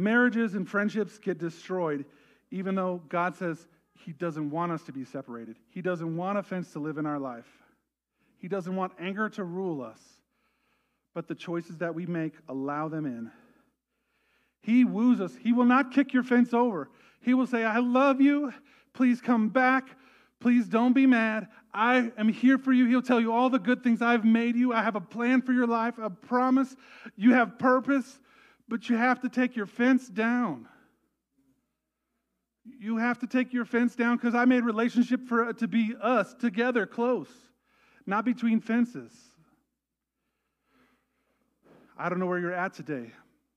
Marriages 0.00 0.54
and 0.54 0.66
friendships 0.66 1.18
get 1.18 1.36
destroyed, 1.36 2.06
even 2.50 2.74
though 2.74 3.02
God 3.10 3.36
says 3.36 3.66
He 3.92 4.12
doesn't 4.12 4.50
want 4.50 4.72
us 4.72 4.82
to 4.84 4.92
be 4.92 5.04
separated. 5.04 5.56
He 5.68 5.82
doesn't 5.82 6.16
want 6.16 6.38
offense 6.38 6.72
to 6.72 6.78
live 6.78 6.96
in 6.96 7.04
our 7.04 7.18
life. 7.18 7.44
He 8.38 8.48
doesn't 8.48 8.74
want 8.74 8.92
anger 8.98 9.28
to 9.28 9.44
rule 9.44 9.82
us. 9.82 10.00
But 11.14 11.28
the 11.28 11.34
choices 11.34 11.76
that 11.78 11.94
we 11.94 12.06
make 12.06 12.32
allow 12.48 12.88
them 12.88 13.04
in. 13.04 13.30
He 14.62 14.86
woos 14.86 15.20
us. 15.20 15.36
He 15.38 15.52
will 15.52 15.66
not 15.66 15.92
kick 15.92 16.14
your 16.14 16.22
fence 16.22 16.54
over. 16.54 16.88
He 17.20 17.34
will 17.34 17.46
say, 17.46 17.62
I 17.62 17.80
love 17.80 18.22
you. 18.22 18.54
Please 18.94 19.20
come 19.20 19.50
back. 19.50 19.86
Please 20.40 20.66
don't 20.66 20.94
be 20.94 21.06
mad. 21.06 21.48
I 21.74 22.10
am 22.16 22.30
here 22.30 22.56
for 22.56 22.72
you. 22.72 22.86
He'll 22.86 23.02
tell 23.02 23.20
you 23.20 23.34
all 23.34 23.50
the 23.50 23.58
good 23.58 23.84
things 23.84 24.00
I've 24.00 24.24
made 24.24 24.56
you. 24.56 24.72
I 24.72 24.82
have 24.82 24.96
a 24.96 25.00
plan 25.00 25.42
for 25.42 25.52
your 25.52 25.66
life, 25.66 25.98
a 25.98 26.08
promise. 26.08 26.74
You 27.16 27.34
have 27.34 27.58
purpose 27.58 28.18
but 28.70 28.88
you 28.88 28.96
have 28.96 29.20
to 29.20 29.28
take 29.28 29.56
your 29.56 29.66
fence 29.66 30.08
down. 30.08 30.66
You 32.78 32.98
have 32.98 33.18
to 33.18 33.26
take 33.26 33.52
your 33.52 33.64
fence 33.64 33.96
down 33.96 34.16
because 34.16 34.34
I 34.34 34.44
made 34.44 34.62
relationship 34.62 35.26
for 35.26 35.52
to 35.52 35.66
be 35.66 35.94
us 36.00 36.32
together, 36.34 36.86
close, 36.86 37.28
not 38.06 38.24
between 38.24 38.60
fences. 38.60 39.12
I 41.98 42.08
don't 42.08 42.20
know 42.20 42.26
where 42.26 42.38
you're 42.38 42.54
at 42.54 42.72
today. 42.72 43.10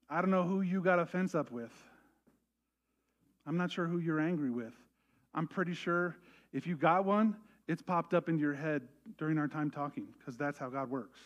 I 0.10 0.20
don't 0.20 0.32
know 0.32 0.44
who 0.44 0.62
you 0.62 0.82
got 0.82 0.98
a 0.98 1.06
fence 1.06 1.36
up 1.36 1.52
with. 1.52 1.72
I'm 3.46 3.56
not 3.56 3.72
sure 3.72 3.86
who 3.86 4.00
you're 4.00 4.20
angry 4.20 4.50
with. 4.50 4.74
I'm 5.36 5.48
pretty 5.48 5.74
sure 5.74 6.16
if 6.54 6.66
you 6.66 6.76
got 6.76 7.06
one, 7.06 7.36
it's 7.68 7.84
popped 7.84 8.16
up 8.16 8.30
into 8.30 8.42
your 8.42 8.54
head 8.56 8.82
during 9.20 9.38
our 9.38 9.48
time 9.48 9.70
talking 9.70 10.08
because 10.18 10.38
that's 10.38 10.58
how 10.58 10.70
God 10.70 10.90
works. 10.90 11.20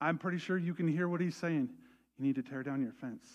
I'm 0.00 0.18
pretty 0.18 0.38
sure 0.38 0.58
you 0.58 0.74
can 0.74 0.88
hear 0.88 1.08
what 1.08 1.20
he's 1.20 1.36
saying. 1.36 1.70
You 2.18 2.24
need 2.24 2.36
to 2.36 2.42
tear 2.42 2.62
down 2.62 2.82
your 2.82 2.92
fence 2.92 3.26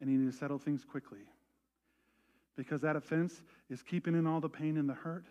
and 0.00 0.10
you 0.10 0.18
need 0.18 0.30
to 0.30 0.36
settle 0.36 0.58
things 0.58 0.84
quickly. 0.84 1.20
Because 2.56 2.80
that 2.82 2.96
offense 2.96 3.42
is 3.70 3.82
keeping 3.82 4.14
in 4.14 4.26
all 4.26 4.40
the 4.40 4.48
pain 4.48 4.76
and 4.76 4.88
the 4.88 4.94
hurt, 4.94 5.26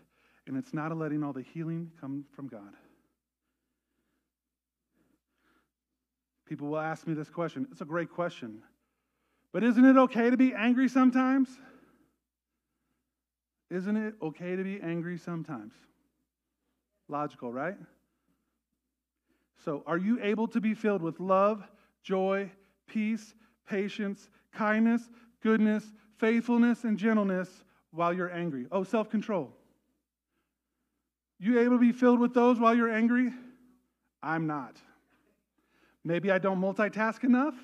and 0.48 0.58
it's 0.58 0.74
not 0.74 0.96
letting 0.98 1.24
all 1.24 1.34
the 1.34 1.44
healing 1.44 1.92
come 2.00 2.26
from 2.34 2.48
God. 2.48 2.74
People 6.48 6.70
will 6.70 6.80
ask 6.80 7.06
me 7.06 7.14
this 7.14 7.30
question. 7.30 7.68
It's 7.72 7.82
a 7.82 7.86
great 7.86 8.10
question. 8.10 8.62
But 9.54 9.64
isn't 9.64 9.86
it 9.86 9.98
okay 9.98 10.30
to 10.30 10.38
be 10.38 10.54
angry 10.54 10.90
sometimes? 10.90 11.50
Isn't 13.70 13.96
it 13.96 14.16
okay 14.22 14.56
to 14.56 14.64
be 14.64 14.82
angry 14.82 15.18
sometimes? 15.18 15.74
Logical, 17.08 17.52
right? 17.52 17.78
So, 19.64 19.84
are 19.86 19.98
you 19.98 20.20
able 20.22 20.48
to 20.50 20.60
be 20.60 20.74
filled 20.74 21.02
with 21.02 21.20
love, 21.20 21.64
joy, 22.04 22.52
peace, 22.88 23.36
patience, 23.68 24.30
kindness, 24.52 25.10
goodness, 25.44 25.86
faithfulness, 26.18 26.84
and 26.84 26.98
gentleness 26.98 27.64
while 27.92 28.12
you're 28.12 28.32
angry? 28.32 28.66
Oh, 28.72 28.84
self 28.84 29.10
control. 29.10 29.52
You 31.40 31.60
able 31.60 31.76
to 31.76 31.82
be 31.82 31.92
filled 31.92 32.20
with 32.20 32.34
those 32.34 32.60
while 32.60 32.76
you're 32.76 32.92
angry? 32.92 33.32
I'm 34.24 34.48
not. 34.48 34.78
Maybe 36.04 36.32
I 36.32 36.40
don't 36.40 36.60
multitask 36.60 37.24
enough, 37.24 37.56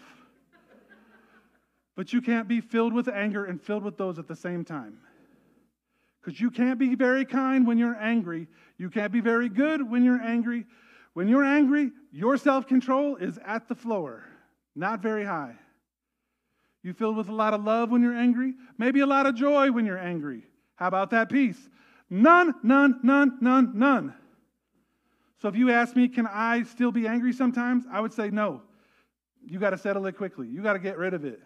but 1.96 2.14
you 2.14 2.22
can't 2.22 2.48
be 2.48 2.62
filled 2.62 2.94
with 2.94 3.08
anger 3.08 3.46
and 3.46 3.60
filled 3.60 3.84
with 3.84 3.98
those 3.98 4.20
at 4.20 4.28
the 4.28 4.36
same 4.36 4.64
time. 4.64 5.00
Because 6.22 6.40
you 6.40 6.52
can't 6.52 6.78
be 6.78 6.94
very 6.94 7.26
kind 7.26 7.66
when 7.66 7.78
you're 7.78 7.96
angry. 7.96 8.48
You 8.78 8.90
can't 8.90 9.12
be 9.12 9.22
very 9.22 9.50
good 9.50 9.88
when 9.90 10.04
you're 10.04 10.22
angry. 10.22 10.66
When 11.18 11.28
you're 11.28 11.44
angry, 11.44 11.90
your 12.12 12.38
self 12.38 12.68
control 12.68 13.16
is 13.16 13.40
at 13.44 13.68
the 13.68 13.74
floor, 13.74 14.24
not 14.76 15.02
very 15.02 15.26
high. 15.26 15.56
You 16.84 16.94
filled 16.94 17.18
with 17.18 17.28
a 17.28 17.34
lot 17.34 17.56
of 17.56 17.64
love 17.64 17.90
when 17.90 18.04
you're 18.04 18.16
angry, 18.16 18.54
maybe 18.78 19.00
a 19.00 19.08
lot 19.08 19.26
of 19.26 19.34
joy 19.34 19.72
when 19.72 19.84
you're 19.84 19.98
angry. 19.98 20.44
How 20.76 20.88
about 20.88 21.10
that 21.10 21.30
peace? 21.30 21.58
None, 22.12 22.54
none, 22.62 23.00
none, 23.02 23.40
none, 23.42 23.72
none. 23.74 24.14
So 25.42 25.48
if 25.48 25.56
you 25.56 25.72
ask 25.72 25.96
me, 25.96 26.08
can 26.08 26.28
I 26.28 26.62
still 26.62 26.92
be 26.92 27.08
angry 27.08 27.34
sometimes? 27.34 27.86
I 27.92 28.00
would 28.00 28.14
say 28.14 28.30
no. 28.30 28.62
You 29.44 29.58
got 29.58 29.72
to 29.72 29.78
settle 29.80 30.06
it 30.06 30.18
quickly. 30.18 30.48
You 30.48 30.62
got 30.62 30.74
to 30.74 30.80
get 30.80 31.00
rid 31.00 31.16
of 31.16 31.26
it. 31.26 31.42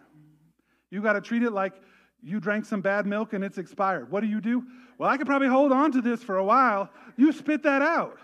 You 0.90 1.00
got 1.00 1.14
to 1.14 1.22
treat 1.22 1.44
it 1.44 1.52
like 1.52 1.72
You 2.20 2.40
drank 2.40 2.66
some 2.66 2.82
bad 2.82 3.06
milk 3.06 3.32
and 3.32 3.42
it's 3.42 3.56
expired. 3.56 4.10
What 4.10 4.20
do 4.20 4.26
you 4.26 4.42
do? 4.42 4.64
Well, 4.98 5.08
I 5.08 5.16
could 5.16 5.26
probably 5.26 5.48
hold 5.48 5.72
on 5.72 5.92
to 5.92 6.02
this 6.02 6.22
for 6.22 6.36
a 6.36 6.44
while. 6.44 6.90
You 7.16 7.32
spit 7.32 7.62
that 7.62 7.80
out. 7.80 8.18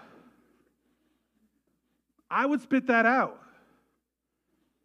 I 2.31 2.47
would 2.47 2.61
spit 2.61 2.87
that 2.89 3.07
out. 3.07 3.41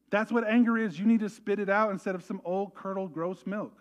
That's 0.10 0.32
what 0.32 0.48
anger 0.48 0.78
is. 0.78 1.00
You 1.00 1.06
need 1.06 1.22
to 1.22 1.30
spit 1.30 1.60
it 1.60 1.70
out 1.70 1.92
instead 1.92 2.16
of 2.16 2.24
some 2.24 2.42
old, 2.46 2.76
curdled, 2.76 3.14
gross 3.14 3.46
milk. 3.46 3.74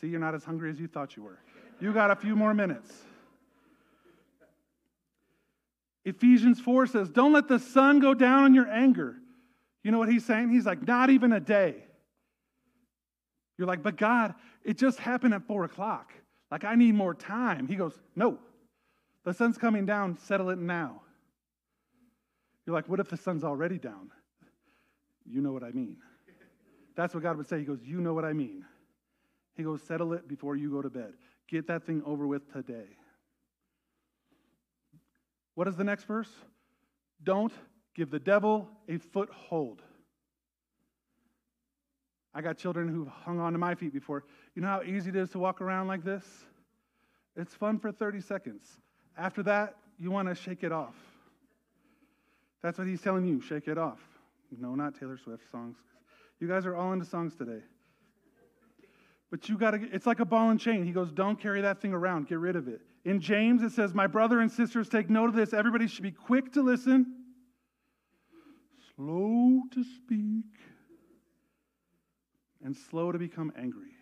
See, 0.00 0.08
you're 0.08 0.20
not 0.20 0.34
as 0.34 0.44
hungry 0.44 0.70
as 0.70 0.80
you 0.80 0.88
thought 0.88 1.16
you 1.16 1.22
were. 1.22 1.38
You 1.80 1.92
got 1.92 2.10
a 2.10 2.16
few 2.16 2.34
more 2.34 2.52
minutes. 2.52 2.92
Ephesians 6.04 6.60
4 6.60 6.86
says, 6.86 7.08
Don't 7.08 7.32
let 7.32 7.48
the 7.48 7.58
sun 7.58 8.00
go 8.00 8.14
down 8.14 8.44
on 8.44 8.54
your 8.54 8.68
anger. 8.68 9.16
You 9.82 9.90
know 9.90 9.98
what 9.98 10.08
he's 10.08 10.24
saying? 10.24 10.50
He's 10.50 10.66
like, 10.66 10.86
Not 10.86 11.10
even 11.10 11.32
a 11.32 11.40
day. 11.40 11.76
You're 13.58 13.66
like, 13.66 13.82
But 13.82 13.96
God, 13.96 14.34
it 14.64 14.76
just 14.76 14.98
happened 14.98 15.34
at 15.34 15.46
four 15.46 15.64
o'clock. 15.64 16.12
Like, 16.50 16.64
I 16.64 16.74
need 16.74 16.94
more 16.94 17.14
time. 17.14 17.66
He 17.66 17.76
goes, 17.76 17.98
No, 18.14 18.38
the 19.24 19.34
sun's 19.34 19.58
coming 19.58 19.86
down. 19.86 20.18
Settle 20.18 20.50
it 20.50 20.58
now. 20.58 21.02
You're 22.66 22.74
like, 22.74 22.88
What 22.88 23.00
if 23.00 23.08
the 23.08 23.16
sun's 23.16 23.44
already 23.44 23.78
down? 23.78 24.10
You 25.24 25.40
know 25.40 25.52
what 25.52 25.62
I 25.62 25.70
mean. 25.70 25.98
That's 26.96 27.14
what 27.14 27.22
God 27.22 27.36
would 27.36 27.48
say. 27.48 27.58
He 27.58 27.64
goes, 27.64 27.80
You 27.82 28.00
know 28.00 28.14
what 28.14 28.24
I 28.24 28.32
mean. 28.32 28.64
He 29.54 29.62
goes, 29.62 29.82
Settle 29.82 30.12
it 30.12 30.28
before 30.28 30.56
you 30.56 30.70
go 30.70 30.82
to 30.82 30.90
bed. 30.90 31.14
Get 31.48 31.68
that 31.68 31.84
thing 31.86 32.02
over 32.04 32.26
with 32.26 32.52
today. 32.52 32.96
What 35.54 35.68
is 35.68 35.76
the 35.76 35.84
next 35.84 36.04
verse? 36.04 36.30
Don't 37.22 37.52
give 37.94 38.10
the 38.10 38.18
devil 38.18 38.68
a 38.88 38.98
foothold. 38.98 39.80
I 42.34 42.42
got 42.42 42.58
children 42.58 42.88
who've 42.88 43.08
hung 43.08 43.40
on 43.40 43.52
to 43.52 43.58
my 43.58 43.74
feet 43.74 43.94
before. 43.94 44.24
You 44.54 44.60
know 44.60 44.68
how 44.68 44.82
easy 44.82 45.08
it 45.08 45.16
is 45.16 45.30
to 45.30 45.38
walk 45.38 45.62
around 45.62 45.86
like 45.86 46.04
this? 46.04 46.24
It's 47.34 47.54
fun 47.54 47.78
for 47.78 47.90
30 47.90 48.20
seconds. 48.20 48.68
After 49.16 49.42
that, 49.44 49.76
you 49.98 50.10
want 50.10 50.28
to 50.28 50.34
shake 50.34 50.62
it 50.62 50.72
off. 50.72 50.94
That's 52.62 52.78
what 52.78 52.86
he's 52.86 53.00
telling 53.00 53.24
you 53.26 53.40
shake 53.40 53.68
it 53.68 53.78
off. 53.78 54.00
No, 54.58 54.74
not 54.74 54.98
Taylor 54.98 55.18
Swift 55.18 55.50
songs. 55.50 55.76
You 56.40 56.48
guys 56.48 56.66
are 56.66 56.76
all 56.76 56.92
into 56.92 57.04
songs 57.04 57.34
today. 57.34 57.60
But 59.30 59.48
you 59.48 59.58
got 59.58 59.72
to, 59.72 59.88
it's 59.92 60.06
like 60.06 60.20
a 60.20 60.24
ball 60.24 60.50
and 60.50 60.60
chain. 60.60 60.84
He 60.84 60.92
goes, 60.92 61.10
don't 61.10 61.40
carry 61.40 61.60
that 61.62 61.80
thing 61.80 61.92
around, 61.92 62.28
get 62.28 62.38
rid 62.38 62.56
of 62.56 62.68
it. 62.68 62.80
In 63.04 63.20
James, 63.20 63.62
it 63.62 63.70
says, 63.72 63.94
My 63.94 64.08
brother 64.08 64.40
and 64.40 64.50
sisters, 64.50 64.88
take 64.88 65.08
note 65.08 65.28
of 65.28 65.34
this. 65.36 65.52
Everybody 65.52 65.86
should 65.86 66.02
be 66.02 66.10
quick 66.10 66.52
to 66.54 66.62
listen, 66.62 67.06
slow 68.96 69.60
to 69.72 69.84
speak, 69.84 70.44
and 72.64 72.76
slow 72.76 73.12
to 73.12 73.18
become 73.18 73.52
angry. 73.56 73.92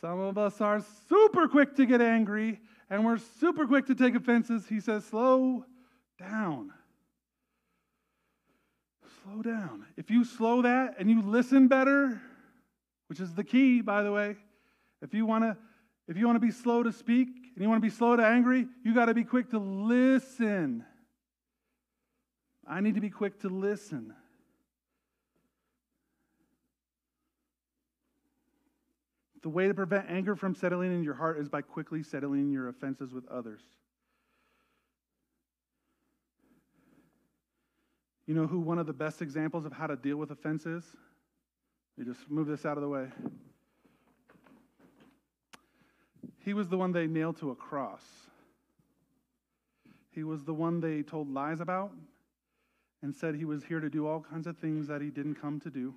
Some 0.00 0.18
of 0.18 0.36
us 0.36 0.60
are 0.60 0.82
super 1.08 1.46
quick 1.46 1.76
to 1.76 1.86
get 1.86 2.00
angry, 2.00 2.60
and 2.88 3.04
we're 3.04 3.18
super 3.18 3.68
quick 3.68 3.86
to 3.86 3.94
take 3.94 4.16
offenses. 4.16 4.66
He 4.66 4.80
says, 4.80 5.04
Slow 5.04 5.64
down. 6.20 6.72
Slow 9.22 9.42
down. 9.42 9.86
If 9.96 10.10
you 10.10 10.24
slow 10.24 10.62
that 10.62 10.96
and 10.98 11.10
you 11.10 11.22
listen 11.22 11.68
better, 11.68 12.20
which 13.08 13.20
is 13.20 13.34
the 13.34 13.44
key, 13.44 13.80
by 13.80 14.02
the 14.02 14.12
way, 14.12 14.36
if 15.02 15.14
you 15.14 15.26
want 15.26 15.44
to 15.44 15.56
if 16.08 16.16
you 16.16 16.26
want 16.26 16.36
to 16.36 16.40
be 16.40 16.50
slow 16.50 16.82
to 16.82 16.92
speak 16.92 17.28
and 17.28 17.62
you 17.62 17.68
want 17.68 17.80
to 17.80 17.86
be 17.86 17.94
slow 17.94 18.16
to 18.16 18.26
angry, 18.26 18.66
you 18.84 18.92
got 18.94 19.06
to 19.06 19.14
be 19.14 19.22
quick 19.22 19.50
to 19.50 19.58
listen. 19.58 20.84
I 22.66 22.80
need 22.80 22.96
to 22.96 23.00
be 23.00 23.10
quick 23.10 23.40
to 23.42 23.48
listen. 23.48 24.12
The 29.42 29.48
way 29.48 29.68
to 29.68 29.74
prevent 29.74 30.10
anger 30.10 30.34
from 30.34 30.54
settling 30.56 30.92
in 30.92 31.04
your 31.04 31.14
heart 31.14 31.38
is 31.38 31.48
by 31.48 31.62
quickly 31.62 32.02
settling 32.02 32.50
your 32.50 32.68
offenses 32.68 33.12
with 33.12 33.26
others. 33.28 33.62
You 38.30 38.36
know 38.36 38.46
who 38.46 38.60
one 38.60 38.78
of 38.78 38.86
the 38.86 38.92
best 38.92 39.22
examples 39.22 39.64
of 39.64 39.72
how 39.72 39.88
to 39.88 39.96
deal 39.96 40.16
with 40.16 40.30
offense 40.30 40.62
offenses? 40.62 40.84
You 41.96 42.04
just 42.04 42.30
move 42.30 42.46
this 42.46 42.64
out 42.64 42.76
of 42.76 42.82
the 42.84 42.88
way. 42.88 43.08
He 46.38 46.54
was 46.54 46.68
the 46.68 46.78
one 46.78 46.92
they 46.92 47.08
nailed 47.08 47.38
to 47.38 47.50
a 47.50 47.56
cross. 47.56 48.04
He 50.12 50.22
was 50.22 50.44
the 50.44 50.54
one 50.54 50.78
they 50.78 51.02
told 51.02 51.28
lies 51.28 51.60
about 51.60 51.90
and 53.02 53.12
said 53.12 53.34
he 53.34 53.44
was 53.44 53.64
here 53.64 53.80
to 53.80 53.90
do 53.90 54.06
all 54.06 54.20
kinds 54.20 54.46
of 54.46 54.56
things 54.58 54.86
that 54.86 55.02
he 55.02 55.10
didn't 55.10 55.34
come 55.34 55.58
to 55.58 55.68
do. 55.68 55.92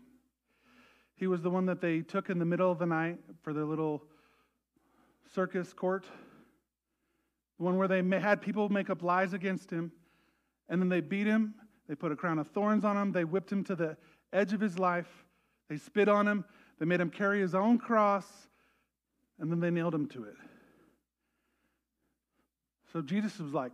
He 1.14 1.28
was 1.28 1.44
the 1.44 1.52
one 1.52 1.68
that 1.68 1.82
they 1.82 2.02
took 2.02 2.32
in 2.32 2.40
the 2.40 2.46
middle 2.46 2.72
of 2.72 2.80
the 2.80 2.88
night 2.88 3.20
for 3.44 3.54
their 3.54 3.66
little 3.66 4.02
circus 5.36 5.72
court, 5.72 6.06
the 7.60 7.64
one 7.64 7.78
where 7.78 7.88
they 7.88 8.02
had 8.20 8.42
people 8.42 8.70
make 8.70 8.90
up 8.90 9.04
lies 9.04 9.34
against 9.34 9.70
him, 9.70 9.92
and 10.68 10.82
then 10.82 10.90
they 10.90 11.00
beat 11.00 11.28
him. 11.28 11.54
They 11.88 11.96
put 11.96 12.12
a 12.12 12.16
crown 12.16 12.40
of 12.40 12.48
thorns 12.48 12.86
on 12.86 12.98
him. 12.98 13.12
They 13.12 13.24
whipped 13.24 13.52
him 13.52 13.64
to 13.66 13.76
the 13.76 13.98
edge 14.32 14.54
of 14.54 14.60
his 14.60 14.80
life. 14.80 15.26
They 15.70 15.78
spit 15.78 16.08
on 16.08 16.28
him. 16.28 16.46
They 16.80 16.86
made 16.86 17.02
him 17.02 17.10
carry 17.10 17.40
his 17.40 17.56
own 17.56 17.78
cross 17.78 18.26
and 19.40 19.52
then 19.52 19.60
they 19.60 19.70
nailed 19.70 19.94
him 19.94 20.08
to 20.08 20.24
it. 20.26 20.36
So 22.92 23.02
Jesus 23.02 23.40
was 23.40 23.54
like, 23.54 23.72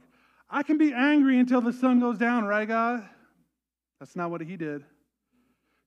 I 0.49 0.63
can 0.63 0.77
be 0.77 0.93
angry 0.93 1.37
until 1.39 1.61
the 1.61 1.73
sun 1.73 1.99
goes 1.99 2.17
down, 2.17 2.45
right, 2.45 2.67
God? 2.67 3.07
That's 3.99 4.15
not 4.15 4.31
what 4.31 4.41
he 4.41 4.55
did. 4.55 4.83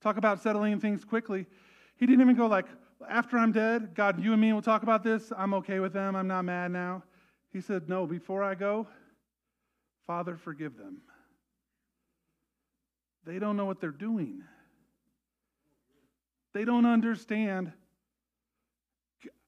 Talk 0.02 0.16
about 0.18 0.42
settling 0.42 0.78
things 0.80 1.04
quickly. 1.04 1.46
He 1.96 2.06
didn't 2.06 2.20
even 2.20 2.36
go 2.36 2.46
like, 2.46 2.66
after 3.08 3.38
I'm 3.38 3.52
dead, 3.52 3.94
God, 3.94 4.22
you 4.22 4.32
and 4.32 4.40
me 4.40 4.52
will 4.52 4.62
talk 4.62 4.82
about 4.82 5.02
this. 5.02 5.32
I'm 5.36 5.54
okay 5.54 5.80
with 5.80 5.92
them. 5.92 6.14
I'm 6.14 6.28
not 6.28 6.44
mad 6.44 6.70
now. 6.70 7.02
He 7.52 7.60
said, 7.60 7.88
No, 7.88 8.06
before 8.06 8.42
I 8.42 8.54
go, 8.54 8.86
Father, 10.06 10.36
forgive 10.36 10.76
them. 10.76 11.02
They 13.24 13.38
don't 13.38 13.56
know 13.56 13.66
what 13.66 13.80
they're 13.80 13.90
doing. 13.90 14.42
They 16.54 16.64
don't 16.64 16.86
understand 16.86 17.72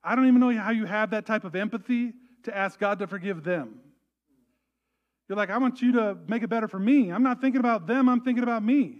I 0.04 0.14
don't 0.14 0.28
even 0.28 0.38
know 0.38 0.54
how 0.54 0.70
you 0.70 0.84
have 0.84 1.10
that 1.10 1.24
type 1.24 1.44
of 1.44 1.56
empathy 1.56 2.12
to 2.42 2.54
ask 2.54 2.78
God 2.78 2.98
to 2.98 3.06
forgive 3.06 3.42
them. 3.42 3.80
You're 5.28 5.36
like, 5.36 5.48
I 5.48 5.56
want 5.56 5.80
you 5.80 5.92
to 5.92 6.18
make 6.28 6.42
it 6.42 6.48
better 6.48 6.68
for 6.68 6.78
me. 6.78 7.10
I'm 7.10 7.22
not 7.22 7.40
thinking 7.40 7.58
about 7.58 7.86
them, 7.86 8.08
I'm 8.08 8.20
thinking 8.20 8.42
about 8.42 8.62
me. 8.62 8.98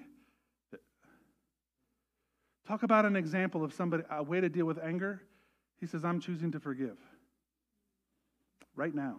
Talk 2.67 2.83
about 2.83 3.05
an 3.05 3.15
example 3.15 3.63
of 3.63 3.75
somebody, 3.75 4.05
a 4.11 4.23
way 4.23 4.41
to 4.41 4.49
deal 4.49 4.65
with 4.65 4.79
anger. 4.83 5.21
He 5.79 5.87
says, 5.87 6.03
I'm 6.03 6.19
choosing 6.19 6.53
to 6.53 6.61
forgive 6.61 6.97
right 8.75 8.95
now. 8.95 9.17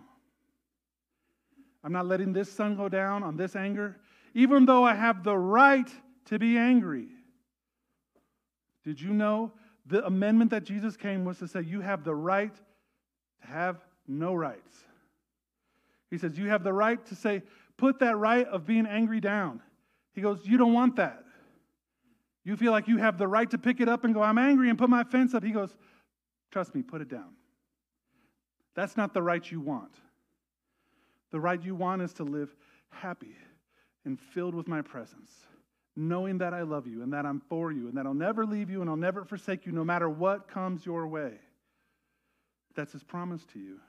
I'm 1.84 1.92
not 1.92 2.08
letting 2.08 2.34
this 2.34 2.52
sun 2.52 2.76
go 2.76 2.90
down 2.90 3.22
on 3.22 3.38
this 3.38 3.56
anger, 3.56 3.98
even 4.36 4.66
though 4.66 4.84
I 4.84 4.94
have 4.94 5.24
the 5.24 5.36
right 5.36 5.90
to 6.26 6.38
be 6.38 6.58
angry. 6.58 7.08
Did 8.84 9.02
you 9.02 9.14
know 9.14 9.54
the 9.88 10.06
amendment 10.06 10.52
that 10.52 10.66
Jesus 10.66 10.98
came 10.98 11.24
was 11.24 11.40
to 11.40 11.48
say, 11.48 11.62
You 11.62 11.82
have 11.82 12.04
the 12.04 12.14
right 12.14 12.54
to 12.54 13.48
have 13.48 13.84
no 14.08 14.36
rights. 14.36 14.84
He 16.12 16.18
says, 16.18 16.38
You 16.38 16.50
have 16.50 16.64
the 16.64 16.74
right 16.74 17.04
to 17.08 17.16
say, 17.16 17.42
Put 17.78 18.00
that 18.00 18.18
right 18.18 18.46
of 18.48 18.66
being 18.66 18.86
angry 18.86 19.22
down. 19.22 19.62
He 20.14 20.22
goes, 20.22 20.42
You 20.44 20.58
don't 20.58 20.74
want 20.74 20.98
that. 20.98 21.24
You 22.44 22.58
feel 22.58 22.74
like 22.74 22.88
you 22.88 22.98
have 22.98 23.18
the 23.18 23.28
right 23.28 23.50
to 23.50 23.58
pick 23.58 23.80
it 23.80 23.88
up 23.88 24.04
and 24.04 24.14
go, 24.14 24.22
I'm 24.22 24.38
angry 24.38 24.70
and 24.70 24.78
put 24.78 24.90
my 24.90 25.04
fence 25.06 25.34
up. 25.34 25.44
He 25.44 25.52
goes, 25.52 25.74
Trust 26.52 26.76
me, 26.76 26.84
put 26.84 27.00
it 27.02 27.08
down. 27.08 27.36
That's 28.76 28.98
not 28.98 29.14
the 29.14 29.22
right 29.22 29.50
you 29.50 29.62
want. 29.62 29.94
The 31.32 31.40
right 31.40 31.62
you 31.64 31.74
want 31.74 32.02
is 32.02 32.12
to 32.14 32.24
live 32.24 32.54
happy 32.90 33.36
and 34.06 34.20
filled 34.20 34.56
with 34.56 34.68
my 34.68 34.82
presence 34.82 35.32
knowing 35.96 36.38
that 36.40 36.54
I 36.54 36.64
love 36.64 36.88
you 36.88 37.04
and 37.04 37.14
that 37.14 37.26
I'm 37.26 37.42
for 37.48 37.72
you 37.72 37.88
and 37.88 37.98
that 37.98 38.06
I'll 38.06 38.14
never 38.14 38.46
leave 38.46 38.70
you 38.70 38.82
and 38.82 38.90
I'll 38.90 38.98
never 38.98 39.24
forsake 39.24 39.66
you 39.66 39.72
no 39.72 39.84
matter 39.84 40.10
what 40.10 40.48
comes 40.48 40.86
your 40.86 41.08
way. 41.08 41.34
That's 42.76 42.92
his 42.92 43.04
promise 43.04 43.46
to 43.54 43.60
you. 43.60 43.80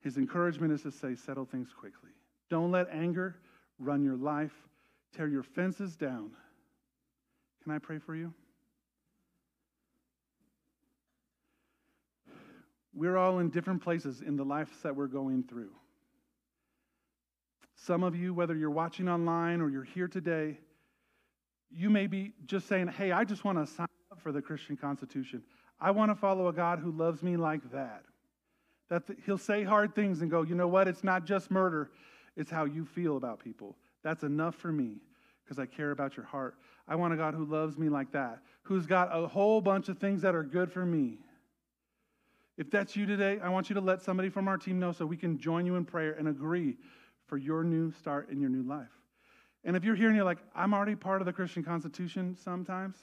His 0.00 0.16
encouragement 0.16 0.72
is 0.72 0.82
to 0.82 0.90
say, 0.90 1.14
settle 1.14 1.44
things 1.44 1.68
quickly. 1.72 2.10
Don't 2.50 2.72
let 2.72 2.88
anger 2.90 3.36
run 3.78 4.02
your 4.02 4.16
life, 4.16 4.52
tear 5.16 5.28
your 5.28 5.42
fences 5.42 5.96
down. 5.96 6.30
Can 7.62 7.72
I 7.72 7.78
pray 7.78 7.98
for 7.98 8.14
you? 8.14 8.34
We're 12.92 13.16
all 13.16 13.38
in 13.38 13.50
different 13.50 13.82
places 13.82 14.20
in 14.20 14.36
the 14.36 14.44
lives 14.44 14.70
that 14.82 14.94
we're 14.94 15.06
going 15.06 15.44
through. 15.44 15.70
Some 17.84 18.02
of 18.02 18.16
you, 18.16 18.32
whether 18.32 18.56
you're 18.56 18.70
watching 18.70 19.10
online 19.10 19.60
or 19.60 19.68
you're 19.68 19.84
here 19.84 20.08
today, 20.08 20.56
you 21.70 21.90
may 21.90 22.06
be 22.06 22.32
just 22.46 22.66
saying, 22.66 22.88
Hey, 22.88 23.12
I 23.12 23.24
just 23.24 23.44
want 23.44 23.58
to 23.58 23.70
sign 23.70 23.88
up 24.10 24.20
for 24.22 24.32
the 24.32 24.40
Christian 24.40 24.74
Constitution. 24.74 25.42
I 25.78 25.90
want 25.90 26.10
to 26.10 26.14
follow 26.14 26.48
a 26.48 26.52
God 26.52 26.78
who 26.78 26.90
loves 26.90 27.22
me 27.22 27.36
like 27.36 27.72
that. 27.72 28.04
That 28.88 29.02
he'll 29.26 29.36
say 29.36 29.64
hard 29.64 29.94
things 29.94 30.22
and 30.22 30.30
go, 30.30 30.42
You 30.42 30.54
know 30.54 30.68
what? 30.68 30.88
It's 30.88 31.04
not 31.04 31.26
just 31.26 31.50
murder, 31.50 31.90
it's 32.36 32.50
how 32.50 32.64
you 32.64 32.86
feel 32.86 33.18
about 33.18 33.44
people. 33.44 33.76
That's 34.02 34.22
enough 34.22 34.54
for 34.54 34.72
me 34.72 35.02
because 35.44 35.58
I 35.58 35.66
care 35.66 35.90
about 35.90 36.16
your 36.16 36.24
heart. 36.24 36.56
I 36.88 36.96
want 36.96 37.12
a 37.12 37.18
God 37.18 37.34
who 37.34 37.44
loves 37.44 37.76
me 37.76 37.90
like 37.90 38.12
that, 38.12 38.38
who's 38.62 38.86
got 38.86 39.10
a 39.12 39.28
whole 39.28 39.60
bunch 39.60 39.90
of 39.90 39.98
things 39.98 40.22
that 40.22 40.34
are 40.34 40.42
good 40.42 40.72
for 40.72 40.86
me. 40.86 41.18
If 42.56 42.70
that's 42.70 42.96
you 42.96 43.04
today, 43.04 43.40
I 43.42 43.50
want 43.50 43.68
you 43.68 43.74
to 43.74 43.82
let 43.82 44.00
somebody 44.00 44.30
from 44.30 44.48
our 44.48 44.56
team 44.56 44.78
know 44.78 44.92
so 44.92 45.04
we 45.04 45.18
can 45.18 45.38
join 45.38 45.66
you 45.66 45.76
in 45.76 45.84
prayer 45.84 46.12
and 46.12 46.28
agree 46.28 46.78
for 47.26 47.36
your 47.36 47.64
new 47.64 47.90
start 47.92 48.30
in 48.30 48.40
your 48.40 48.50
new 48.50 48.62
life. 48.62 48.90
And 49.64 49.76
if 49.76 49.84
you're 49.84 49.94
here 49.94 50.08
and 50.08 50.16
you're 50.16 50.24
like, 50.24 50.38
I'm 50.54 50.74
already 50.74 50.94
part 50.94 51.22
of 51.22 51.26
the 51.26 51.32
Christian 51.32 51.62
Constitution 51.62 52.36
sometimes, 52.42 52.96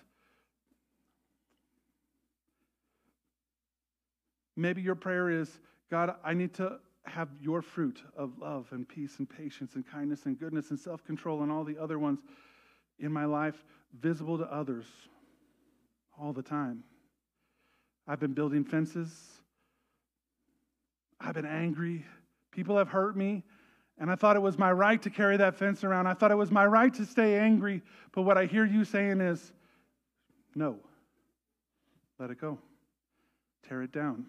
maybe 4.55 4.81
your 4.81 4.95
prayer 4.95 5.29
is, 5.29 5.59
God, 5.89 6.15
I 6.23 6.33
need 6.33 6.53
to 6.55 6.77
have 7.05 7.29
your 7.41 7.61
fruit 7.61 8.03
of 8.15 8.37
love 8.37 8.67
and 8.71 8.87
peace 8.87 9.17
and 9.17 9.27
patience 9.27 9.73
and 9.75 9.85
kindness 9.85 10.25
and 10.25 10.39
goodness 10.39 10.69
and 10.69 10.79
self 10.79 11.03
control 11.03 11.41
and 11.41 11.51
all 11.51 11.63
the 11.63 11.77
other 11.77 11.97
ones 11.97 12.19
in 12.99 13.11
my 13.11 13.25
life 13.25 13.63
visible 13.99 14.37
to 14.37 14.45
others 14.45 14.85
all 16.19 16.31
the 16.31 16.43
time. 16.43 16.83
I've 18.07 18.19
been 18.19 18.33
building 18.33 18.63
fences. 18.63 19.09
I've 21.19 21.33
been 21.33 21.45
angry. 21.45 22.05
People 22.51 22.77
have 22.77 22.87
hurt 22.87 23.15
me. 23.15 23.43
And 24.01 24.09
I 24.09 24.15
thought 24.15 24.35
it 24.35 24.41
was 24.41 24.57
my 24.57 24.71
right 24.71 24.99
to 25.03 25.11
carry 25.11 25.37
that 25.37 25.55
fence 25.55 25.83
around. 25.83 26.07
I 26.07 26.15
thought 26.15 26.31
it 26.31 26.35
was 26.35 26.49
my 26.49 26.65
right 26.65 26.91
to 26.95 27.05
stay 27.05 27.37
angry. 27.37 27.83
But 28.13 28.23
what 28.23 28.35
I 28.35 28.47
hear 28.47 28.65
you 28.65 28.83
saying 28.83 29.21
is 29.21 29.53
no, 30.55 30.77
let 32.17 32.31
it 32.31 32.41
go, 32.41 32.57
tear 33.69 33.83
it 33.83 33.91
down. 33.91 34.25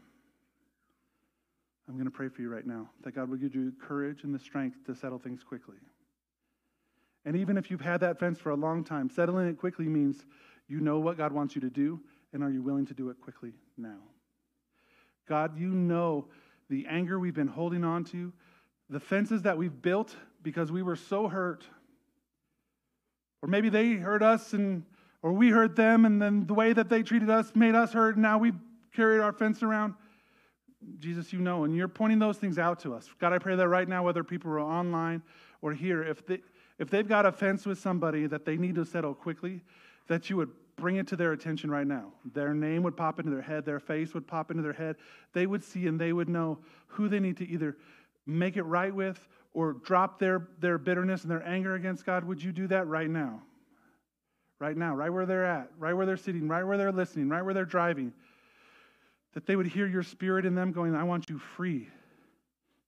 I'm 1.89 1.95
going 1.95 2.05
to 2.05 2.11
pray 2.11 2.29
for 2.29 2.43
you 2.43 2.51
right 2.51 2.67
now 2.67 2.91
that 3.03 3.15
God 3.15 3.31
will 3.31 3.39
give 3.39 3.55
you 3.55 3.73
courage 3.81 4.25
and 4.25 4.35
the 4.35 4.39
strength 4.39 4.85
to 4.85 4.95
settle 4.95 5.19
things 5.19 5.43
quickly. 5.43 5.79
And 7.25 7.35
even 7.35 7.57
if 7.57 7.71
you've 7.71 7.81
had 7.81 8.01
that 8.01 8.19
fence 8.21 8.39
for 8.39 8.51
a 8.51 8.57
long 8.57 8.85
time, 8.85 9.09
settling 9.09 9.49
it 9.49 9.57
quickly 9.57 9.87
means 9.89 10.27
you 10.69 10.81
know 10.81 10.99
what 10.99 11.17
God 11.17 11.33
wants 11.33 11.55
you 11.55 11.63
to 11.63 11.71
do, 11.71 11.99
and 12.35 12.45
are 12.45 12.51
you 12.51 12.61
willing 12.61 12.85
to 12.87 12.95
do 12.95 13.09
it 13.09 13.19
quickly 13.23 13.55
now? 13.79 14.01
God, 15.27 15.59
you 15.59 15.69
know 15.69 16.27
the 16.69 16.85
anger 16.91 17.19
we've 17.19 17.35
been 17.35 17.49
holding 17.49 17.85
on 17.85 18.05
to, 18.05 18.35
the 18.93 19.01
fences 19.01 19.43
that 19.43 19.57
we've 19.57 19.81
built 19.81 20.15
because 20.43 20.71
we 20.71 20.83
were 20.83 20.97
so 20.97 21.27
hurt. 21.27 21.65
Or 23.43 23.49
maybe 23.49 23.71
they 23.71 23.95
hurt 23.95 24.23
us 24.23 24.53
and 24.53 24.85
or 25.23 25.33
we 25.33 25.51
hurt 25.51 25.77
them 25.77 26.05
and 26.05 26.21
then 26.21 26.47
the 26.47 26.55
way 26.55 26.73
that 26.73 26.89
they 26.89 27.03
treated 27.03 27.31
us 27.31 27.53
made 27.55 27.75
us 27.75 27.93
hurt 27.93 28.17
and 28.17 28.23
now 28.23 28.39
we 28.39 28.53
carried 28.95 29.21
our 29.21 29.33
fence 29.33 29.63
around. 29.63 29.95
Jesus, 30.99 31.33
you 31.33 31.39
know, 31.39 31.65
and 31.65 31.75
you're 31.75 31.89
pointing 31.89 32.19
those 32.19 32.39
things 32.39 32.59
out 32.59 32.81
to 32.81 32.93
us. 32.93 33.09
God, 33.21 33.33
I 33.33 33.39
pray 33.39 33.55
that 33.55 33.69
right 33.69 33.89
now, 33.89 34.03
whether 34.03 34.25
people 34.25 34.51
are 34.51 34.61
online 34.61 35.23
or 35.63 35.73
here, 35.73 36.03
if, 36.03 36.27
they, 36.27 36.41
if 36.79 36.91
they've 36.91 37.09
got 37.09 37.25
a 37.25 37.31
fence 37.31 37.65
with 37.65 37.79
somebody 37.79 38.27
that 38.27 38.45
they 38.45 38.57
need 38.57 38.75
to 38.75 38.85
settle 38.85 39.15
quickly, 39.15 39.63
that 40.09 40.29
you 40.29 40.37
would 40.37 40.51
bring 40.77 40.97
it 40.97 41.07
to 41.07 41.17
their 41.17 41.33
attention 41.33 41.71
right 41.71 41.87
now. 41.87 42.13
Their 42.35 42.53
name 42.53 42.83
would 42.83 42.97
pop 42.97 43.21
into 43.21 43.31
their 43.31 43.43
head, 43.43 43.65
their 43.65 43.79
face 43.79 44.13
would 44.13 44.27
pop 44.27 44.51
into 44.51 44.63
their 44.63 44.73
head. 44.73 44.97
They 45.33 45.47
would 45.47 45.63
see 45.63 45.87
and 45.87 46.01
they 46.01 46.13
would 46.13 46.29
know 46.29 46.59
who 46.89 47.09
they 47.09 47.21
need 47.21 47.37
to 47.37 47.49
either 47.49 47.77
make 48.27 48.57
it 48.57 48.63
right 48.63 48.95
with 48.95 49.27
or 49.55 49.75
drop 49.75 50.19
their, 50.19 50.49
their 50.61 50.79
bitterness 50.79 51.23
and 51.23 51.31
their 51.31 51.47
anger 51.47 51.75
against 51.75 52.07
God. 52.07 52.25
Would 52.25 52.43
you 52.43 52.53
do 52.53 52.67
that 52.69 52.87
right 52.87 53.11
now? 53.11 53.43
Right 54.59 54.77
now, 54.77 54.95
right 54.95 55.11
where 55.11 55.27
they're 55.27 55.45
at, 55.45 55.71
right 55.77 55.93
where 55.93 56.07
they're 56.07 56.17
sitting, 56.17 56.47
right 56.47 56.63
where 56.63 56.79
they're 56.79 56.93
listening, 56.93 57.29
right 57.29 57.43
where 57.43 57.53
they're 57.53 57.65
driving 57.65 58.13
that 59.33 59.47
they 59.47 59.57
would 59.57 59.67
hear 59.67 59.87
your 59.87 60.03
spirit 60.03 60.45
in 60.45 60.55
them 60.55 60.73
going, 60.73 60.95
I 60.95 61.05
want 61.05 61.31
you 61.31 61.39
free. 61.39 61.89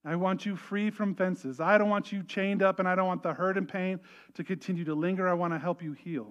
I 0.04 0.16
want 0.16 0.44
you 0.44 0.56
free 0.56 0.90
from 0.90 1.14
fences. 1.14 1.60
I 1.60 1.78
don't 1.78 1.88
want 1.88 2.12
you 2.12 2.22
chained 2.22 2.62
up, 2.62 2.78
and 2.78 2.86
I 2.86 2.94
don't 2.94 3.06
want 3.06 3.22
the 3.22 3.32
hurt 3.32 3.56
and 3.56 3.66
pain 3.66 3.98
to 4.34 4.44
continue 4.44 4.84
to 4.84 4.94
linger. 4.94 5.26
I 5.26 5.32
want 5.32 5.54
to 5.54 5.58
help 5.58 5.82
you 5.82 5.92
heal. 5.92 6.28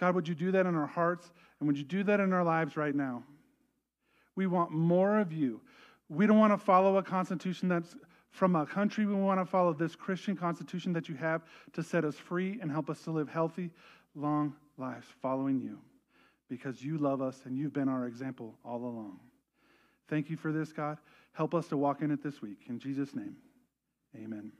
God, 0.00 0.14
would 0.14 0.26
you 0.26 0.34
do 0.34 0.50
that 0.52 0.64
in 0.64 0.74
our 0.74 0.86
hearts? 0.86 1.30
And 1.60 1.66
would 1.66 1.76
you 1.76 1.84
do 1.84 2.02
that 2.04 2.20
in 2.20 2.32
our 2.32 2.42
lives 2.42 2.76
right 2.76 2.94
now? 2.94 3.22
We 4.34 4.46
want 4.46 4.70
more 4.70 5.20
of 5.20 5.32
you. 5.32 5.60
We 6.14 6.26
don't 6.26 6.38
want 6.38 6.52
to 6.52 6.58
follow 6.58 6.96
a 6.96 7.02
constitution 7.02 7.68
that's 7.68 7.96
from 8.30 8.56
a 8.56 8.66
country. 8.66 9.06
We 9.06 9.14
want 9.14 9.40
to 9.40 9.46
follow 9.46 9.72
this 9.72 9.94
Christian 9.94 10.36
constitution 10.36 10.92
that 10.92 11.08
you 11.08 11.14
have 11.14 11.42
to 11.72 11.82
set 11.82 12.04
us 12.04 12.16
free 12.16 12.58
and 12.60 12.70
help 12.70 12.90
us 12.90 13.02
to 13.02 13.10
live 13.10 13.28
healthy, 13.28 13.70
long 14.14 14.54
lives 14.76 15.06
following 15.22 15.60
you 15.60 15.78
because 16.48 16.82
you 16.82 16.98
love 16.98 17.22
us 17.22 17.42
and 17.44 17.56
you've 17.56 17.72
been 17.72 17.88
our 17.88 18.06
example 18.06 18.54
all 18.64 18.78
along. 18.78 19.20
Thank 20.08 20.30
you 20.30 20.36
for 20.36 20.52
this, 20.52 20.72
God. 20.72 20.98
Help 21.32 21.54
us 21.54 21.68
to 21.68 21.76
walk 21.76 22.02
in 22.02 22.10
it 22.10 22.22
this 22.22 22.42
week. 22.42 22.58
In 22.68 22.78
Jesus' 22.78 23.14
name, 23.14 23.36
amen. 24.16 24.52